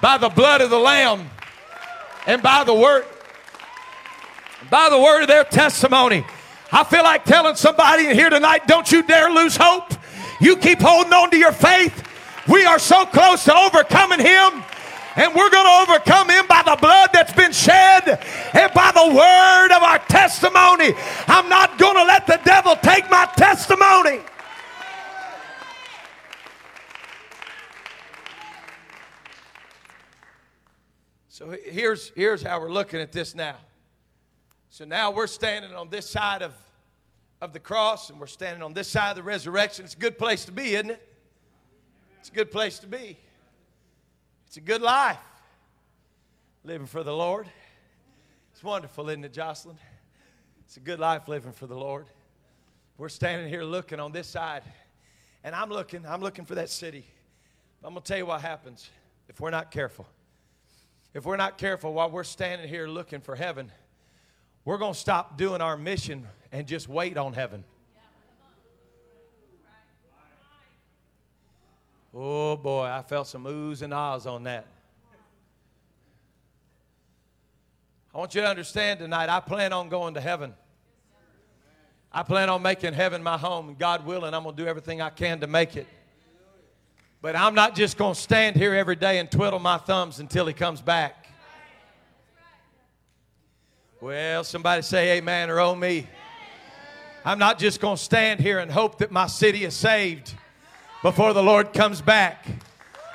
by 0.00 0.18
the 0.18 0.28
blood 0.28 0.60
of 0.60 0.70
the 0.70 0.78
Lamb 0.78 1.28
and 2.28 2.40
by 2.44 2.62
the 2.62 2.74
word, 2.74 3.04
by 4.70 4.88
the 4.88 5.00
word 5.00 5.22
of 5.22 5.26
their 5.26 5.42
testimony. 5.42 6.24
I 6.70 6.84
feel 6.84 7.02
like 7.02 7.24
telling 7.24 7.56
somebody 7.56 8.06
in 8.06 8.14
here 8.14 8.30
tonight, 8.30 8.68
don't 8.68 8.92
you 8.92 9.02
dare 9.02 9.32
lose 9.32 9.56
hope. 9.56 9.97
You 10.40 10.56
keep 10.56 10.80
holding 10.80 11.12
on 11.12 11.30
to 11.30 11.36
your 11.36 11.52
faith. 11.52 12.04
We 12.48 12.64
are 12.64 12.78
so 12.78 13.04
close 13.06 13.44
to 13.44 13.56
overcoming 13.56 14.20
him. 14.20 14.64
And 15.16 15.34
we're 15.34 15.50
going 15.50 15.66
to 15.66 15.92
overcome 15.92 16.30
him 16.30 16.46
by 16.46 16.62
the 16.64 16.76
blood 16.80 17.10
that's 17.12 17.32
been 17.32 17.50
shed 17.50 18.24
and 18.54 18.72
by 18.72 18.92
the 18.94 19.14
word 19.14 19.76
of 19.76 19.82
our 19.82 19.98
testimony. 19.98 20.94
I'm 21.26 21.48
not 21.48 21.76
going 21.76 21.96
to 21.96 22.04
let 22.04 22.26
the 22.28 22.40
devil 22.44 22.76
take 22.76 23.10
my 23.10 23.28
testimony. 23.36 24.20
So 31.28 31.56
here's, 31.64 32.12
here's 32.14 32.42
how 32.42 32.60
we're 32.60 32.72
looking 32.72 33.00
at 33.00 33.10
this 33.10 33.34
now. 33.34 33.56
So 34.70 34.84
now 34.84 35.10
we're 35.10 35.26
standing 35.26 35.74
on 35.74 35.88
this 35.88 36.08
side 36.08 36.42
of 36.42 36.52
of 37.40 37.52
the 37.52 37.60
cross 37.60 38.10
and 38.10 38.18
we're 38.18 38.26
standing 38.26 38.62
on 38.62 38.74
this 38.74 38.88
side 38.88 39.10
of 39.10 39.16
the 39.16 39.22
resurrection. 39.22 39.84
It's 39.84 39.94
a 39.94 39.98
good 39.98 40.18
place 40.18 40.44
to 40.46 40.52
be, 40.52 40.74
isn't 40.74 40.90
it? 40.90 41.08
It's 42.20 42.30
a 42.30 42.32
good 42.32 42.50
place 42.50 42.78
to 42.80 42.86
be. 42.86 43.16
It's 44.46 44.56
a 44.56 44.60
good 44.60 44.82
life 44.82 45.18
living 46.64 46.86
for 46.86 47.02
the 47.02 47.14
Lord. 47.14 47.46
It's 48.52 48.62
wonderful, 48.62 49.08
isn't 49.08 49.24
it, 49.24 49.32
Jocelyn? 49.32 49.78
It's 50.64 50.76
a 50.76 50.80
good 50.80 50.98
life 50.98 51.28
living 51.28 51.52
for 51.52 51.66
the 51.66 51.76
Lord. 51.76 52.06
We're 52.96 53.08
standing 53.08 53.48
here 53.48 53.62
looking 53.62 54.00
on 54.00 54.10
this 54.10 54.26
side, 54.26 54.64
and 55.44 55.54
I'm 55.54 55.70
looking, 55.70 56.04
I'm 56.04 56.20
looking 56.20 56.44
for 56.44 56.56
that 56.56 56.68
city. 56.68 57.06
I'm 57.84 57.92
going 57.92 58.02
to 58.02 58.08
tell 58.08 58.18
you 58.18 58.26
what 58.26 58.40
happens 58.40 58.90
if 59.28 59.40
we're 59.40 59.50
not 59.50 59.70
careful. 59.70 60.08
If 61.14 61.24
we're 61.24 61.36
not 61.36 61.58
careful 61.58 61.92
while 61.92 62.10
we're 62.10 62.24
standing 62.24 62.68
here 62.68 62.88
looking 62.88 63.20
for 63.20 63.36
heaven, 63.36 63.70
we're 64.64 64.78
going 64.78 64.92
to 64.92 64.98
stop 64.98 65.38
doing 65.38 65.60
our 65.60 65.76
mission 65.76 66.26
and 66.52 66.66
just 66.66 66.88
wait 66.88 67.16
on 67.16 67.32
heaven. 67.32 67.64
Oh 72.14 72.56
boy, 72.56 72.84
I 72.84 73.02
felt 73.02 73.26
some 73.26 73.44
oohs 73.44 73.82
and 73.82 73.92
ahs 73.92 74.26
on 74.26 74.44
that. 74.44 74.66
I 78.14 78.18
want 78.18 78.34
you 78.34 78.40
to 78.40 78.48
understand 78.48 78.98
tonight, 78.98 79.28
I 79.28 79.40
plan 79.40 79.72
on 79.72 79.88
going 79.88 80.14
to 80.14 80.20
heaven. 80.20 80.54
I 82.10 82.22
plan 82.22 82.48
on 82.48 82.62
making 82.62 82.94
heaven 82.94 83.22
my 83.22 83.36
home, 83.36 83.76
God 83.78 84.06
willing, 84.06 84.32
I'm 84.32 84.42
going 84.42 84.56
to 84.56 84.62
do 84.62 84.66
everything 84.66 85.02
I 85.02 85.10
can 85.10 85.40
to 85.40 85.46
make 85.46 85.76
it. 85.76 85.86
But 87.20 87.36
I'm 87.36 87.54
not 87.54 87.74
just 87.74 87.98
going 87.98 88.14
to 88.14 88.20
stand 88.20 88.56
here 88.56 88.74
every 88.74 88.96
day 88.96 89.18
and 89.18 89.30
twiddle 89.30 89.58
my 89.58 89.76
thumbs 89.76 90.18
until 90.18 90.46
He 90.46 90.54
comes 90.54 90.80
back. 90.80 91.26
Well, 94.00 94.44
somebody 94.44 94.82
say 94.82 95.18
amen 95.18 95.50
or 95.50 95.60
oh 95.60 95.74
me. 95.74 96.06
I'm 97.28 97.38
not 97.38 97.58
just 97.58 97.82
going 97.82 97.98
to 97.98 98.02
stand 98.02 98.40
here 98.40 98.58
and 98.58 98.70
hope 98.70 99.00
that 99.00 99.10
my 99.10 99.26
city 99.26 99.66
is 99.66 99.74
saved 99.74 100.32
before 101.02 101.34
the 101.34 101.42
Lord 101.42 101.74
comes 101.74 102.00
back. 102.00 102.46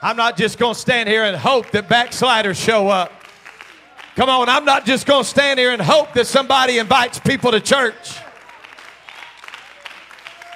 I'm 0.03 0.15
not 0.15 0.37
just 0.37 0.59
going 0.59 0.75
to 0.75 0.79
stand 0.79 1.09
here 1.09 1.23
and 1.23 1.35
hope 1.35 1.71
that 1.71 1.89
backsliders 1.89 2.59
show 2.59 2.89
up. 2.89 3.11
Come 4.15 4.29
on, 4.29 4.49
I'm 4.49 4.65
not 4.65 4.85
just 4.85 5.07
going 5.07 5.23
to 5.23 5.27
stand 5.27 5.57
here 5.57 5.71
and 5.71 5.81
hope 5.81 6.13
that 6.13 6.27
somebody 6.27 6.77
invites 6.77 7.17
people 7.17 7.49
to 7.53 7.59
church. 7.59 8.19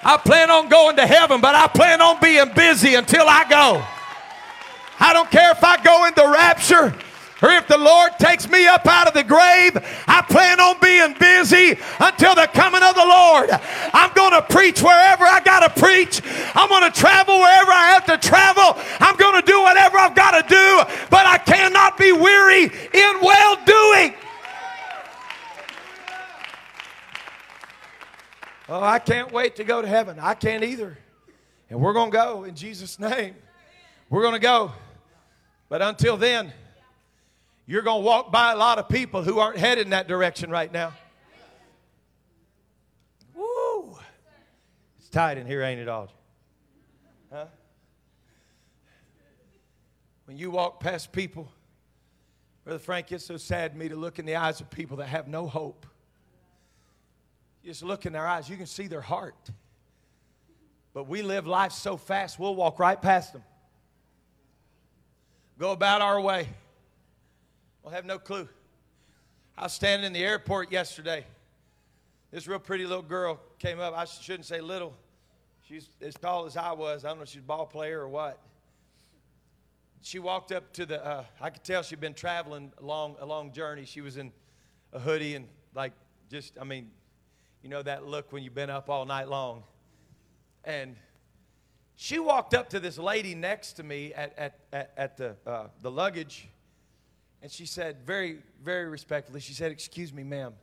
I 0.03 0.17
plan 0.17 0.51
on 0.51 0.69
going 0.69 0.95
to 0.97 1.07
heaven, 1.07 1.41
but 1.41 1.55
I 1.55 1.65
plan 1.65 1.99
on 1.99 2.21
being 2.21 2.53
busy 2.53 2.93
until 2.93 3.25
I 3.27 3.43
go. 3.49 3.83
I 4.99 5.13
don't 5.13 5.31
care 5.31 5.49
if 5.49 5.63
I 5.63 5.81
go 5.81 6.05
in 6.05 6.13
the 6.15 6.31
rapture 6.31 6.95
or 7.41 7.49
if 7.51 7.67
the 7.67 7.77
Lord 7.77 8.13
takes 8.17 8.49
me 8.49 8.65
up 8.65 8.87
out 8.87 9.07
of 9.07 9.13
the 9.13 9.23
grave, 9.23 9.77
I 10.07 10.21
plan 10.23 10.59
on 10.59 10.79
being 10.81 11.13
busy 11.19 11.77
until 11.99 12.33
the 12.33 12.49
coming 12.51 12.81
of 12.81 12.95
the 12.95 13.05
Lord. 13.05 13.49
I'm 13.93 14.11
going 14.13 14.31
to 14.31 14.41
preach 14.41 14.81
wherever 14.81 15.23
I 15.23 15.41
got 15.41 15.59
to 15.59 15.79
preach. 15.79 16.21
I'm 16.55 16.67
going 16.67 16.91
to 16.91 16.99
travel 16.99 17.37
wherever 17.39 17.71
I 17.71 17.93
have 17.93 18.05
to 18.05 18.17
travel. 18.17 18.81
I'm 18.99 19.15
going 19.17 19.39
to 19.39 19.45
do 19.45 19.61
whatever 19.61 19.97
I've 19.99 20.15
got 20.15 20.31
to 20.31 20.47
do, 20.47 21.07
but 21.09 21.27
I 21.27 21.37
cannot 21.37 21.97
be 21.97 22.11
weary 22.11 22.63
in 22.63 23.21
well 23.21 23.55
doing. 23.65 24.15
Oh, 28.69 28.83
I 28.83 28.99
can't 28.99 29.31
wait 29.31 29.57
to 29.57 29.63
go 29.63 29.81
to 29.81 29.87
heaven. 29.87 30.17
I 30.19 30.33
can't 30.33 30.63
either. 30.63 30.97
And 31.69 31.79
we're 31.79 31.93
going 31.93 32.11
to 32.11 32.17
go 32.17 32.43
in 32.43 32.55
Jesus' 32.55 32.99
name. 32.99 33.35
We're 34.09 34.23
going 34.23 34.33
to 34.33 34.39
go. 34.39 34.71
But 35.69 35.81
until 35.81 36.17
then, 36.17 36.51
you're 37.67 37.81
going 37.81 38.01
to 38.01 38.05
walk 38.05 38.31
by 38.31 38.53
a 38.53 38.55
lot 38.55 38.79
of 38.79 38.87
people 38.87 39.21
who 39.23 39.39
aren't 39.39 39.57
headed 39.57 39.85
in 39.85 39.89
that 39.91 40.07
direction 40.07 40.49
right 40.49 40.71
now. 40.71 40.93
Woo! 43.35 43.97
It's 44.97 45.09
tight 45.09 45.37
in 45.37 45.45
here, 45.45 45.61
ain't 45.61 45.81
it, 45.81 45.89
all? 45.89 46.09
Huh? 47.31 47.45
When 50.25 50.37
you 50.37 50.49
walk 50.49 50.79
past 50.79 51.11
people, 51.11 51.51
Brother 52.63 52.79
Frank, 52.79 53.11
it's 53.11 53.25
so 53.25 53.35
sad 53.35 53.73
to 53.73 53.77
me 53.77 53.89
to 53.89 53.97
look 53.97 54.17
in 54.17 54.25
the 54.25 54.37
eyes 54.37 54.61
of 54.61 54.69
people 54.69 54.97
that 54.97 55.07
have 55.07 55.27
no 55.27 55.45
hope. 55.45 55.85
Just 57.65 57.83
look 57.83 58.05
in 58.05 58.13
their 58.13 58.25
eyes, 58.25 58.49
you 58.49 58.55
can 58.55 58.65
see 58.65 58.87
their 58.87 59.01
heart. 59.01 59.51
But 60.93 61.09
we 61.09 61.21
live 61.21 61.45
life 61.45 61.73
so 61.73 61.97
fast, 61.97 62.39
we'll 62.39 62.55
walk 62.55 62.79
right 62.79 63.01
past 63.01 63.33
them. 63.33 63.43
Go 65.59 65.71
about 65.71 66.01
our 66.01 66.21
way. 66.21 66.47
Have 67.89 68.05
no 68.05 68.19
clue. 68.19 68.47
I 69.57 69.63
was 69.63 69.73
standing 69.73 70.05
in 70.05 70.13
the 70.13 70.23
airport 70.23 70.71
yesterday. 70.71 71.25
This 72.31 72.47
real 72.47 72.59
pretty 72.59 72.85
little 72.85 73.03
girl 73.03 73.39
came 73.59 73.79
up. 73.79 73.93
I 73.97 74.05
shouldn't 74.05 74.45
say 74.45 74.61
little. 74.61 74.93
She's 75.67 75.89
as 76.01 76.15
tall 76.15 76.45
as 76.45 76.57
I 76.57 76.73
was. 76.73 77.05
I 77.05 77.09
don't 77.09 77.17
know 77.17 77.23
if 77.23 77.29
she's 77.29 77.39
a 77.39 77.45
ball 77.45 77.65
player 77.65 78.01
or 78.01 78.09
what. 78.09 78.41
She 80.01 80.19
walked 80.19 80.51
up 80.51 80.71
to 80.73 80.85
the, 80.85 81.03
uh, 81.05 81.23
I 81.41 81.49
could 81.49 81.63
tell 81.63 81.81
she'd 81.81 81.99
been 81.99 82.13
traveling 82.13 82.71
a 82.79 82.85
long, 82.85 83.15
a 83.19 83.25
long 83.25 83.51
journey. 83.51 83.85
She 83.85 84.01
was 84.01 84.17
in 84.17 84.31
a 84.93 84.99
hoodie 84.99 85.35
and 85.35 85.47
like 85.73 85.93
just, 86.29 86.57
I 86.59 86.63
mean, 86.63 86.91
you 87.63 87.69
know 87.69 87.81
that 87.81 88.05
look 88.05 88.31
when 88.31 88.43
you've 88.43 88.55
been 88.55 88.69
up 88.69 88.89
all 88.89 89.05
night 89.05 89.27
long. 89.27 89.63
And 90.63 90.95
she 91.95 92.19
walked 92.19 92.53
up 92.53 92.69
to 92.69 92.79
this 92.79 92.97
lady 92.97 93.33
next 93.33 93.73
to 93.73 93.83
me 93.83 94.13
at, 94.13 94.37
at, 94.37 94.59
at, 94.71 94.93
at 94.97 95.17
the, 95.17 95.35
uh, 95.45 95.67
the 95.81 95.89
luggage 95.89 96.47
and 97.41 97.51
she 97.51 97.65
said, 97.65 97.97
very, 98.05 98.39
very 98.63 98.87
respectfully, 98.87 99.39
she 99.39 99.53
said, 99.53 99.71
Excuse 99.71 100.11
me, 100.11 100.23
ma'am. 100.23 100.53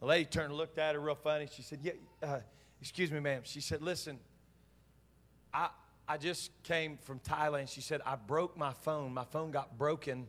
The 0.00 0.06
lady 0.06 0.24
turned 0.24 0.50
and 0.50 0.56
looked 0.56 0.78
at 0.78 0.94
her 0.94 1.00
real 1.00 1.14
funny. 1.14 1.48
She 1.52 1.62
said, 1.62 1.78
Yeah, 1.82 1.92
uh, 2.22 2.40
excuse 2.80 3.10
me, 3.10 3.20
ma'am. 3.20 3.42
She 3.44 3.60
said, 3.60 3.82
Listen, 3.82 4.18
I, 5.54 5.68
I 6.06 6.18
just 6.18 6.50
came 6.64 6.98
from 6.98 7.18
Thailand. 7.20 7.72
She 7.72 7.80
said, 7.80 8.00
I 8.04 8.16
broke 8.16 8.56
my 8.56 8.72
phone. 8.72 9.14
My 9.14 9.24
phone 9.24 9.50
got 9.50 9.78
broken 9.78 10.28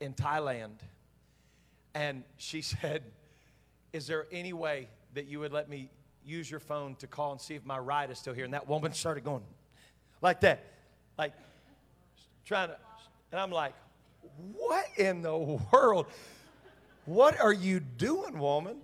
in 0.00 0.14
Thailand. 0.14 0.80
And 1.94 2.24
she 2.36 2.60
said, 2.62 3.04
Is 3.92 4.06
there 4.06 4.26
any 4.32 4.52
way 4.52 4.88
that 5.14 5.26
you 5.26 5.40
would 5.40 5.52
let 5.52 5.68
me 5.68 5.90
use 6.24 6.50
your 6.50 6.60
phone 6.60 6.96
to 6.96 7.06
call 7.06 7.30
and 7.30 7.40
see 7.40 7.54
if 7.54 7.64
my 7.64 7.78
ride 7.78 8.10
is 8.10 8.18
still 8.18 8.34
here? 8.34 8.44
And 8.44 8.54
that 8.54 8.66
woman 8.66 8.92
started 8.92 9.22
going 9.22 9.44
like 10.20 10.40
that, 10.40 10.64
like 11.16 11.32
trying 12.44 12.68
to. 12.68 12.76
And 13.32 13.40
I'm 13.40 13.50
like, 13.50 13.74
What 14.54 14.86
in 14.96 15.22
the 15.22 15.36
world? 15.72 16.06
What 17.04 17.38
are 17.40 17.52
you 17.52 17.80
doing, 17.80 18.38
woman? 18.38 18.78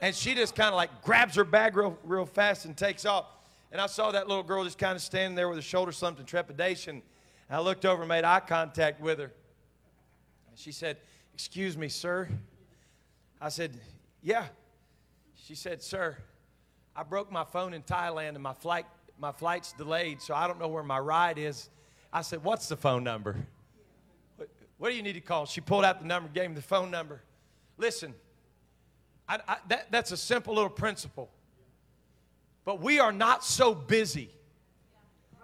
And 0.00 0.14
she 0.14 0.34
just 0.34 0.54
kind 0.54 0.68
of 0.68 0.74
like 0.74 1.02
grabs 1.02 1.34
her 1.34 1.44
bag 1.44 1.76
real, 1.76 1.98
real 2.04 2.24
fast 2.24 2.64
and 2.64 2.76
takes 2.76 3.04
off. 3.04 3.26
And 3.70 3.80
I 3.80 3.86
saw 3.86 4.10
that 4.12 4.28
little 4.28 4.42
girl 4.42 4.64
just 4.64 4.78
kind 4.78 4.96
of 4.96 5.02
standing 5.02 5.34
there 5.34 5.48
with 5.48 5.58
her 5.58 5.62
shoulder 5.62 5.92
slumped 5.92 6.20
in 6.20 6.26
trepidation. 6.26 7.02
And 7.48 7.56
I 7.56 7.60
looked 7.60 7.84
over 7.84 8.02
and 8.02 8.08
made 8.08 8.24
eye 8.24 8.40
contact 8.40 9.00
with 9.00 9.18
her. 9.18 9.32
And 10.48 10.58
She 10.58 10.72
said, 10.72 10.96
Excuse 11.34 11.76
me, 11.76 11.88
sir. 11.88 12.28
I 13.40 13.48
said, 13.50 13.72
Yeah. 14.22 14.46
She 15.36 15.54
said, 15.54 15.82
Sir, 15.82 16.16
I 16.96 17.02
broke 17.02 17.30
my 17.30 17.44
phone 17.44 17.74
in 17.74 17.82
Thailand 17.82 18.30
and 18.30 18.42
my 18.42 18.54
flight 18.54 18.86
my 19.18 19.32
flight's 19.32 19.74
delayed, 19.74 20.22
so 20.22 20.34
I 20.34 20.46
don't 20.46 20.58
know 20.58 20.68
where 20.68 20.82
my 20.82 20.98
ride 20.98 21.36
is. 21.36 21.68
I 22.10 22.22
said, 22.22 22.42
What's 22.42 22.68
the 22.68 22.76
phone 22.76 23.04
number? 23.04 23.36
What, 24.80 24.88
do 24.88 24.96
you 24.96 25.02
need 25.02 25.12
to 25.12 25.20
call? 25.20 25.44
She 25.44 25.60
pulled 25.60 25.84
out 25.84 26.00
the 26.00 26.06
number, 26.06 26.30
gave 26.30 26.48
me 26.48 26.56
the 26.56 26.62
phone 26.62 26.90
number. 26.90 27.20
Listen, 27.76 28.14
I, 29.28 29.38
I, 29.46 29.56
that, 29.68 29.92
that's 29.92 30.10
a 30.10 30.16
simple 30.16 30.54
little 30.54 30.70
principle. 30.70 31.28
But 32.64 32.80
we 32.80 32.98
are 32.98 33.12
not 33.12 33.44
so 33.44 33.74
busy 33.74 34.30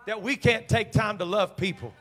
that 0.07 0.23
we 0.23 0.37
can't 0.37 0.67
take 0.67 0.91
time 0.91 1.19
to 1.19 1.27
love 1.27 1.55
people. 1.55 1.93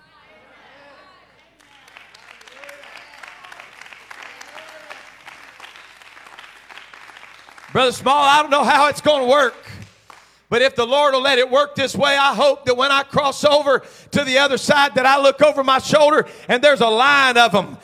Brother 7.73 7.91
Small, 7.91 8.17
I 8.17 8.43
don't 8.43 8.51
know 8.51 8.63
how 8.63 8.87
it's 8.87 9.01
going 9.01 9.23
to 9.23 9.29
work. 9.29 9.55
But 10.49 10.61
if 10.61 10.75
the 10.75 10.85
Lord 10.85 11.13
will 11.13 11.21
let 11.21 11.39
it 11.39 11.49
work 11.49 11.75
this 11.75 11.95
way, 11.95 12.15
I 12.15 12.33
hope 12.35 12.65
that 12.65 12.77
when 12.77 12.91
I 12.91 13.03
cross 13.03 13.43
over 13.43 13.83
to 14.11 14.23
the 14.23 14.37
other 14.37 14.57
side 14.57 14.95
that 14.95 15.05
I 15.05 15.19
look 15.19 15.41
over 15.41 15.63
my 15.63 15.79
shoulder 15.79 16.27
and 16.47 16.63
there's 16.63 16.81
a 16.81 16.87
line 16.87 17.37
of 17.37 17.51
them 17.51 17.77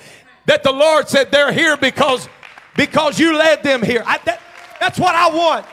that 0.45 0.63
the 0.63 0.71
Lord 0.71 1.09
said 1.09 1.31
they're 1.31 1.51
here 1.51 1.77
because 1.77 2.27
because 2.75 3.19
you 3.19 3.37
led 3.37 3.63
them 3.63 3.81
here. 3.81 4.03
I, 4.05 4.17
that, 4.25 4.41
that's 4.79 4.99
what 4.99 5.15
I 5.15 5.29
want. 5.29 5.65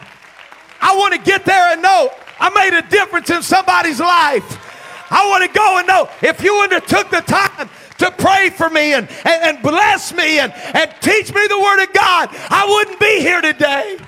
I 0.80 0.96
want 0.96 1.14
to 1.14 1.20
get 1.20 1.44
there 1.44 1.72
and 1.72 1.82
know 1.82 2.10
I 2.40 2.50
made 2.50 2.76
a 2.76 2.82
difference 2.82 3.30
in 3.30 3.42
somebody's 3.42 4.00
life. 4.00 4.64
I 5.10 5.28
want 5.28 5.44
to 5.44 5.58
go 5.58 5.78
and 5.78 5.86
know 5.86 6.08
if 6.22 6.42
you 6.42 6.54
undertook 6.60 7.10
the 7.10 7.20
time 7.20 7.70
to 7.98 8.10
pray 8.12 8.50
for 8.50 8.68
me 8.70 8.94
and, 8.94 9.08
and, 9.24 9.56
and 9.56 9.62
bless 9.62 10.12
me 10.12 10.38
and, 10.38 10.52
and 10.52 10.94
teach 11.00 11.32
me 11.34 11.46
the 11.48 11.58
Word 11.58 11.82
of 11.82 11.92
God, 11.92 12.28
I 12.50 12.66
wouldn't 12.68 13.00
be 13.00 13.20
here 13.20 13.40
today. 13.40 13.98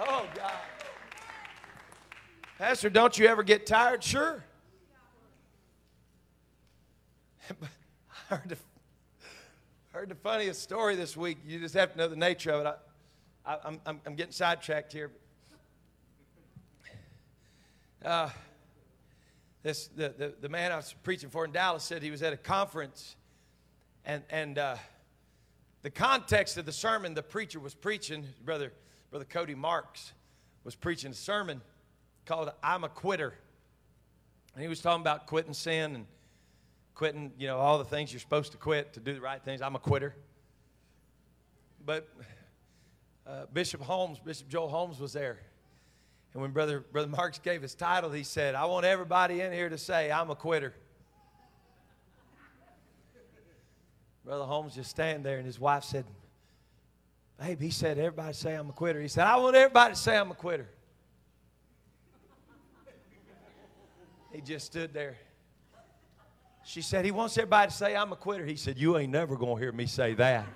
Oh, 0.00 0.26
God. 0.34 0.52
Pastor, 2.60 2.90
don't 2.90 3.18
you 3.18 3.26
ever 3.26 3.42
get 3.42 3.64
tired? 3.64 4.04
Sure. 4.04 4.44
I 7.50 8.34
heard 8.34 8.50
the, 8.50 8.56
heard 9.92 10.10
the 10.10 10.14
funniest 10.14 10.62
story 10.62 10.94
this 10.94 11.16
week. 11.16 11.38
You 11.46 11.58
just 11.58 11.74
have 11.74 11.92
to 11.92 11.96
know 11.96 12.06
the 12.06 12.16
nature 12.16 12.50
of 12.50 12.66
it. 12.66 12.78
I, 13.46 13.56
am 13.66 13.80
I'm, 13.86 14.00
I'm 14.04 14.14
getting 14.14 14.34
sidetracked 14.34 14.92
here. 14.92 15.10
Uh, 18.04 18.28
this, 19.62 19.86
the, 19.96 20.12
the, 20.18 20.34
the 20.42 20.50
man 20.50 20.70
I 20.70 20.76
was 20.76 20.94
preaching 21.02 21.30
for 21.30 21.46
in 21.46 21.52
Dallas 21.52 21.82
said 21.82 22.02
he 22.02 22.10
was 22.10 22.22
at 22.22 22.34
a 22.34 22.36
conference, 22.36 23.16
and, 24.04 24.22
and 24.28 24.58
uh, 24.58 24.76
the 25.80 25.90
context 25.90 26.58
of 26.58 26.66
the 26.66 26.72
sermon 26.72 27.14
the 27.14 27.22
preacher 27.22 27.58
was 27.58 27.74
preaching, 27.74 28.26
brother, 28.44 28.70
brother 29.10 29.24
Cody 29.24 29.54
Marks 29.54 30.12
was 30.62 30.74
preaching 30.74 31.12
a 31.12 31.14
sermon 31.14 31.62
called 32.30 32.52
I'm 32.62 32.84
a 32.84 32.88
Quitter. 32.88 33.34
And 34.54 34.62
he 34.62 34.68
was 34.68 34.80
talking 34.80 35.00
about 35.00 35.26
quitting 35.26 35.52
sin 35.52 35.96
and 35.96 36.06
quitting, 36.94 37.32
you 37.36 37.48
know, 37.48 37.58
all 37.58 37.76
the 37.78 37.84
things 37.84 38.12
you're 38.12 38.20
supposed 38.20 38.52
to 38.52 38.58
quit 38.58 38.92
to 38.92 39.00
do 39.00 39.14
the 39.14 39.20
right 39.20 39.42
things. 39.42 39.60
I'm 39.60 39.74
a 39.74 39.80
quitter. 39.80 40.14
But 41.84 42.08
uh, 43.26 43.46
Bishop 43.52 43.80
Holmes, 43.80 44.20
Bishop 44.20 44.48
Joel 44.48 44.68
Holmes 44.68 45.00
was 45.00 45.12
there. 45.12 45.40
And 46.32 46.40
when 46.40 46.52
Brother, 46.52 46.84
Brother 46.92 47.08
Marks 47.08 47.40
gave 47.40 47.62
his 47.62 47.74
title, 47.74 48.10
he 48.12 48.22
said, 48.22 48.54
I 48.54 48.66
want 48.66 48.86
everybody 48.86 49.40
in 49.40 49.52
here 49.52 49.68
to 49.68 49.78
say, 49.78 50.12
I'm 50.12 50.30
a 50.30 50.36
quitter. 50.36 50.72
Brother 54.24 54.44
Holmes 54.44 54.76
just 54.76 54.90
stand 54.90 55.24
there, 55.24 55.38
and 55.38 55.46
his 55.46 55.58
wife 55.58 55.82
said, 55.82 56.04
Babe, 57.40 57.60
he 57.60 57.70
said, 57.70 57.98
everybody 57.98 58.34
say 58.34 58.54
I'm 58.54 58.68
a 58.68 58.72
quitter. 58.72 59.00
He 59.00 59.08
said, 59.08 59.26
I 59.26 59.36
want 59.38 59.56
everybody 59.56 59.94
to 59.94 59.98
say 59.98 60.16
I'm 60.16 60.30
a 60.30 60.34
quitter. 60.34 60.68
He 64.32 64.40
just 64.40 64.66
stood 64.66 64.92
there. 64.92 65.16
She 66.64 66.82
said, 66.82 67.04
He 67.04 67.10
wants 67.10 67.36
everybody 67.36 67.70
to 67.70 67.76
say 67.76 67.96
I'm 67.96 68.12
a 68.12 68.16
quitter. 68.16 68.46
He 68.46 68.56
said, 68.56 68.78
You 68.78 68.96
ain't 68.96 69.12
never 69.12 69.36
going 69.36 69.56
to 69.56 69.62
hear 69.62 69.72
me 69.72 69.86
say 69.86 70.14
that. 70.14 70.46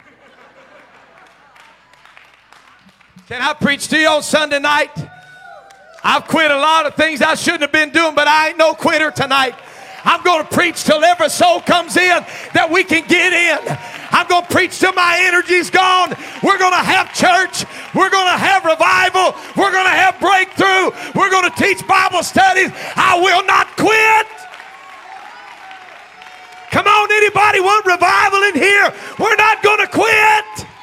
Can 3.28 3.40
I 3.40 3.54
preach 3.54 3.88
to 3.88 3.98
you 3.98 4.08
on 4.08 4.22
Sunday 4.22 4.58
night? 4.58 4.90
I've 6.02 6.26
quit 6.28 6.50
a 6.50 6.56
lot 6.56 6.84
of 6.84 6.94
things 6.94 7.22
I 7.22 7.34
shouldn't 7.34 7.62
have 7.62 7.72
been 7.72 7.90
doing, 7.90 8.14
but 8.14 8.28
I 8.28 8.48
ain't 8.48 8.58
no 8.58 8.74
quitter 8.74 9.10
tonight. 9.10 9.54
I'm 10.04 10.22
going 10.22 10.44
to 10.44 10.50
preach 10.52 10.84
till 10.84 11.02
every 11.02 11.28
soul 11.28 11.60
comes 11.60 11.96
in 11.96 12.24
that 12.52 12.68
we 12.70 12.84
can 12.84 13.06
get 13.06 13.32
in. 13.32 13.58
I'm 14.12 14.28
going 14.28 14.44
to 14.44 14.52
preach 14.52 14.78
till 14.78 14.92
my 14.92 15.18
energy's 15.26 15.70
gone. 15.70 16.14
We're 16.42 16.58
going 16.58 16.76
to 16.76 16.84
have 16.84 17.10
church. 17.16 17.64
We're 17.96 18.10
going 18.10 18.30
to 18.30 18.38
have 18.38 18.64
revival. 18.64 19.34
We're 19.56 19.72
going 19.72 19.88
to 19.88 19.98
have 19.98 20.20
breakthrough. 20.20 20.92
We're 21.16 21.30
going 21.30 21.50
to 21.50 21.56
teach 21.56 21.80
Bible 21.88 22.22
studies. 22.22 22.70
I 22.94 23.18
will 23.18 23.44
not 23.44 23.66
quit. 23.80 24.28
Come 26.70 26.86
on, 26.86 27.06
anybody 27.10 27.60
want 27.60 27.86
revival 27.86 28.42
in 28.50 28.54
here? 28.54 28.92
We're 29.18 29.36
not 29.36 29.62
going 29.62 29.80
to 29.80 29.88
quit. 29.88 30.73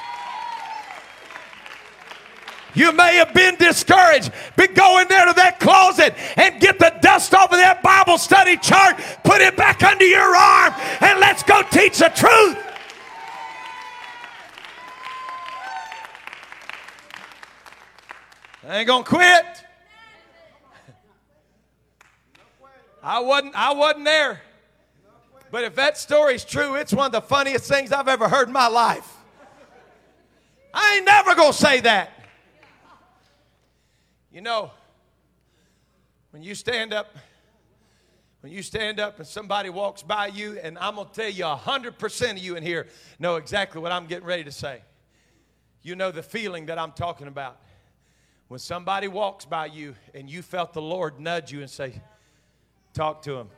You 2.74 2.94
may 2.94 3.16
have 3.16 3.34
been 3.34 3.56
discouraged, 3.56 4.32
but 4.56 4.74
go 4.76 5.00
in 5.00 5.08
there 5.08 5.26
to 5.26 5.34
that 5.34 5.60
closet 5.60 6.16
and 6.38 6.60
get 6.62 6.80
the 6.80 6.94
dust 7.02 7.34
off 7.34 7.52
of 7.52 7.58
that 7.58 7.84
Bible 7.84 8.18
study 8.18 8.58
chart, 8.58 8.98
put 9.24 9.42
it 9.42 9.58
back 9.58 9.84
under 9.84 10.06
your 10.06 10.36
arm, 10.36 10.74
and 11.02 11.20
let's 11.20 11.44
go 11.44 11.64
teach 11.64 12.00
the 12.00 12.10
truth. 12.10 12.58
I 18.68 18.78
ain't 18.78 18.88
gonna 18.88 19.04
quit. 19.04 19.46
I 23.04 23.20
wasn't, 23.20 23.56
I 23.56 23.74
wasn't 23.74 24.06
there. 24.06 24.42
But 25.50 25.66
if 25.66 25.76
that 25.76 25.98
story's 25.98 26.46
true, 26.46 26.76
it's 26.76 26.94
one 26.94 27.08
of 27.08 27.12
the 27.12 27.22
funniest 27.22 27.68
things 27.68 27.92
I've 27.92 28.08
ever 28.08 28.30
heard 28.30 28.48
in 28.48 28.54
my 28.54 28.68
life. 28.68 29.18
I 30.74 30.96
ain't 30.96 31.06
never 31.06 31.36
gonna 31.36 31.52
say 31.52 31.82
that. 31.82 32.21
You 34.32 34.42
know, 34.42 34.72
when 36.32 36.42
you 36.42 36.56
stand 36.56 36.94
up 36.94 37.16
When 38.42 38.52
you 38.52 38.64
stand 38.64 39.00
up 39.00 39.20
and 39.20 39.28
somebody 39.28 39.70
walks 39.70 40.02
by 40.02 40.28
you, 40.28 40.58
and 40.64 40.76
I'm 40.80 40.96
going 40.96 41.08
to 41.08 41.14
tell 41.14 41.30
you 41.30 41.44
100% 41.44 42.32
of 42.32 42.38
you 42.40 42.56
in 42.56 42.64
here 42.64 42.88
know 43.20 43.36
exactly 43.36 43.80
what 43.80 43.92
I'm 43.92 44.08
getting 44.08 44.26
ready 44.26 44.44
to 44.46 44.52
say. 44.52 44.82
You 45.84 45.96
know 45.96 46.10
the 46.10 46.24
feeling 46.24 46.66
that 46.66 46.80
I'm 46.80 46.92
talking 46.92 47.28
about. 47.28 47.58
When 48.48 48.60
somebody 48.60 49.08
walks 49.08 49.46
by 49.46 49.68
you 49.68 49.96
and 50.16 50.28
you 50.28 50.42
felt 50.42 50.74
the 50.74 50.82
Lord 50.82 51.20
nudge 51.20 51.52
you 51.52 51.62
and 51.62 51.70
say, 51.70 52.02
Talk 52.94 53.22
to 53.24 53.36
him. 53.36 53.50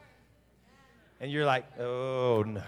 And 1.22 1.32
you're 1.32 1.46
like, 1.46 1.66
Oh 1.80 2.44
no. 2.46 2.62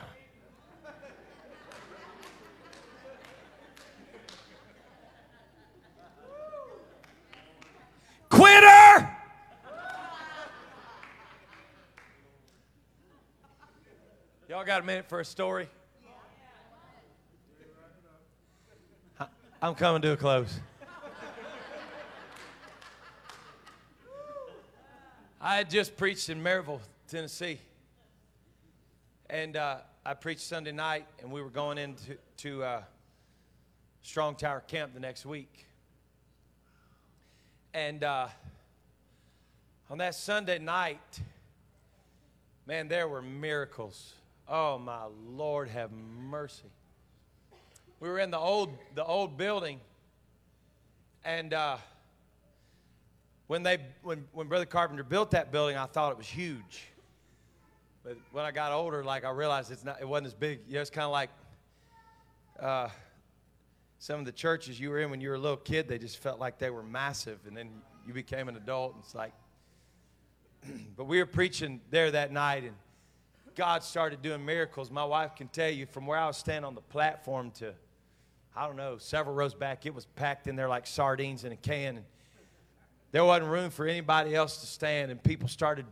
Quitter! 8.30 9.16
Y'all 14.66 14.78
got 14.78 14.82
a 14.82 14.86
minute 14.88 15.08
for 15.08 15.20
a 15.20 15.26
story? 15.26 15.70
I'm 19.62 19.76
coming 19.76 20.02
to 20.02 20.14
a 20.14 20.18
close. 20.18 20.60
I 25.40 25.58
had 25.58 25.70
just 25.70 25.96
preached 25.96 26.30
in 26.30 26.42
Maryville, 26.42 26.80
Tennessee. 27.08 27.60
And 29.30 29.56
uh, 29.56 29.82
I 30.04 30.16
preached 30.16 30.42
Sunday 30.42 30.72
night, 30.72 31.06
and 31.22 31.32
we 31.32 31.44
were 31.44 31.52
going 31.52 31.78
into 31.78 32.18
to, 32.38 32.64
uh, 32.64 32.82
Strong 34.02 34.38
Tower 34.38 34.64
Camp 34.68 34.96
the 34.96 35.00
next 35.00 35.28
week. 35.28 35.68
And 37.72 38.04
uh, 38.04 38.30
on 39.92 40.00
that 40.00 40.16
Sunday 40.16 40.58
night, 40.58 41.20
man, 42.66 42.88
there 42.88 43.08
were 43.08 43.22
miracles. 43.22 44.16
Oh, 44.48 44.78
my 44.78 45.06
Lord, 45.28 45.70
have 45.70 45.92
mercy. 45.92 46.70
We 48.00 48.10
were 48.10 48.20
in 48.20 48.30
the 48.30 48.38
old, 48.38 48.78
the 48.94 49.04
old 49.04 49.38
building, 49.38 49.80
and 51.24 51.52
uh, 51.54 51.78
when, 53.48 53.64
they, 53.64 53.80
when, 54.04 54.26
when 54.34 54.48
Brother 54.48 54.66
Carpenter 54.66 55.04
built 55.04 55.32
that 55.32 55.52
building, 55.52 55.78
I 55.78 55.86
thought 55.86 56.12
it 56.12 56.18
was 56.18 56.28
huge. 56.28 56.88
But 58.04 58.18
when 58.32 58.46
I 58.46 58.52
got 58.52 58.72
older, 58.72 59.04
like 59.04 59.26
I 59.26 59.32
realized 59.32 59.72
it's 59.72 59.84
not, 59.84 60.00
it 60.00 60.08
wasn't 60.08 60.28
as 60.28 60.34
big. 60.36 60.60
You 60.68 60.76
know, 60.76 60.82
it's 60.82 60.92
kind 60.92 61.06
of 61.06 61.12
like 61.12 61.32
uh, 62.60 62.90
some 63.98 64.20
of 64.20 64.26
the 64.28 64.32
churches 64.32 64.80
you 64.80 64.92
were 64.92 65.00
in 65.00 65.10
when 65.10 65.22
you 65.22 65.30
were 65.30 65.36
a 65.36 65.40
little 65.40 65.58
kid, 65.58 65.88
they 65.88 65.98
just 65.98 66.20
felt 66.20 66.40
like 66.40 66.60
they 66.60 66.70
were 66.70 66.84
massive. 66.84 67.40
And 67.48 67.58
then 67.58 67.70
you 68.06 68.14
became 68.14 68.48
an 68.48 68.56
adult, 68.56 68.94
and 68.94 69.04
it's 69.04 69.16
like, 69.16 69.34
but 70.96 71.06
we 71.06 71.18
were 71.18 71.26
preaching 71.26 71.82
there 71.90 72.12
that 72.12 72.32
night, 72.32 72.64
and 72.64 72.76
God 73.56 73.84
started 73.84 74.22
doing 74.22 74.44
miracles. 74.44 74.92
My 74.92 75.06
wife 75.06 75.36
can 75.36 75.48
tell 75.48 75.70
you 75.70 75.86
from 75.86 76.06
where 76.06 76.18
I 76.18 76.28
was 76.28 76.38
standing 76.38 76.66
on 76.66 76.76
the 76.76 76.82
platform 76.82 77.52
to, 77.52 77.74
I 78.56 78.68
don't 78.68 78.76
know, 78.76 78.98
several 78.98 79.36
rows 79.36 79.54
back, 79.54 79.86
it 79.86 79.94
was 79.94 80.06
packed 80.06 80.48
in 80.48 80.56
there 80.56 80.68
like 80.68 80.86
sardines 80.86 81.44
in 81.46 81.52
a 81.52 81.56
can. 81.56 81.98
And 81.98 82.06
there 83.12 83.24
wasn't 83.24 83.50
room 83.50 83.70
for 83.70 83.88
anybody 83.88 84.36
else 84.36 84.58
to 84.58 84.66
stand, 84.66 85.10
and 85.10 85.24
people 85.24 85.48
started 85.48 85.86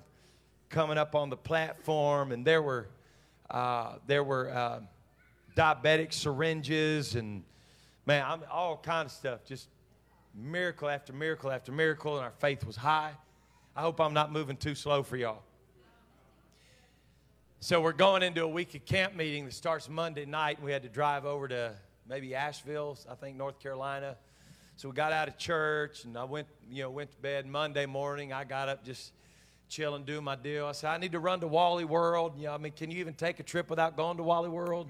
coming 0.70 0.98
up 0.98 1.16
on 1.16 1.30
the 1.30 1.38
platform, 1.38 2.32
and 2.32 2.46
there 2.46 2.62
were 2.62 2.90
uh, 3.50 3.96
there 4.08 4.24
were 4.24 4.50
uh, 4.50 4.80
diabetic 5.56 6.12
syringes 6.12 7.16
and 7.16 7.44
man, 8.06 8.26
I'm, 8.28 8.42
all 8.52 8.78
kind 8.78 9.06
of 9.06 9.12
stuff. 9.12 9.46
Just 9.46 9.68
miracle 10.36 10.90
after 10.90 11.14
miracle 11.14 11.52
after 11.52 11.72
miracle, 11.72 12.16
and 12.16 12.26
our 12.26 12.34
faith 12.40 12.66
was 12.66 12.76
high. 12.76 13.12
I 13.76 13.82
hope 13.82 14.00
I'm 14.02 14.14
not 14.14 14.32
moving 14.32 14.58
too 14.58 14.76
slow 14.76 15.04
for 15.04 15.18
y'all. 15.18 15.44
So 17.64 17.80
we're 17.80 17.94
going 17.94 18.24
into 18.24 18.44
a 18.44 18.48
week 18.48 18.76
of 18.76 18.84
camp 18.84 19.16
meeting 19.16 19.46
that 19.46 19.54
starts 19.54 19.88
Monday 19.88 20.26
night, 20.26 20.58
and 20.58 20.66
we 20.66 20.74
had 20.74 20.84
to 20.84 20.90
drive 20.90 21.24
over 21.24 21.48
to 21.48 21.72
maybe 22.10 22.36
Asheville, 22.36 22.98
I 23.10 23.16
think 23.16 23.38
North 23.38 23.58
Carolina. 23.62 24.18
So 24.76 24.90
we 24.90 24.96
got 24.96 25.14
out 25.14 25.30
of 25.30 25.38
church, 25.38 26.04
and 26.04 26.18
I 26.18 26.26
went, 26.26 26.50
you 26.70 26.84
know, 26.84 26.90
went 26.90 27.12
to 27.12 27.18
bed 27.20 27.46
Monday 27.46 27.86
morning. 27.86 28.34
I 28.34 28.44
got 28.44 28.68
up 28.68 28.84
just 28.84 29.14
chilling, 29.70 30.04
doing 30.04 30.26
my 30.26 30.36
deal. 30.36 30.66
I 30.66 30.74
said, 30.74 30.90
I 30.90 30.98
need 30.98 31.14
to 31.14 31.20
run 31.20 31.40
to 31.40 31.48
Wally 31.48 31.86
World. 31.86 32.34
You 32.36 32.48
know, 32.48 32.54
I 32.54 32.58
mean, 32.58 32.74
can 32.74 32.92
you 32.92 33.00
even 33.00 33.14
take 33.14 33.40
a 33.40 33.44
trip 33.44 33.70
without 33.70 33.96
going 33.96 34.18
to 34.18 34.24
Wally 34.24 34.50
World? 34.50 34.90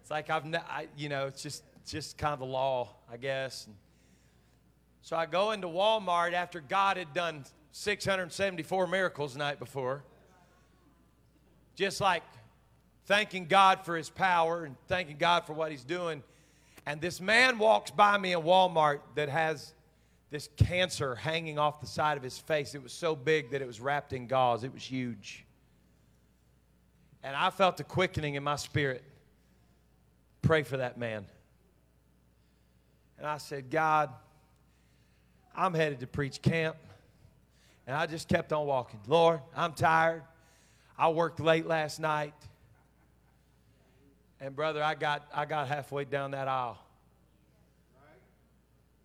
It's 0.00 0.10
like 0.10 0.30
I've, 0.30 0.52
I, 0.52 0.88
you 0.96 1.08
know, 1.08 1.28
it's 1.28 1.44
just 1.44 1.62
just 1.86 2.18
kind 2.18 2.32
of 2.32 2.40
the 2.40 2.44
law, 2.44 2.88
I 3.08 3.18
guess. 3.18 3.66
And 3.66 3.76
so 5.00 5.16
I 5.16 5.26
go 5.26 5.52
into 5.52 5.68
Walmart 5.68 6.32
after 6.32 6.60
God 6.60 6.96
had 6.96 7.14
done 7.14 7.44
674 7.70 8.88
miracles 8.88 9.34
the 9.34 9.38
night 9.38 9.60
before. 9.60 10.02
Just 11.74 12.00
like 12.00 12.22
thanking 13.06 13.46
God 13.46 13.84
for 13.84 13.96
his 13.96 14.10
power 14.10 14.64
and 14.64 14.76
thanking 14.88 15.16
God 15.16 15.46
for 15.46 15.52
what 15.52 15.70
he's 15.70 15.84
doing. 15.84 16.22
And 16.86 17.00
this 17.00 17.20
man 17.20 17.58
walks 17.58 17.90
by 17.90 18.18
me 18.18 18.32
in 18.32 18.40
Walmart 18.40 19.00
that 19.14 19.28
has 19.28 19.72
this 20.30 20.48
cancer 20.56 21.14
hanging 21.14 21.58
off 21.58 21.80
the 21.80 21.86
side 21.86 22.16
of 22.16 22.22
his 22.22 22.38
face. 22.38 22.74
It 22.74 22.82
was 22.82 22.92
so 22.92 23.14
big 23.14 23.50
that 23.50 23.62
it 23.62 23.66
was 23.66 23.80
wrapped 23.80 24.12
in 24.12 24.26
gauze, 24.26 24.64
it 24.64 24.72
was 24.72 24.82
huge. 24.82 25.44
And 27.22 27.34
I 27.34 27.50
felt 27.50 27.78
the 27.78 27.84
quickening 27.84 28.34
in 28.34 28.42
my 28.42 28.56
spirit. 28.56 29.02
Pray 30.42 30.62
for 30.62 30.76
that 30.76 30.98
man. 30.98 31.24
And 33.16 33.26
I 33.26 33.38
said, 33.38 33.70
God, 33.70 34.10
I'm 35.56 35.72
headed 35.72 36.00
to 36.00 36.06
preach 36.06 36.42
camp. 36.42 36.76
And 37.86 37.96
I 37.96 38.06
just 38.06 38.28
kept 38.28 38.52
on 38.52 38.66
walking. 38.66 39.00
Lord, 39.06 39.40
I'm 39.56 39.72
tired. 39.72 40.22
I 40.96 41.08
worked 41.08 41.40
late 41.40 41.66
last 41.66 41.98
night. 41.98 42.34
And 44.40 44.54
brother, 44.54 44.82
I 44.82 44.94
got 44.94 45.26
I 45.32 45.44
got 45.44 45.68
halfway 45.68 46.04
down 46.04 46.32
that 46.32 46.48
aisle. 46.48 46.78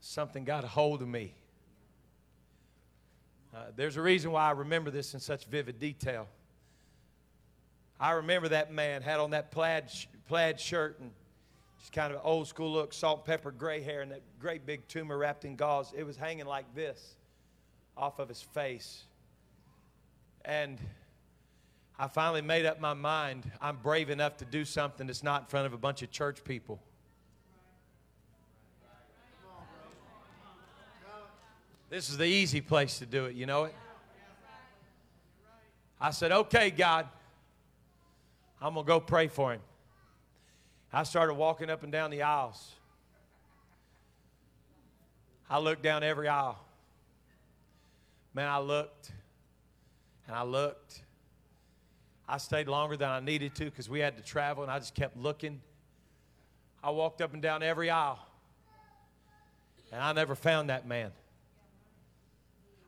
Something 0.02 0.44
got 0.44 0.64
a 0.64 0.68
hold 0.68 1.02
of 1.02 1.08
me. 1.08 1.34
Uh, 3.54 3.66
there's 3.76 3.98
a 3.98 4.02
reason 4.02 4.32
why 4.32 4.48
I 4.48 4.52
remember 4.52 4.92
this 4.92 5.14
in 5.14 5.20
such 5.20 5.46
vivid 5.46 5.80
detail. 5.80 6.28
I 8.00 8.12
remember 8.12 8.50
that 8.50 8.72
man 8.72 9.02
had 9.02 9.20
on 9.20 9.32
that 9.32 9.52
plaid 9.52 9.92
plaid 10.28 10.60
shirt 10.60 11.00
and 11.00 11.12
just 11.80 11.92
kind 11.92 12.14
of 12.14 12.22
old 12.24 12.48
school 12.48 12.72
look, 12.72 12.94
salt, 12.94 13.20
and 13.20 13.26
pepper, 13.26 13.52
gray 13.52 13.82
hair, 13.82 14.02
and 14.02 14.12
that 14.12 14.22
great 14.40 14.66
big 14.66 14.88
tumor 14.88 15.18
wrapped 15.18 15.46
in 15.46 15.56
gauze. 15.56 15.94
It 15.96 16.04
was 16.06 16.16
hanging 16.16 16.46
like 16.46 16.74
this 16.76 17.16
off 17.98 18.20
of 18.20 18.30
his 18.30 18.42
face. 18.42 19.04
And 20.46 20.80
I 22.02 22.08
finally 22.08 22.41
made 22.41 22.66
up 22.66 22.80
my 22.80 22.93
mind 22.93 23.52
I'm 23.62 23.76
brave 23.76 24.10
enough 24.10 24.38
to 24.38 24.45
do 24.45 24.64
something 24.64 25.06
that's 25.06 25.22
not 25.22 25.41
in 25.41 25.47
front 25.47 25.66
of 25.66 25.74
a 25.74 25.78
bunch 25.78 26.02
of 26.02 26.10
church 26.10 26.45
people. 26.45 26.80
This 31.89 32.10
is 32.10 32.18
the 32.18 32.26
easy 32.26 32.62
place 32.62 33.00
to 33.00 33.06
do 33.06 33.26
it, 33.26 33.36
you 33.36 33.45
know 33.45 33.66
it? 33.66 33.76
I 36.00 36.12
said, 36.12 36.32
okay, 36.32 36.70
God, 36.70 37.08
I'm 38.62 38.76
going 38.76 38.86
to 38.86 38.88
go 38.88 39.00
pray 39.02 39.28
for 39.28 39.52
him. 39.52 39.60
I 40.93 41.04
started 41.04 41.34
walking 41.34 41.70
up 41.70 41.84
and 41.84 41.91
down 41.91 42.12
the 42.12 42.22
aisles. 42.22 42.72
I 45.50 45.60
looked 45.60 45.84
down 45.84 46.04
every 46.04 46.30
aisle. 46.30 46.64
Man, 48.34 48.47
I 48.47 48.60
looked 48.60 49.12
and 50.28 50.36
I 50.36 50.43
looked. 50.43 51.02
I 52.32 52.38
stayed 52.38 52.68
longer 52.68 52.96
than 52.96 53.10
I 53.10 53.20
needed 53.20 53.56
to 53.56 53.66
because 53.66 53.90
we 53.90 54.00
had 54.00 54.16
to 54.18 54.22
travel 54.22 54.62
and 54.62 54.72
I 54.72 54.78
just 54.78 54.94
kept 54.94 55.18
looking. 55.18 55.62
I 56.84 56.92
walked 56.92 57.22
up 57.22 57.34
and 57.34 57.42
down 57.42 57.64
every 57.64 57.90
aisle 57.90 58.20
and 59.92 60.00
I 60.00 60.14
never 60.14 60.36
found 60.36 60.70
that 60.70 60.88
man. 60.88 61.12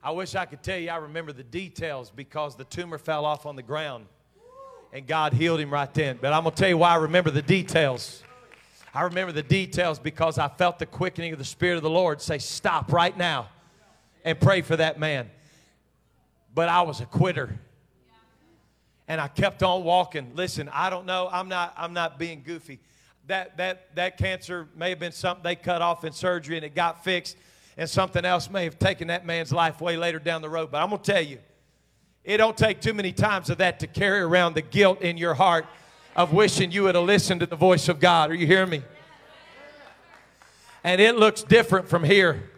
I 0.03 0.11
wish 0.11 0.35
I 0.35 0.45
could 0.45 0.61
tell 0.61 0.77
you 0.77 0.91
I 0.91 0.97
remember 0.97 1.33
the 1.33 1.43
details 1.43 2.11
because 2.15 2.55
the 2.55 2.65
tumor 2.65 2.99
fell 2.99 3.25
off 3.25 3.47
on 3.47 3.55
the 3.55 3.63
ground 3.63 4.05
and 4.93 5.07
God 5.07 5.33
healed 5.33 5.59
him 5.59 5.71
right 5.71 5.91
then. 5.91 6.19
But 6.21 6.33
I'm 6.33 6.43
going 6.43 6.53
to 6.53 6.59
tell 6.59 6.69
you 6.69 6.77
why 6.77 6.91
I 6.91 6.97
remember 6.97 7.31
the 7.31 7.41
details. 7.41 8.23
I 8.93 9.03
remember 9.03 9.31
the 9.31 9.41
details 9.41 9.97
because 9.97 10.37
I 10.37 10.49
felt 10.49 10.77
the 10.77 10.85
quickening 10.85 11.33
of 11.33 11.39
the 11.39 11.45
Spirit 11.45 11.77
of 11.77 11.83
the 11.83 11.89
Lord 11.89 12.21
say, 12.21 12.37
Stop 12.37 12.93
right 12.93 13.17
now 13.17 13.49
and 14.23 14.39
pray 14.39 14.61
for 14.61 14.75
that 14.75 14.99
man. 14.99 15.31
But 16.53 16.69
I 16.69 16.83
was 16.83 17.01
a 17.01 17.05
quitter. 17.07 17.57
And 19.07 19.19
I 19.19 19.27
kept 19.27 19.63
on 19.63 19.83
walking. 19.83 20.31
Listen, 20.35 20.69
I 20.71 20.89
don't 20.89 21.05
know. 21.05 21.27
I'm 21.31 21.49
not, 21.49 21.73
I'm 21.77 21.93
not 21.93 22.17
being 22.17 22.43
goofy. 22.45 22.79
That, 23.27 23.57
that, 23.57 23.95
that 23.95 24.17
cancer 24.17 24.67
may 24.75 24.89
have 24.89 24.99
been 24.99 25.11
something 25.11 25.43
they 25.43 25.55
cut 25.55 25.81
off 25.81 26.03
in 26.05 26.13
surgery 26.13 26.55
and 26.55 26.65
it 26.65 26.73
got 26.75 27.03
fixed, 27.03 27.37
and 27.77 27.89
something 27.89 28.25
else 28.25 28.49
may 28.49 28.63
have 28.63 28.79
taken 28.79 29.07
that 29.07 29.25
man's 29.25 29.51
life 29.51 29.79
way 29.81 29.97
later 29.97 30.19
down 30.19 30.41
the 30.41 30.49
road. 30.49 30.71
But 30.71 30.81
I'm 30.81 30.89
going 30.89 31.01
to 31.01 31.11
tell 31.11 31.21
you, 31.21 31.39
it 32.23 32.37
don't 32.37 32.57
take 32.57 32.81
too 32.81 32.93
many 32.93 33.11
times 33.11 33.49
of 33.49 33.57
that 33.59 33.79
to 33.79 33.87
carry 33.87 34.21
around 34.21 34.53
the 34.53 34.61
guilt 34.61 35.01
in 35.01 35.17
your 35.17 35.33
heart 35.33 35.65
of 36.15 36.33
wishing 36.33 36.71
you 36.71 36.83
would 36.83 36.95
have 36.95 37.03
listened 37.05 37.39
to 37.39 37.45
the 37.45 37.55
voice 37.55 37.89
of 37.89 37.99
God. 37.99 38.31
Are 38.31 38.35
you 38.35 38.45
hearing 38.45 38.69
me? 38.69 38.83
And 40.83 40.99
it 40.99 41.15
looks 41.15 41.43
different 41.43 41.87
from 41.87 42.03
here. 42.03 42.49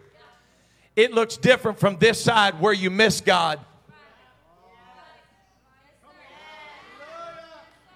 It 0.96 1.12
looks 1.12 1.36
different 1.36 1.78
from 1.78 1.98
this 1.98 2.22
side 2.22 2.60
where 2.60 2.72
you 2.72 2.90
miss 2.90 3.20
God. 3.20 3.60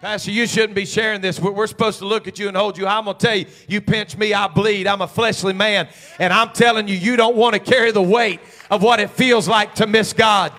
Pastor, 0.00 0.30
you 0.30 0.46
shouldn't 0.46 0.76
be 0.76 0.86
sharing 0.86 1.20
this. 1.20 1.40
We're, 1.40 1.66
supposed 1.66 1.98
to 1.98 2.06
look 2.06 2.28
at 2.28 2.38
you 2.38 2.46
and 2.46 2.56
hold 2.56 2.78
you. 2.78 2.86
I'm 2.86 3.06
going 3.06 3.16
to 3.16 3.26
tell 3.26 3.34
you, 3.34 3.46
you 3.66 3.80
pinch 3.80 4.16
me, 4.16 4.32
I 4.32 4.46
bleed. 4.46 4.86
I'm 4.86 5.00
a 5.00 5.08
fleshly 5.08 5.52
man. 5.52 5.88
And 6.20 6.32
I'm 6.32 6.50
telling 6.50 6.86
you, 6.86 6.94
you 6.94 7.16
don't 7.16 7.34
want 7.34 7.54
to 7.54 7.58
carry 7.58 7.90
the 7.90 8.02
weight 8.02 8.38
of 8.70 8.80
what 8.80 9.00
it 9.00 9.10
feels 9.10 9.48
like 9.48 9.74
to 9.76 9.88
miss 9.88 10.12
God. 10.12 10.52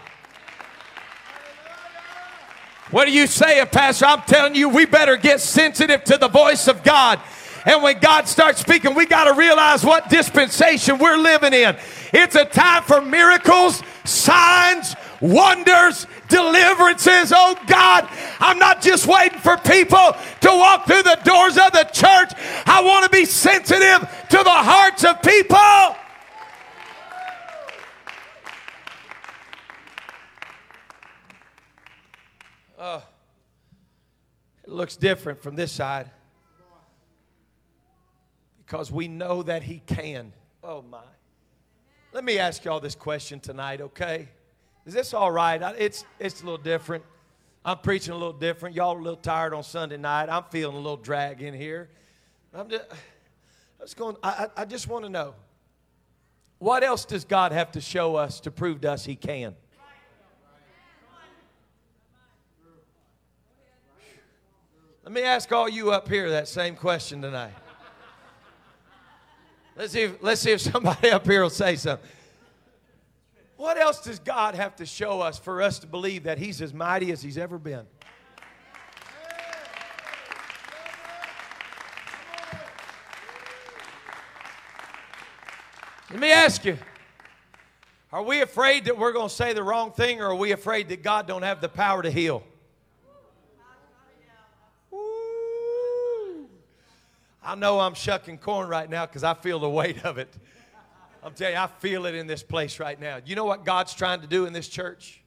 What 2.91 3.05
do 3.05 3.13
you 3.13 3.27
say, 3.27 3.65
Pastor? 3.65 4.07
I'm 4.07 4.23
telling 4.23 4.55
you, 4.55 4.67
we 4.67 4.85
better 4.85 5.15
get 5.15 5.39
sensitive 5.39 6.03
to 6.05 6.17
the 6.17 6.27
voice 6.27 6.67
of 6.67 6.83
God. 6.83 7.21
And 7.65 7.81
when 7.81 7.99
God 7.99 8.27
starts 8.27 8.59
speaking, 8.59 8.93
we 8.93 9.05
got 9.05 9.25
to 9.25 9.39
realize 9.39 9.85
what 9.85 10.09
dispensation 10.09 10.97
we're 10.97 11.17
living 11.17 11.53
in. 11.53 11.77
It's 12.11 12.35
a 12.35 12.43
time 12.43 12.83
for 12.83 12.99
miracles, 12.99 13.83
signs, 14.03 14.95
wonders, 15.21 16.07
deliverances. 16.27 17.33
Oh 17.35 17.55
God, 17.67 18.07
I'm 18.39 18.59
not 18.59 18.81
just 18.81 19.07
waiting 19.07 19.39
for 19.39 19.57
people 19.57 20.15
to 20.41 20.47
walk 20.49 20.85
through 20.85 21.03
the 21.03 21.19
doors 21.23 21.57
of 21.57 21.71
the 21.71 21.89
church. 21.91 22.31
I 22.65 22.81
want 22.83 23.05
to 23.05 23.09
be 23.09 23.25
sensitive 23.25 23.99
to 24.29 24.37
the 24.37 24.49
hearts 24.49 25.03
of 25.03 25.21
people. 25.21 25.95
Uh, 32.77 33.01
it 34.63 34.69
looks 34.69 34.95
different 34.95 35.41
from 35.41 35.55
this 35.55 35.71
side 35.71 36.09
because 38.65 38.89
we 38.91 39.07
know 39.07 39.43
that 39.43 39.63
He 39.63 39.81
can. 39.85 40.31
Oh 40.63 40.81
my. 40.81 40.99
Let 42.13 42.23
me 42.23 42.39
ask 42.39 42.63
y'all 42.63 42.79
this 42.79 42.95
question 42.95 43.39
tonight, 43.39 43.81
okay? 43.81 44.29
Is 44.89 44.95
this 44.95 45.13
all 45.13 45.29
right? 45.29 45.61
It's, 45.77 46.03
it's 46.17 46.41
a 46.41 46.45
little 46.45 46.57
different. 46.57 47.03
I'm 47.63 47.77
preaching 47.77 48.11
a 48.11 48.17
little 48.17 48.33
different. 48.33 48.75
Y'all 48.75 48.97
a 48.97 48.99
little 48.99 49.17
tired 49.17 49.53
on 49.53 49.61
Sunday 49.61 49.97
night. 49.97 50.29
I'm 50.29 50.45
feeling 50.49 50.75
a 50.75 50.79
little 50.79 50.97
drag 50.97 51.43
in 51.43 51.53
here. 51.53 51.89
I'm 52.55 52.67
just, 52.67 52.85
I 53.79 53.85
going, 53.95 54.17
I, 54.23 54.47
I 54.57 54.65
just 54.65 54.87
want 54.87 55.05
to 55.05 55.09
know 55.11 55.35
what 56.57 56.83
else 56.83 57.05
does 57.05 57.23
God 57.23 57.51
have 57.51 57.71
to 57.73 57.81
show 57.81 58.15
us 58.15 58.39
to 58.39 58.49
prove 58.49 58.81
to 58.81 58.93
us 58.93 59.05
He 59.05 59.15
can? 59.15 59.55
Let 65.03 65.13
me 65.13 65.21
ask 65.21 65.51
all 65.51 65.69
you 65.69 65.91
up 65.91 66.09
here 66.09 66.31
that 66.31 66.47
same 66.47 66.75
question 66.75 67.21
tonight. 67.21 67.53
Let's 69.75 69.93
see 69.93 70.01
if, 70.01 70.23
let's 70.23 70.41
see 70.41 70.51
if 70.53 70.61
somebody 70.61 71.09
up 71.11 71.27
here 71.27 71.43
will 71.43 71.51
say 71.51 71.75
something. 71.75 72.09
What 73.59 73.77
else 73.77 73.99
does 73.99 74.19
God 74.19 74.55
have 74.55 74.77
to 74.77 74.85
show 74.85 75.19
us 75.19 75.37
for 75.37 75.61
us 75.61 75.79
to 75.79 75.87
believe 75.87 76.23
that 76.23 76.37
He's 76.37 76.61
as 76.61 76.73
mighty 76.73 77.11
as 77.11 77.21
He's 77.21 77.37
ever 77.37 77.59
been? 77.59 77.85
Let 86.09 86.19
me 86.21 86.31
ask 86.31 86.63
you 86.63 86.77
Are 88.13 88.23
we 88.23 88.39
afraid 88.39 88.85
that 88.85 88.97
we're 88.97 89.11
going 89.11 89.27
to 89.27 89.35
say 89.35 89.51
the 89.51 89.61
wrong 89.61 89.91
thing, 89.91 90.21
or 90.21 90.27
are 90.27 90.35
we 90.35 90.53
afraid 90.53 90.87
that 90.87 91.03
God 91.03 91.27
don't 91.27 91.43
have 91.43 91.59
the 91.59 91.67
power 91.67 92.01
to 92.01 92.09
heal? 92.09 92.43
I 97.43 97.55
know 97.55 97.81
I'm 97.81 97.93
shucking 97.93 98.37
corn 98.37 98.69
right 98.69 98.89
now 98.89 99.05
because 99.05 99.25
I 99.25 99.33
feel 99.33 99.59
the 99.59 99.69
weight 99.69 100.05
of 100.05 100.17
it. 100.17 100.33
I'm 101.21 101.33
telling 101.33 101.55
you, 101.55 101.59
I 101.59 101.67
feel 101.67 102.05
it 102.05 102.15
in 102.15 102.27
this 102.27 102.43
place 102.43 102.79
right 102.79 102.99
now. 102.99 103.19
You 103.25 103.35
know 103.35 103.45
what 103.45 103.65
God's 103.65 103.93
trying 103.93 104.21
to 104.21 104.27
do 104.27 104.45
in 104.45 104.53
this 104.53 104.69
church? 104.69 105.21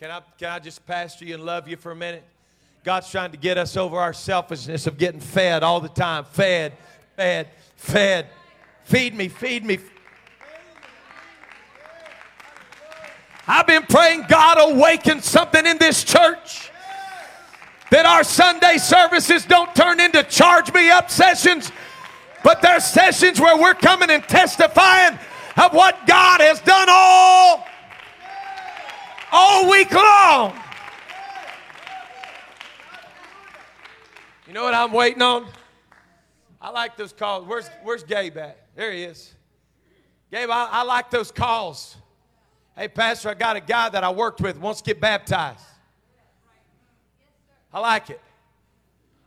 Can 0.00 0.10
I, 0.10 0.20
can 0.38 0.50
I 0.50 0.58
just 0.58 0.84
pastor 0.86 1.24
you 1.24 1.34
and 1.34 1.44
love 1.44 1.68
you 1.68 1.76
for 1.76 1.92
a 1.92 1.96
minute? 1.96 2.24
God's 2.82 3.08
trying 3.08 3.30
to 3.30 3.36
get 3.36 3.58
us 3.58 3.76
over 3.76 3.96
our 3.96 4.12
selfishness 4.12 4.88
of 4.88 4.98
getting 4.98 5.20
fed 5.20 5.62
all 5.62 5.80
the 5.80 5.88
time. 5.88 6.24
Fed, 6.24 6.72
fed, 7.14 7.48
fed. 7.76 8.26
Feed 8.82 9.14
me, 9.14 9.28
feed 9.28 9.64
me. 9.64 9.78
I've 13.46 13.66
been 13.66 13.84
praying 13.84 14.24
God 14.28 14.72
awaken 14.72 15.22
something 15.22 15.64
in 15.64 15.78
this 15.78 16.02
church 16.02 16.70
that 17.90 18.06
our 18.06 18.24
Sunday 18.24 18.78
services 18.78 19.44
don't 19.44 19.72
turn 19.76 20.00
into 20.00 20.24
charge 20.24 20.72
me 20.72 20.90
up 20.90 21.10
sessions 21.10 21.70
but 22.44 22.62
there's 22.62 22.84
sessions 22.84 23.40
where 23.40 23.56
we're 23.56 23.74
coming 23.74 24.10
and 24.10 24.22
testifying 24.24 25.18
of 25.56 25.72
what 25.72 26.06
God 26.06 26.40
has 26.40 26.60
done 26.60 26.88
all 26.90 27.66
all 29.32 29.70
week 29.70 29.92
long. 29.92 30.54
You 34.46 34.52
know 34.52 34.64
what 34.64 34.74
I'm 34.74 34.92
waiting 34.92 35.22
on? 35.22 35.46
I 36.60 36.70
like 36.70 36.96
those 36.96 37.12
calls. 37.12 37.46
Where's 37.46 37.68
Where's 37.82 38.04
Gabe 38.04 38.36
at? 38.36 38.66
There 38.76 38.92
he 38.92 39.04
is. 39.04 39.34
Gabe, 40.30 40.50
I, 40.50 40.68
I 40.70 40.82
like 40.82 41.10
those 41.10 41.30
calls. 41.30 41.96
Hey, 42.76 42.88
Pastor, 42.88 43.28
I 43.28 43.34
got 43.34 43.56
a 43.56 43.60
guy 43.60 43.90
that 43.90 44.02
I 44.02 44.10
worked 44.10 44.40
with 44.40 44.58
wants 44.58 44.80
to 44.80 44.86
get 44.86 45.00
baptized. 45.00 45.60
I 47.72 47.80
like 47.80 48.10
it. 48.10 48.20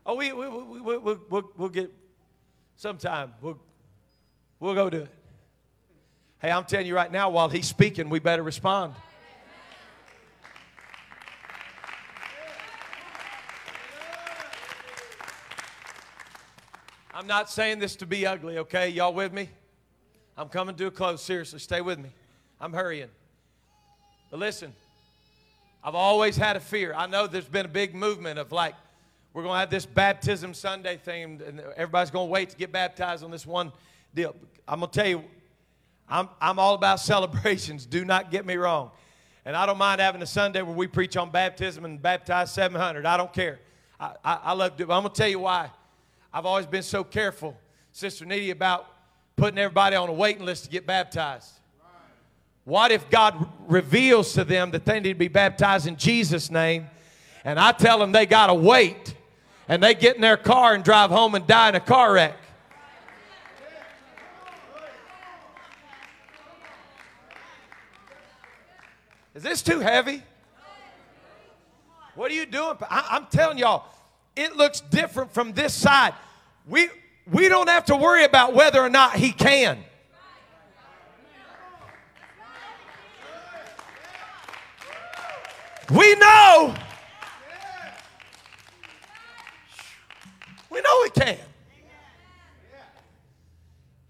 Oh, 0.05 0.15
we, 0.15 0.33
we, 0.33 0.47
we, 0.47 0.79
we, 0.81 0.97
we, 0.97 1.17
we'll, 1.29 1.51
we'll 1.57 1.69
get 1.69 1.91
sometime. 2.75 3.33
We'll, 3.41 3.59
we'll 4.59 4.75
go 4.75 4.89
do 4.89 5.01
it. 5.01 5.11
Hey, 6.39 6.51
I'm 6.51 6.65
telling 6.65 6.85
you 6.85 6.95
right 6.95 7.11
now, 7.11 7.29
while 7.29 7.49
he's 7.49 7.67
speaking, 7.67 8.09
we 8.09 8.19
better 8.19 8.43
respond. 8.43 8.93
I'm 17.13 17.27
not 17.27 17.49
saying 17.49 17.79
this 17.79 17.95
to 17.97 18.05
be 18.05 18.25
ugly, 18.25 18.57
okay? 18.57 18.89
Y'all 18.89 19.13
with 19.13 19.31
me? 19.31 19.49
I'm 20.37 20.49
coming 20.49 20.75
to 20.75 20.87
a 20.87 20.91
close. 20.91 21.23
Seriously, 21.23 21.59
stay 21.59 21.79
with 21.79 21.97
me. 21.97 22.09
I'm 22.59 22.73
hurrying. 22.73 23.07
But 24.29 24.41
listen, 24.41 24.73
I've 25.81 25.95
always 25.95 26.35
had 26.35 26.57
a 26.57 26.59
fear. 26.59 26.93
I 26.93 27.07
know 27.07 27.25
there's 27.25 27.45
been 27.45 27.65
a 27.65 27.69
big 27.69 27.95
movement 27.95 28.37
of 28.37 28.51
like, 28.51 28.75
we're 29.35 29.43
going 29.43 29.55
to 29.55 29.59
have 29.59 29.69
this 29.69 29.85
baptism 29.85 30.53
Sunday 30.53 30.95
thing, 30.95 31.41
and 31.45 31.59
everybody's 31.75 32.09
going 32.09 32.29
to 32.29 32.31
wait 32.31 32.51
to 32.51 32.55
get 32.55 32.71
baptized 32.71 33.21
on 33.21 33.31
this 33.31 33.45
one 33.45 33.73
deal. 34.13 34.33
I'm 34.65 34.79
going 34.79 34.89
to 34.89 34.97
tell 34.97 35.09
you, 35.09 35.25
I'm, 36.07 36.29
I'm 36.39 36.57
all 36.57 36.73
about 36.73 36.99
celebrations. 37.01 37.85
Do 37.85 38.05
not 38.05 38.31
get 38.31 38.45
me 38.45 38.55
wrong. 38.55 38.91
And 39.43 39.53
I 39.53 39.65
don't 39.65 39.77
mind 39.77 39.99
having 39.99 40.21
a 40.21 40.25
Sunday 40.25 40.61
where 40.61 40.73
we 40.73 40.87
preach 40.87 41.17
on 41.17 41.31
baptism 41.31 41.83
and 41.83 42.01
baptize 42.01 42.53
700. 42.53 43.05
I 43.05 43.17
don't 43.17 43.33
care. 43.33 43.59
I, 43.99 44.13
I, 44.23 44.39
I 44.45 44.53
love 44.53 44.77
to 44.77 44.83
I'm 44.83 44.87
going 44.87 45.03
to 45.03 45.09
tell 45.09 45.27
you 45.27 45.39
why. 45.39 45.69
I've 46.33 46.45
always 46.45 46.65
been 46.65 46.81
so 46.81 47.03
careful, 47.03 47.57
Sister 47.91 48.23
Needy, 48.23 48.51
about 48.51 48.87
putting 49.35 49.57
everybody 49.57 49.97
on 49.97 50.07
a 50.07 50.13
waiting 50.13 50.45
list 50.45 50.63
to 50.63 50.69
get 50.69 50.87
baptized. 50.87 51.51
What 52.63 52.93
if 52.93 53.09
God 53.09 53.49
reveals 53.67 54.31
to 54.33 54.45
them 54.45 54.71
that 54.71 54.85
they 54.85 55.01
need 55.01 55.09
to 55.09 55.15
be 55.15 55.27
baptized 55.27 55.87
in 55.87 55.97
Jesus' 55.97 56.49
name, 56.49 56.87
and 57.43 57.59
I 57.59 57.73
tell 57.73 57.99
them 57.99 58.13
they 58.13 58.25
got 58.25 58.47
to 58.47 58.53
wait 58.53 59.13
and 59.67 59.81
they 59.81 59.93
get 59.93 60.15
in 60.15 60.21
their 60.21 60.37
car 60.37 60.73
and 60.73 60.83
drive 60.83 61.09
home 61.09 61.35
and 61.35 61.45
die 61.47 61.69
in 61.69 61.75
a 61.75 61.79
car 61.79 62.13
wreck. 62.13 62.37
Is 69.33 69.43
this 69.43 69.61
too 69.61 69.79
heavy? 69.79 70.23
What 72.15 72.31
are 72.31 72.33
you 72.33 72.45
doing? 72.45 72.77
I, 72.89 73.17
am 73.17 73.27
telling 73.29 73.57
y'all, 73.57 73.83
it 74.35 74.55
looks 74.55 74.79
different 74.79 75.33
from 75.33 75.51
this 75.51 75.73
side. 75.73 76.13
We, 76.65 76.87
we 77.29 77.49
don't 77.49 77.67
have 77.67 77.85
to 77.85 77.97
worry 77.97 78.23
about 78.23 78.53
whether 78.53 78.81
or 78.81 78.89
not 78.89 79.15
he 79.15 79.33
can. 79.33 79.83
We 85.93 86.15
know 86.15 86.73
We 90.75 90.81
know 90.81 91.03
He 91.05 91.09
can. 91.09 91.37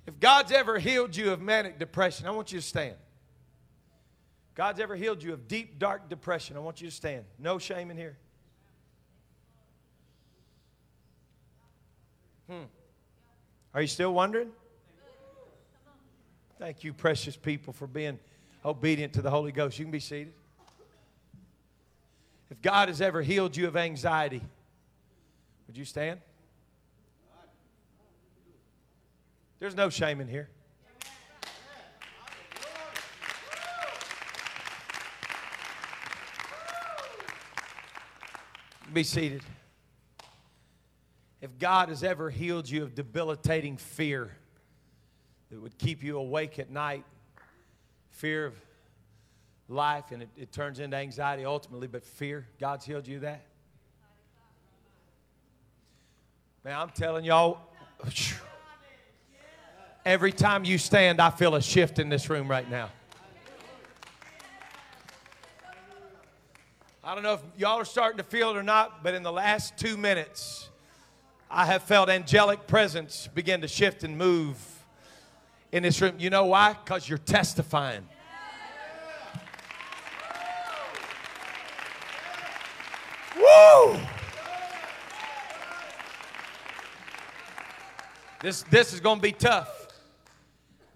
If 0.08 0.20
God's 0.20 0.52
ever 0.52 0.80
healed 0.80 1.16
you 1.16 1.32
of 1.32 1.40
manic 1.40 1.78
depression, 1.78 2.26
I 2.26 2.32
want 2.32 2.52
you 2.52 2.60
to 2.60 2.66
stand. 2.66 2.96
God's 4.56 4.80
ever 4.80 4.96
healed 4.96 5.22
you 5.22 5.32
of 5.34 5.48
deep, 5.48 5.78
dark 5.78 6.10
depression, 6.10 6.58
I 6.58 6.62
want 6.62 6.82
you 6.82 6.90
to 6.90 6.96
stand. 6.96 7.26
No 7.38 7.60
shame 7.60 7.92
in 7.92 7.98
here. 7.98 8.18
Hmm. 12.50 12.64
Are 13.74 13.82
you 13.82 13.88
still 13.88 14.14
wondering? 14.14 14.50
Thank 16.58 16.84
you, 16.84 16.94
precious 16.94 17.36
people, 17.36 17.74
for 17.74 17.86
being 17.86 18.18
obedient 18.64 19.14
to 19.14 19.22
the 19.22 19.30
Holy 19.30 19.52
Ghost. 19.52 19.78
You 19.78 19.86
can 19.86 19.92
be 19.92 20.00
seated. 20.00 20.34
If 22.50 22.60
God 22.64 22.88
has 22.88 23.02
ever 23.02 23.22
healed 23.22 23.56
you 23.56 23.68
of 23.68 23.78
anxiety, 23.78 24.42
would 25.68 25.78
you 25.78 25.86
stand? 25.86 26.22
There's 29.66 29.76
no 29.76 29.90
shame 29.90 30.22
in 30.22 30.28
here. 30.28 30.48
Be 38.94 39.02
seated. 39.02 39.42
If 41.42 41.58
God 41.58 41.90
has 41.90 42.04
ever 42.04 42.30
healed 42.30 42.70
you 42.70 42.84
of 42.84 42.94
debilitating 42.94 43.78
fear 43.78 44.38
that 45.50 45.60
would 45.60 45.80
keep 45.80 46.04
you 46.04 46.20
awake 46.20 46.60
at 46.60 46.70
night, 46.70 47.04
fear 48.12 48.46
of 48.46 48.54
life, 49.68 50.12
and 50.12 50.22
it, 50.22 50.30
it 50.38 50.52
turns 50.52 50.80
into 50.80 50.96
anxiety 50.96 51.44
ultimately, 51.44 51.88
but 51.88 52.06
fear, 52.06 52.46
God's 52.60 52.86
healed 52.86 53.08
you 53.08 53.22
that? 53.22 53.42
Man, 56.64 56.78
I'm 56.80 56.90
telling 56.90 57.26
y'all, 57.26 57.62
every 60.06 60.32
time 60.32 60.64
you 60.64 60.78
stand, 60.78 61.20
I 61.20 61.32
feel 61.32 61.56
a 61.56 61.62
shift 61.62 61.98
in 61.98 62.10
this 62.10 62.30
room 62.30 62.48
right 62.48 62.70
now. 62.70 62.90
I 67.04 67.14
don't 67.14 67.24
know 67.24 67.34
if 67.34 67.42
y'all 67.58 67.80
are 67.80 67.86
starting 67.86 68.18
to 68.18 68.24
feel 68.24 68.52
it 68.52 68.58
or 68.58 68.64
not, 68.64 69.04
but 69.04 69.14
in 69.14 69.24
the 69.24 69.32
last 69.32 69.78
two 69.78 69.98
minutes, 69.98 70.70
I 71.50 71.66
have 71.66 71.84
felt 71.84 72.10
angelic 72.10 72.68
presence 72.68 73.30
begin 73.34 73.62
to 73.62 73.68
shift 73.68 74.04
and 74.04 74.18
move 74.18 74.58
in 75.72 75.84
this 75.84 76.02
room. 76.02 76.16
You 76.18 76.30
know 76.30 76.46
why? 76.46 76.74
Because 76.74 77.08
you're 77.08 77.18
testifying. 77.20 78.08
Woo! 83.38 84.00
This, 88.42 88.64
this 88.64 88.94
is 88.94 89.00
going 89.00 89.18
to 89.18 89.24
be 89.24 89.32
tough. 89.32 89.75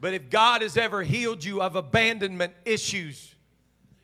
But 0.02 0.14
if 0.14 0.30
God 0.30 0.62
has 0.62 0.78
ever 0.78 1.04
healed 1.04 1.44
you 1.44 1.62
of 1.62 1.76
abandonment 1.76 2.54
issues, 2.64 3.36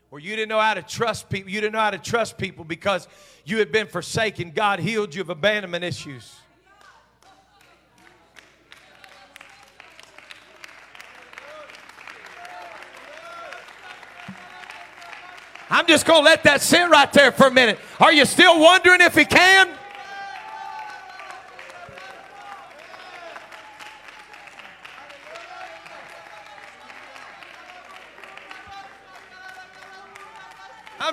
where 0.10 0.22
you 0.22 0.36
didn't 0.36 0.50
know 0.50 0.60
how 0.60 0.74
to 0.74 0.82
trust 0.82 1.30
people, 1.30 1.50
you 1.50 1.62
didn't 1.62 1.74
know 1.74 1.80
how 1.80 1.92
to 1.92 1.98
trust 1.98 2.38
people 2.38 2.66
because 2.66 3.08
you 3.46 3.60
had 3.60 3.72
been 3.72 3.88
forsaken, 3.88 4.52
God 4.52 4.80
healed 4.80 5.16
you 5.16 5.22
of 5.22 5.30
abandonment 5.30 5.84
issues. 5.84 6.36
I'm 15.70 15.88
just 15.88 16.06
going 16.06 16.22
to 16.22 16.26
let 16.26 16.44
that 16.44 16.62
sit 16.62 16.90
right 16.90 17.12
there 17.12 17.32
for 17.32 17.48
a 17.48 17.52
minute. 17.52 17.80
Are 18.00 18.14
you 18.14 18.26
still 18.26 18.60
wondering 18.60 19.02
if 19.02 19.16
He 19.16 19.26
can? 19.26 19.70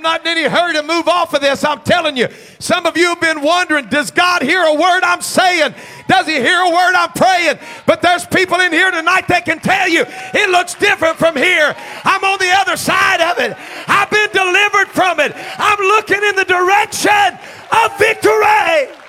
I'm 0.05 0.19
not 0.19 0.27
in 0.27 0.37
any 0.37 0.49
hurry 0.49 0.73
to 0.73 0.83
move 0.83 1.07
off 1.07 1.33
of 1.33 1.41
this. 1.41 1.63
I'm 1.63 1.81
telling 1.83 2.17
you. 2.17 2.27
Some 2.59 2.87
of 2.87 2.97
you 2.97 3.11
have 3.11 3.21
been 3.21 3.41
wondering, 3.41 3.87
does 3.87 4.11
God 4.11 4.43
hear 4.43 4.61
a 4.61 4.75
word 4.75 5.03
I'm 5.05 5.21
saying? 5.23 5.77
Does 6.09 6.27
he 6.27 6.35
hear 6.41 6.59
a 6.59 6.71
word 6.71 6.95
I'm 6.97 7.13
praying? 7.13 7.61
But 7.87 8.03
there's 8.03 8.27
people 8.27 8.59
in 8.59 8.73
here 8.73 8.91
tonight 8.91 9.29
that 9.29 9.45
can 9.45 9.61
tell 9.61 9.89
you 9.89 10.05
it 10.09 10.51
looks 10.51 10.75
different 10.75 11.19
from 11.19 11.37
here. 11.37 11.73
I'm 12.03 12.25
on 12.25 12.39
the 12.41 12.51
other 12.51 12.77
side 12.77 13.21
of 13.21 13.39
it. 13.39 13.57
I've 13.87 14.11
been 14.11 14.31
delivered 14.33 14.89
from 14.91 15.21
it. 15.21 15.35
I'm 15.37 15.79
looking 15.79 16.23
in 16.25 16.35
the 16.35 16.47
direction 16.47 17.39
of 17.71 17.97
victory. 17.97 19.02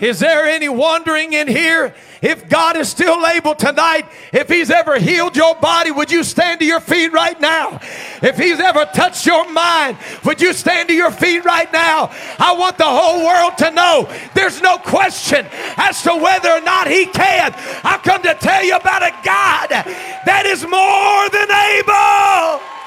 Is 0.00 0.20
there 0.20 0.44
any 0.46 0.68
wondering 0.68 1.32
in 1.32 1.48
here? 1.48 1.94
If 2.22 2.48
God 2.48 2.76
is 2.76 2.88
still 2.88 3.24
able 3.26 3.54
tonight, 3.54 4.06
if 4.32 4.48
He's 4.48 4.70
ever 4.70 4.98
healed 4.98 5.36
your 5.36 5.54
body, 5.56 5.90
would 5.90 6.10
you 6.10 6.24
stand 6.24 6.60
to 6.60 6.66
your 6.66 6.80
feet 6.80 7.12
right 7.12 7.40
now? 7.40 7.80
If 8.22 8.36
He's 8.36 8.60
ever 8.60 8.86
touched 8.86 9.26
your 9.26 9.50
mind, 9.52 9.98
would 10.24 10.40
you 10.40 10.52
stand 10.52 10.88
to 10.88 10.94
your 10.94 11.10
feet 11.10 11.44
right 11.44 11.72
now? 11.72 12.10
I 12.38 12.54
want 12.58 12.78
the 12.78 12.84
whole 12.84 13.24
world 13.24 13.58
to 13.58 13.70
know 13.70 14.08
there's 14.34 14.60
no 14.62 14.78
question 14.78 15.46
as 15.76 16.02
to 16.02 16.10
whether 16.14 16.50
or 16.50 16.60
not 16.60 16.88
He 16.88 17.06
can. 17.06 17.54
I've 17.84 18.02
come 18.02 18.22
to 18.22 18.34
tell 18.34 18.64
you 18.64 18.76
about 18.76 19.02
a 19.02 19.12
God 19.24 19.68
that 19.70 20.44
is 20.46 20.62
more 20.62 21.28
than 21.30 21.50
able. 21.50 22.77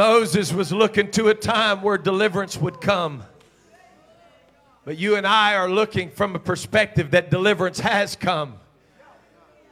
Moses 0.00 0.50
was 0.50 0.72
looking 0.72 1.10
to 1.10 1.28
a 1.28 1.34
time 1.34 1.82
where 1.82 1.98
deliverance 1.98 2.56
would 2.56 2.80
come. 2.80 3.22
But 4.86 4.96
you 4.96 5.16
and 5.16 5.26
I 5.26 5.56
are 5.56 5.68
looking 5.68 6.10
from 6.10 6.34
a 6.34 6.38
perspective 6.38 7.10
that 7.10 7.30
deliverance 7.30 7.80
has 7.80 8.16
come. 8.16 8.54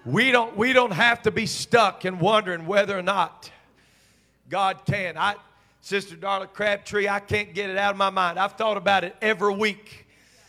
We 0.05 0.31
don't, 0.31 0.55
we 0.55 0.75
don't 0.75 0.91
have 0.91 1.23
to 1.23 1.31
be 1.31 1.47
stuck 1.47 2.05
and 2.05 2.21
wondering 2.21 2.67
whether 2.67 2.99
or 2.99 3.01
not 3.01 3.51
God 4.51 4.85
can. 4.85 5.17
I, 5.17 5.37
Sister 5.81 6.15
Darla 6.15 6.53
Crabtree, 6.53 7.09
I 7.09 7.21
can't 7.21 7.55
get 7.55 7.71
it 7.71 7.79
out 7.79 7.93
of 7.93 7.97
my 7.97 8.11
mind. 8.11 8.39
I've 8.39 8.53
thought 8.53 8.77
about 8.77 9.05
it 9.05 9.17
every 9.23 9.55
week 9.55 10.07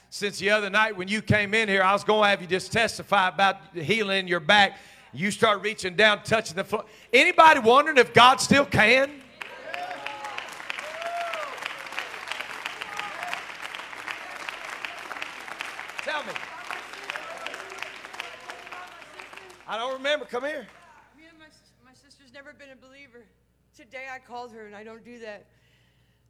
since 0.10 0.40
the 0.40 0.50
other 0.50 0.70
night 0.70 0.98
when 0.98 1.08
you 1.08 1.22
came 1.22 1.54
in 1.54 1.70
here. 1.70 1.84
I 1.84 1.94
was 1.94 2.04
going 2.04 2.24
to 2.24 2.30
have 2.32 2.42
you 2.42 2.48
just 2.48 2.74
testify 2.74 3.30
about 3.30 3.74
the 3.74 3.82
healing 3.82 4.20
in 4.20 4.28
your 4.28 4.42
back. 4.42 4.78
You 5.14 5.32
start 5.32 5.62
reaching 5.62 5.96
down, 5.96 6.24
touching 6.24 6.58
the 6.58 6.66
floor. 6.66 6.84
Anybody 7.14 7.62
wondering 7.62 7.98
if 7.98 8.14
God 8.14 8.42
still 8.42 8.66
can? 8.66 9.22
I 19.70 19.78
don't 19.78 19.94
remember. 19.94 20.26
Come 20.26 20.46
here. 20.46 20.66
Me 21.16 21.26
and 21.30 21.38
my, 21.38 21.46
my 21.86 21.94
sister's 21.94 22.34
never 22.34 22.54
been 22.54 22.70
a 22.72 22.76
believer. 22.76 23.24
Today 23.78 24.08
I 24.12 24.18
called 24.18 24.52
her 24.52 24.66
and 24.66 24.76
I 24.76 24.84
don't 24.84 25.06
do 25.06 25.20
that. 25.20 25.46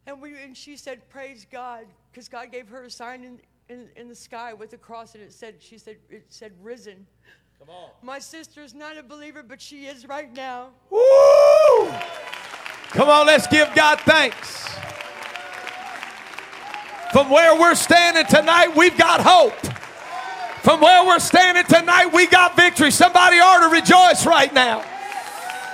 And 0.06 0.20
we 0.20 0.36
and 0.36 0.54
she 0.54 0.76
said, 0.76 1.08
Praise 1.08 1.46
God, 1.50 1.86
because 2.12 2.28
God 2.28 2.52
gave 2.52 2.68
her 2.68 2.84
a 2.84 2.90
sign 2.90 3.24
in, 3.24 3.40
in, 3.70 3.88
in 3.96 4.08
the 4.08 4.14
sky 4.14 4.52
with 4.52 4.74
a 4.74 4.76
cross 4.76 5.14
and 5.14 5.24
it 5.24 5.32
said, 5.32 5.54
she 5.58 5.78
said, 5.78 5.96
it 6.10 6.26
said 6.28 6.52
risen. 6.62 7.06
Come 7.58 7.70
on. 7.70 7.90
My 8.02 8.18
sister's 8.18 8.74
not 8.74 8.98
a 8.98 9.02
believer, 9.02 9.42
but 9.42 9.58
she 9.58 9.86
is 9.86 10.06
right 10.06 10.30
now. 10.34 10.68
Woo! 10.90 11.88
Come 12.90 13.08
on, 13.08 13.26
let's 13.26 13.46
give 13.46 13.74
God 13.74 14.00
thanks. 14.00 14.68
From 17.10 17.30
where 17.30 17.58
we're 17.58 17.74
standing 17.74 18.26
tonight, 18.26 18.76
we've 18.76 18.98
got 18.98 19.22
hope. 19.22 19.79
From 20.62 20.80
where 20.80 21.06
we're 21.06 21.18
standing 21.20 21.64
tonight, 21.64 22.12
we 22.12 22.26
got 22.26 22.54
victory. 22.54 22.90
Somebody 22.90 23.36
ought 23.38 23.66
to 23.66 23.74
rejoice 23.74 24.26
right 24.26 24.52
now. 24.52 24.84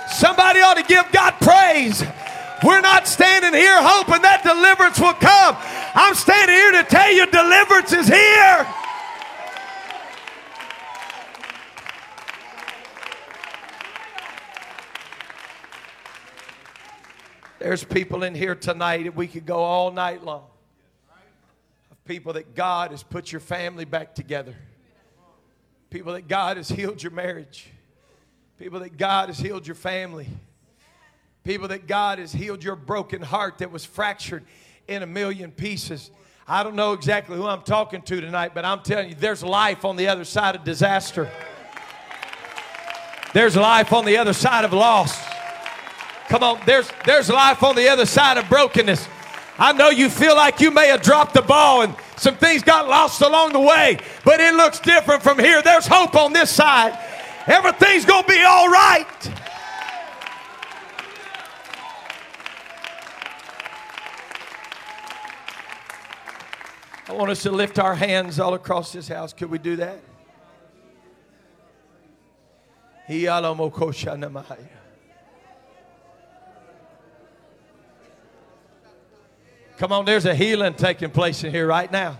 Somebody 0.09 0.61
ought 0.61 0.77
to 0.77 0.83
give 0.83 1.11
God 1.11 1.31
praise. 1.41 2.03
We're 2.63 2.81
not 2.81 3.05
standing 3.07 3.53
here 3.53 3.75
hoping 3.77 4.21
that 4.21 4.43
deliverance 4.43 4.99
will 4.99 5.13
come. 5.13 5.57
I'm 5.93 6.15
standing 6.15 6.55
here 6.55 6.71
to 6.81 6.83
tell 6.89 7.11
you 7.11 7.25
deliverance 7.25 7.91
is 7.91 8.07
here. 8.07 8.67
There's 17.59 17.83
people 17.83 18.23
in 18.23 18.33
here 18.33 18.55
tonight 18.55 19.03
that 19.03 19.15
we 19.15 19.27
could 19.27 19.45
go 19.45 19.57
all 19.57 19.91
night 19.91 20.23
long. 20.23 20.45
Of 21.91 22.05
people 22.05 22.33
that 22.33 22.55
God 22.55 22.91
has 22.91 23.03
put 23.03 23.31
your 23.31 23.41
family 23.41 23.83
back 23.83 24.15
together. 24.15 24.55
People 25.89 26.13
that 26.13 26.27
God 26.27 26.57
has 26.57 26.69
healed 26.69 27.01
your 27.01 27.11
marriage. 27.11 27.67
People 28.59 28.79
that 28.79 28.97
God 28.97 29.29
has 29.29 29.39
healed 29.39 29.65
your 29.65 29.75
family. 29.75 30.27
People 31.43 31.69
that 31.69 31.87
God 31.87 32.19
has 32.19 32.33
healed 32.33 32.63
your 32.63 32.75
broken 32.75 33.21
heart 33.21 33.59
that 33.59 33.71
was 33.71 33.85
fractured 33.85 34.43
in 34.87 35.03
a 35.03 35.07
million 35.07 35.51
pieces. 35.51 36.11
I 36.47 36.63
don't 36.63 36.75
know 36.75 36.93
exactly 36.93 37.37
who 37.37 37.45
I'm 37.45 37.61
talking 37.61 38.01
to 38.01 38.21
tonight, 38.21 38.51
but 38.53 38.65
I'm 38.65 38.81
telling 38.81 39.09
you, 39.09 39.15
there's 39.15 39.43
life 39.43 39.85
on 39.85 39.95
the 39.95 40.07
other 40.07 40.25
side 40.25 40.55
of 40.55 40.63
disaster. 40.63 41.29
There's 43.33 43.55
life 43.55 43.93
on 43.93 44.05
the 44.05 44.17
other 44.17 44.33
side 44.33 44.65
of 44.65 44.73
loss. 44.73 45.17
Come 46.29 46.43
on, 46.43 46.59
there's, 46.65 46.89
there's 47.05 47.29
life 47.29 47.63
on 47.63 47.75
the 47.75 47.87
other 47.89 48.05
side 48.05 48.37
of 48.37 48.49
brokenness. 48.49 49.07
I 49.59 49.73
know 49.73 49.89
you 49.89 50.09
feel 50.09 50.35
like 50.35 50.59
you 50.59 50.69
may 50.69 50.87
have 50.89 51.01
dropped 51.01 51.33
the 51.33 51.41
ball 51.41 51.81
and 51.81 51.95
some 52.15 52.35
things 52.35 52.61
got 52.61 52.87
lost 52.87 53.21
along 53.21 53.53
the 53.53 53.59
way, 53.59 53.97
but 54.23 54.39
it 54.39 54.53
looks 54.53 54.79
different 54.79 55.23
from 55.23 55.39
here. 55.39 55.61
There's 55.61 55.87
hope 55.87 56.15
on 56.15 56.33
this 56.33 56.51
side. 56.51 56.97
Everything's 57.47 58.05
going 58.05 58.23
to 58.23 58.29
be 58.29 58.41
all 58.43 58.69
right. 58.69 59.31
I 67.09 67.13
want 67.13 67.31
us 67.31 67.41
to 67.43 67.51
lift 67.51 67.79
our 67.79 67.95
hands 67.95 68.39
all 68.39 68.53
across 68.53 68.91
this 68.91 69.07
house. 69.07 69.31
Could 69.31 69.49
we 69.49 69.57
do 69.57 69.77
that? 69.77 69.99
Come 79.77 79.91
on, 79.91 80.05
there's 80.05 80.25
a 80.25 80.33
healing 80.33 80.73
taking 80.73 81.11
place 81.11 81.43
in 81.43 81.51
here 81.51 81.67
right 81.67 81.91
now. 81.91 82.17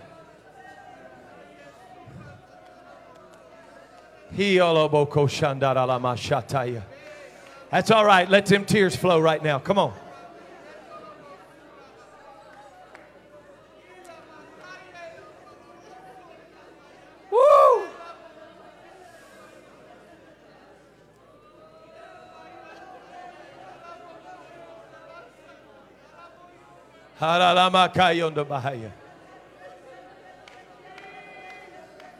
That's 7.70 7.90
all 7.90 8.04
right. 8.04 8.28
Let 8.30 8.46
them 8.46 8.64
tears 8.64 8.94
flow 8.94 9.18
right 9.18 9.42
now. 9.42 9.58
Come 9.58 9.78
on. 9.78 9.92
Woo! 17.32 17.88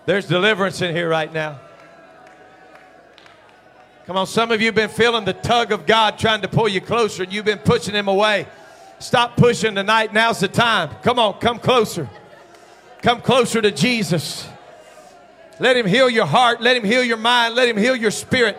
There's 0.07 0.26
deliverance 0.26 0.82
in 0.82 0.94
here 0.94 1.09
right 1.09 1.32
now. 1.32 1.61
Come 4.07 4.16
on, 4.16 4.26
some 4.26 4.51
of 4.51 4.61
you 4.61 4.66
have 4.66 4.74
been 4.74 4.88
feeling 4.88 5.24
the 5.24 5.34
tug 5.34 5.70
of 5.70 5.86
God 5.86 6.18
trying 6.18 6.40
to 6.42 6.49
pull 6.49 6.68
you 6.68 6.80
closer 6.80 7.22
and 7.22 7.32
you've 7.32 7.44
been 7.44 7.59
pushing 7.59 7.94
him 7.94 8.09
away. 8.09 8.49
Stop 8.99 9.36
pushing 9.36 9.74
tonight. 9.74 10.12
Now's 10.12 10.40
the 10.40 10.49
time. 10.49 10.90
Come 11.03 11.18
on, 11.18 11.38
come 11.40 11.59
closer. 11.59 12.09
Come 13.03 13.20
closer 13.20 13.62
to 13.62 13.70
Jesus. 13.70 14.49
Let 15.61 15.76
him 15.76 15.86
heal 15.86 16.09
your 16.11 16.26
heart. 16.26 16.61
Let 16.61 16.76
him 16.76 16.84
heal 16.84 17.05
your 17.05 17.18
mind. 17.18 17.55
Let 17.55 17.68
him 17.68 17.76
heal 17.76 17.94
your 17.94 18.11
spirit. 18.11 18.57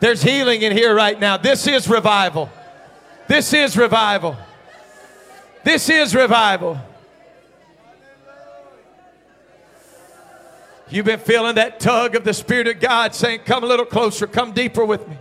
There's 0.00 0.22
healing 0.22 0.60
in 0.60 0.72
here 0.72 0.94
right 0.94 1.18
now. 1.18 1.36
This 1.36 1.66
is 1.66 1.88
revival. 1.88 2.50
This 3.28 3.52
is 3.54 3.76
revival. 3.76 4.36
This 5.62 5.88
is 5.90 6.14
revival. 6.14 6.78
You've 10.88 11.06
been 11.06 11.20
feeling 11.20 11.54
that 11.54 11.78
tug 11.78 12.16
of 12.16 12.24
the 12.24 12.34
Spirit 12.34 12.66
of 12.66 12.80
God 12.80 13.14
saying, 13.14 13.40
Come 13.44 13.62
a 13.62 13.66
little 13.66 13.84
closer, 13.84 14.26
come 14.26 14.52
deeper 14.52 14.84
with 14.84 15.06
me. 15.06 15.16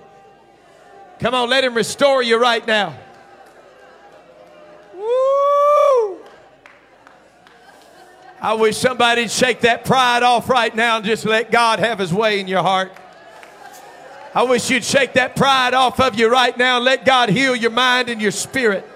Come 1.20 1.36
on, 1.36 1.50
let 1.50 1.64
Him 1.64 1.76
restore 1.76 2.24
you 2.24 2.40
right 2.40 2.66
now. 2.66 2.96
Woo! 4.96 6.18
I 8.42 8.54
wish 8.54 8.78
somebody'd 8.78 9.30
shake 9.30 9.62
that 9.62 9.86
pride 9.86 10.24
off 10.24 10.50
right 10.50 10.74
now 10.74 10.98
and 10.98 11.06
just 11.06 11.26
let 11.26 11.52
God 11.52 11.80
have 11.80 12.00
His 12.00 12.14
way 12.14 12.40
in 12.40 12.48
your 12.48 12.64
heart. 12.64 12.92
I 14.34 14.44
wish 14.44 14.70
you'd 14.70 14.84
shake 14.84 15.14
that 15.14 15.36
pride 15.36 15.74
off 15.74 16.00
of 16.00 16.18
you 16.18 16.32
right 16.32 16.58
now 16.58 16.78
and 16.78 16.86
let 16.86 17.06
God 17.06 17.30
heal 17.30 17.56
your 17.56 17.72
mind 17.72 18.10
and 18.10 18.22
your 18.22 18.32
spirit. 18.32 18.88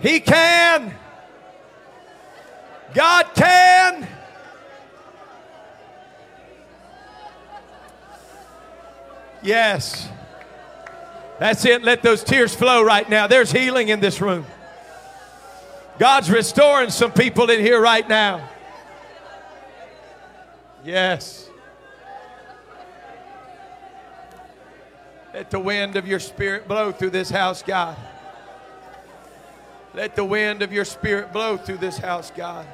He 0.00 0.20
can. 0.20 0.94
God 2.94 3.26
can. 3.34 4.08
Yes. 9.42 10.08
That's 11.38 11.64
it. 11.64 11.82
Let 11.82 12.02
those 12.02 12.22
tears 12.24 12.54
flow 12.54 12.82
right 12.82 13.08
now. 13.08 13.26
There's 13.26 13.52
healing 13.52 13.88
in 13.88 14.00
this 14.00 14.20
room. 14.20 14.46
God's 15.98 16.30
restoring 16.30 16.90
some 16.90 17.12
people 17.12 17.50
in 17.50 17.60
here 17.60 17.80
right 17.80 18.08
now. 18.08 18.48
Yes. 20.82 21.49
Let 25.32 25.50
the 25.50 25.60
wind 25.60 25.96
of 25.96 26.08
your 26.08 26.18
spirit 26.18 26.66
blow 26.66 26.90
through 26.90 27.10
this 27.10 27.30
house, 27.30 27.62
God. 27.62 27.96
Let 29.94 30.16
the 30.16 30.24
wind 30.24 30.62
of 30.62 30.72
your 30.72 30.84
spirit 30.84 31.32
blow 31.32 31.56
through 31.56 31.78
this 31.78 31.98
house, 31.98 32.32
God. 32.34 32.66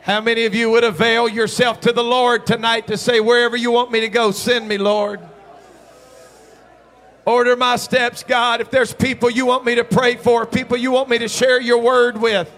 How 0.00 0.22
many 0.22 0.46
of 0.46 0.54
you 0.54 0.70
would 0.70 0.84
avail 0.84 1.28
yourself 1.28 1.82
to 1.82 1.92
the 1.92 2.02
Lord 2.02 2.46
tonight 2.46 2.86
to 2.86 2.96
say, 2.96 3.20
wherever 3.20 3.58
you 3.58 3.70
want 3.70 3.92
me 3.92 4.00
to 4.00 4.08
go, 4.08 4.30
send 4.30 4.66
me, 4.66 4.78
Lord? 4.78 5.20
Order 7.26 7.56
my 7.56 7.76
steps, 7.76 8.22
God. 8.22 8.62
If 8.62 8.70
there's 8.70 8.94
people 8.94 9.28
you 9.28 9.44
want 9.44 9.66
me 9.66 9.74
to 9.74 9.84
pray 9.84 10.16
for, 10.16 10.46
people 10.46 10.78
you 10.78 10.92
want 10.92 11.10
me 11.10 11.18
to 11.18 11.28
share 11.28 11.60
your 11.60 11.76
word 11.76 12.18
with, 12.18 12.50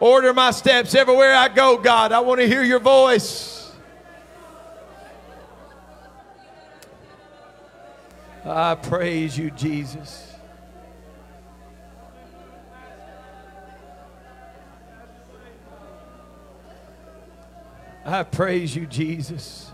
order 0.00 0.34
my 0.34 0.50
steps 0.50 0.94
everywhere 0.94 1.34
I 1.34 1.48
go, 1.48 1.78
God. 1.78 2.12
I 2.12 2.20
want 2.20 2.40
to 2.40 2.46
hear 2.46 2.62
your 2.62 2.80
voice. 2.80 3.65
I 8.48 8.76
praise 8.76 9.36
you, 9.36 9.50
Jesus. 9.50 10.32
I 18.04 18.22
praise 18.22 18.76
you, 18.76 18.86
Jesus. 18.86 19.72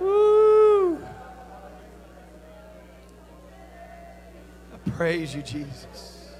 Woo! 0.00 0.96
I 4.72 4.90
praise 4.92 5.34
you, 5.34 5.42
Jesus. 5.42 6.30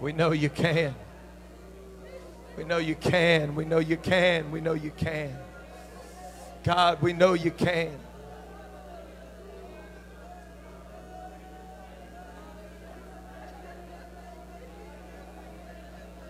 We 0.00 0.14
know 0.14 0.32
you 0.32 0.48
can. 0.48 0.94
We 2.56 2.64
know 2.64 2.78
you 2.78 2.94
can. 2.94 3.54
We 3.54 3.64
know 3.64 3.80
you 3.80 3.96
can. 3.96 4.50
We 4.50 4.60
know 4.60 4.74
you 4.74 4.92
can. 4.92 5.36
God, 6.62 7.02
we 7.02 7.12
know 7.12 7.34
you 7.34 7.50
can. 7.50 7.98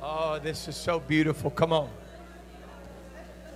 Oh, 0.02 0.38
this 0.38 0.66
is 0.66 0.76
so 0.76 0.98
beautiful. 0.98 1.50
Come 1.50 1.72
on. 1.72 1.90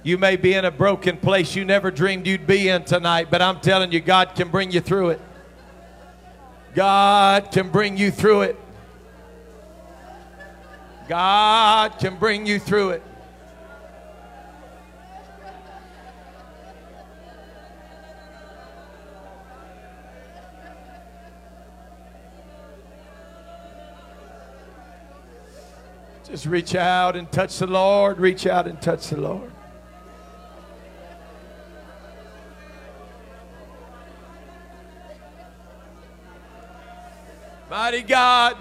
You 0.02 0.18
may 0.18 0.36
be 0.36 0.54
in 0.54 0.64
a 0.64 0.70
broken 0.70 1.16
place 1.16 1.56
you 1.56 1.64
never 1.64 1.90
dreamed 1.90 2.26
you'd 2.26 2.46
be 2.46 2.68
in 2.68 2.84
tonight, 2.84 3.28
but 3.30 3.42
I'm 3.42 3.60
telling 3.60 3.92
you, 3.92 4.00
God 4.00 4.34
can 4.34 4.48
bring 4.48 4.70
you 4.70 4.80
through 4.80 5.10
it. 5.10 5.20
God 6.74 7.50
can 7.50 7.70
bring 7.70 7.96
you 7.96 8.10
through 8.10 8.42
it. 8.42 8.56
God 11.08 11.98
can 11.98 12.16
bring 12.16 12.44
you 12.44 12.58
through 12.58 12.90
it. 12.90 13.02
Just 26.24 26.44
reach 26.44 26.74
out 26.74 27.16
and 27.16 27.32
touch 27.32 27.58
the 27.58 27.66
Lord. 27.66 28.20
Reach 28.20 28.46
out 28.46 28.66
and 28.66 28.78
touch 28.82 29.08
the 29.08 29.16
Lord. 29.16 29.50
Mighty 37.70 38.02
God. 38.02 38.58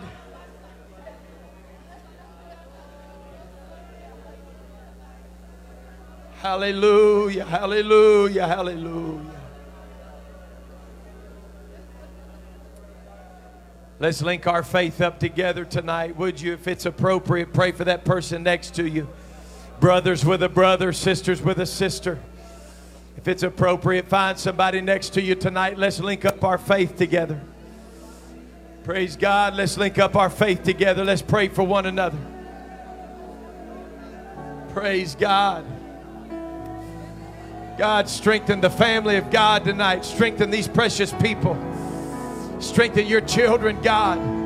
Hallelujah, 6.48 7.44
hallelujah, 7.44 8.48
hallelujah. 8.48 9.20
Let's 14.00 14.22
link 14.22 14.48
our 14.48 14.64
faith 14.64 15.02
up 15.02 15.20
together 15.20 15.66
tonight, 15.66 16.16
would 16.16 16.40
you? 16.40 16.54
If 16.54 16.70
it's 16.70 16.86
appropriate, 16.86 17.52
pray 17.52 17.74
for 17.74 17.84
that 17.84 18.06
person 18.06 18.44
next 18.44 18.76
to 18.76 18.88
you. 18.88 19.10
Brothers 19.82 20.24
with 20.24 20.42
a 20.42 20.48
brother, 20.48 20.94
sisters 20.94 21.42
with 21.42 21.60
a 21.60 21.66
sister. 21.66 22.18
If 23.18 23.28
it's 23.28 23.44
appropriate, 23.44 24.08
find 24.08 24.40
somebody 24.40 24.80
next 24.80 25.10
to 25.16 25.22
you 25.22 25.36
tonight. 25.36 25.78
Let's 25.78 26.00
link 26.00 26.24
up 26.24 26.46
our 26.46 26.58
faith 26.58 26.96
together. 26.96 27.42
Praise 28.86 29.18
God. 29.18 29.56
Let's 29.56 29.78
link 29.78 30.00
up 30.00 30.16
our 30.16 30.30
faith 30.30 30.64
together. 30.64 31.04
Let's 31.04 31.22
pray 31.22 31.50
for 31.50 31.64
one 31.64 31.86
another. 31.86 32.18
Praise 34.70 35.14
God. 35.14 35.66
God, 37.78 38.10
strengthen 38.10 38.60
the 38.60 38.72
family 38.72 39.18
of 39.18 39.30
God 39.30 39.64
tonight. 39.64 40.04
Strengthen 40.04 40.50
these 40.50 40.68
precious 40.68 41.14
people. 41.14 41.56
Strengthen 42.60 43.06
your 43.06 43.22
children, 43.22 43.80
God. 43.82 44.37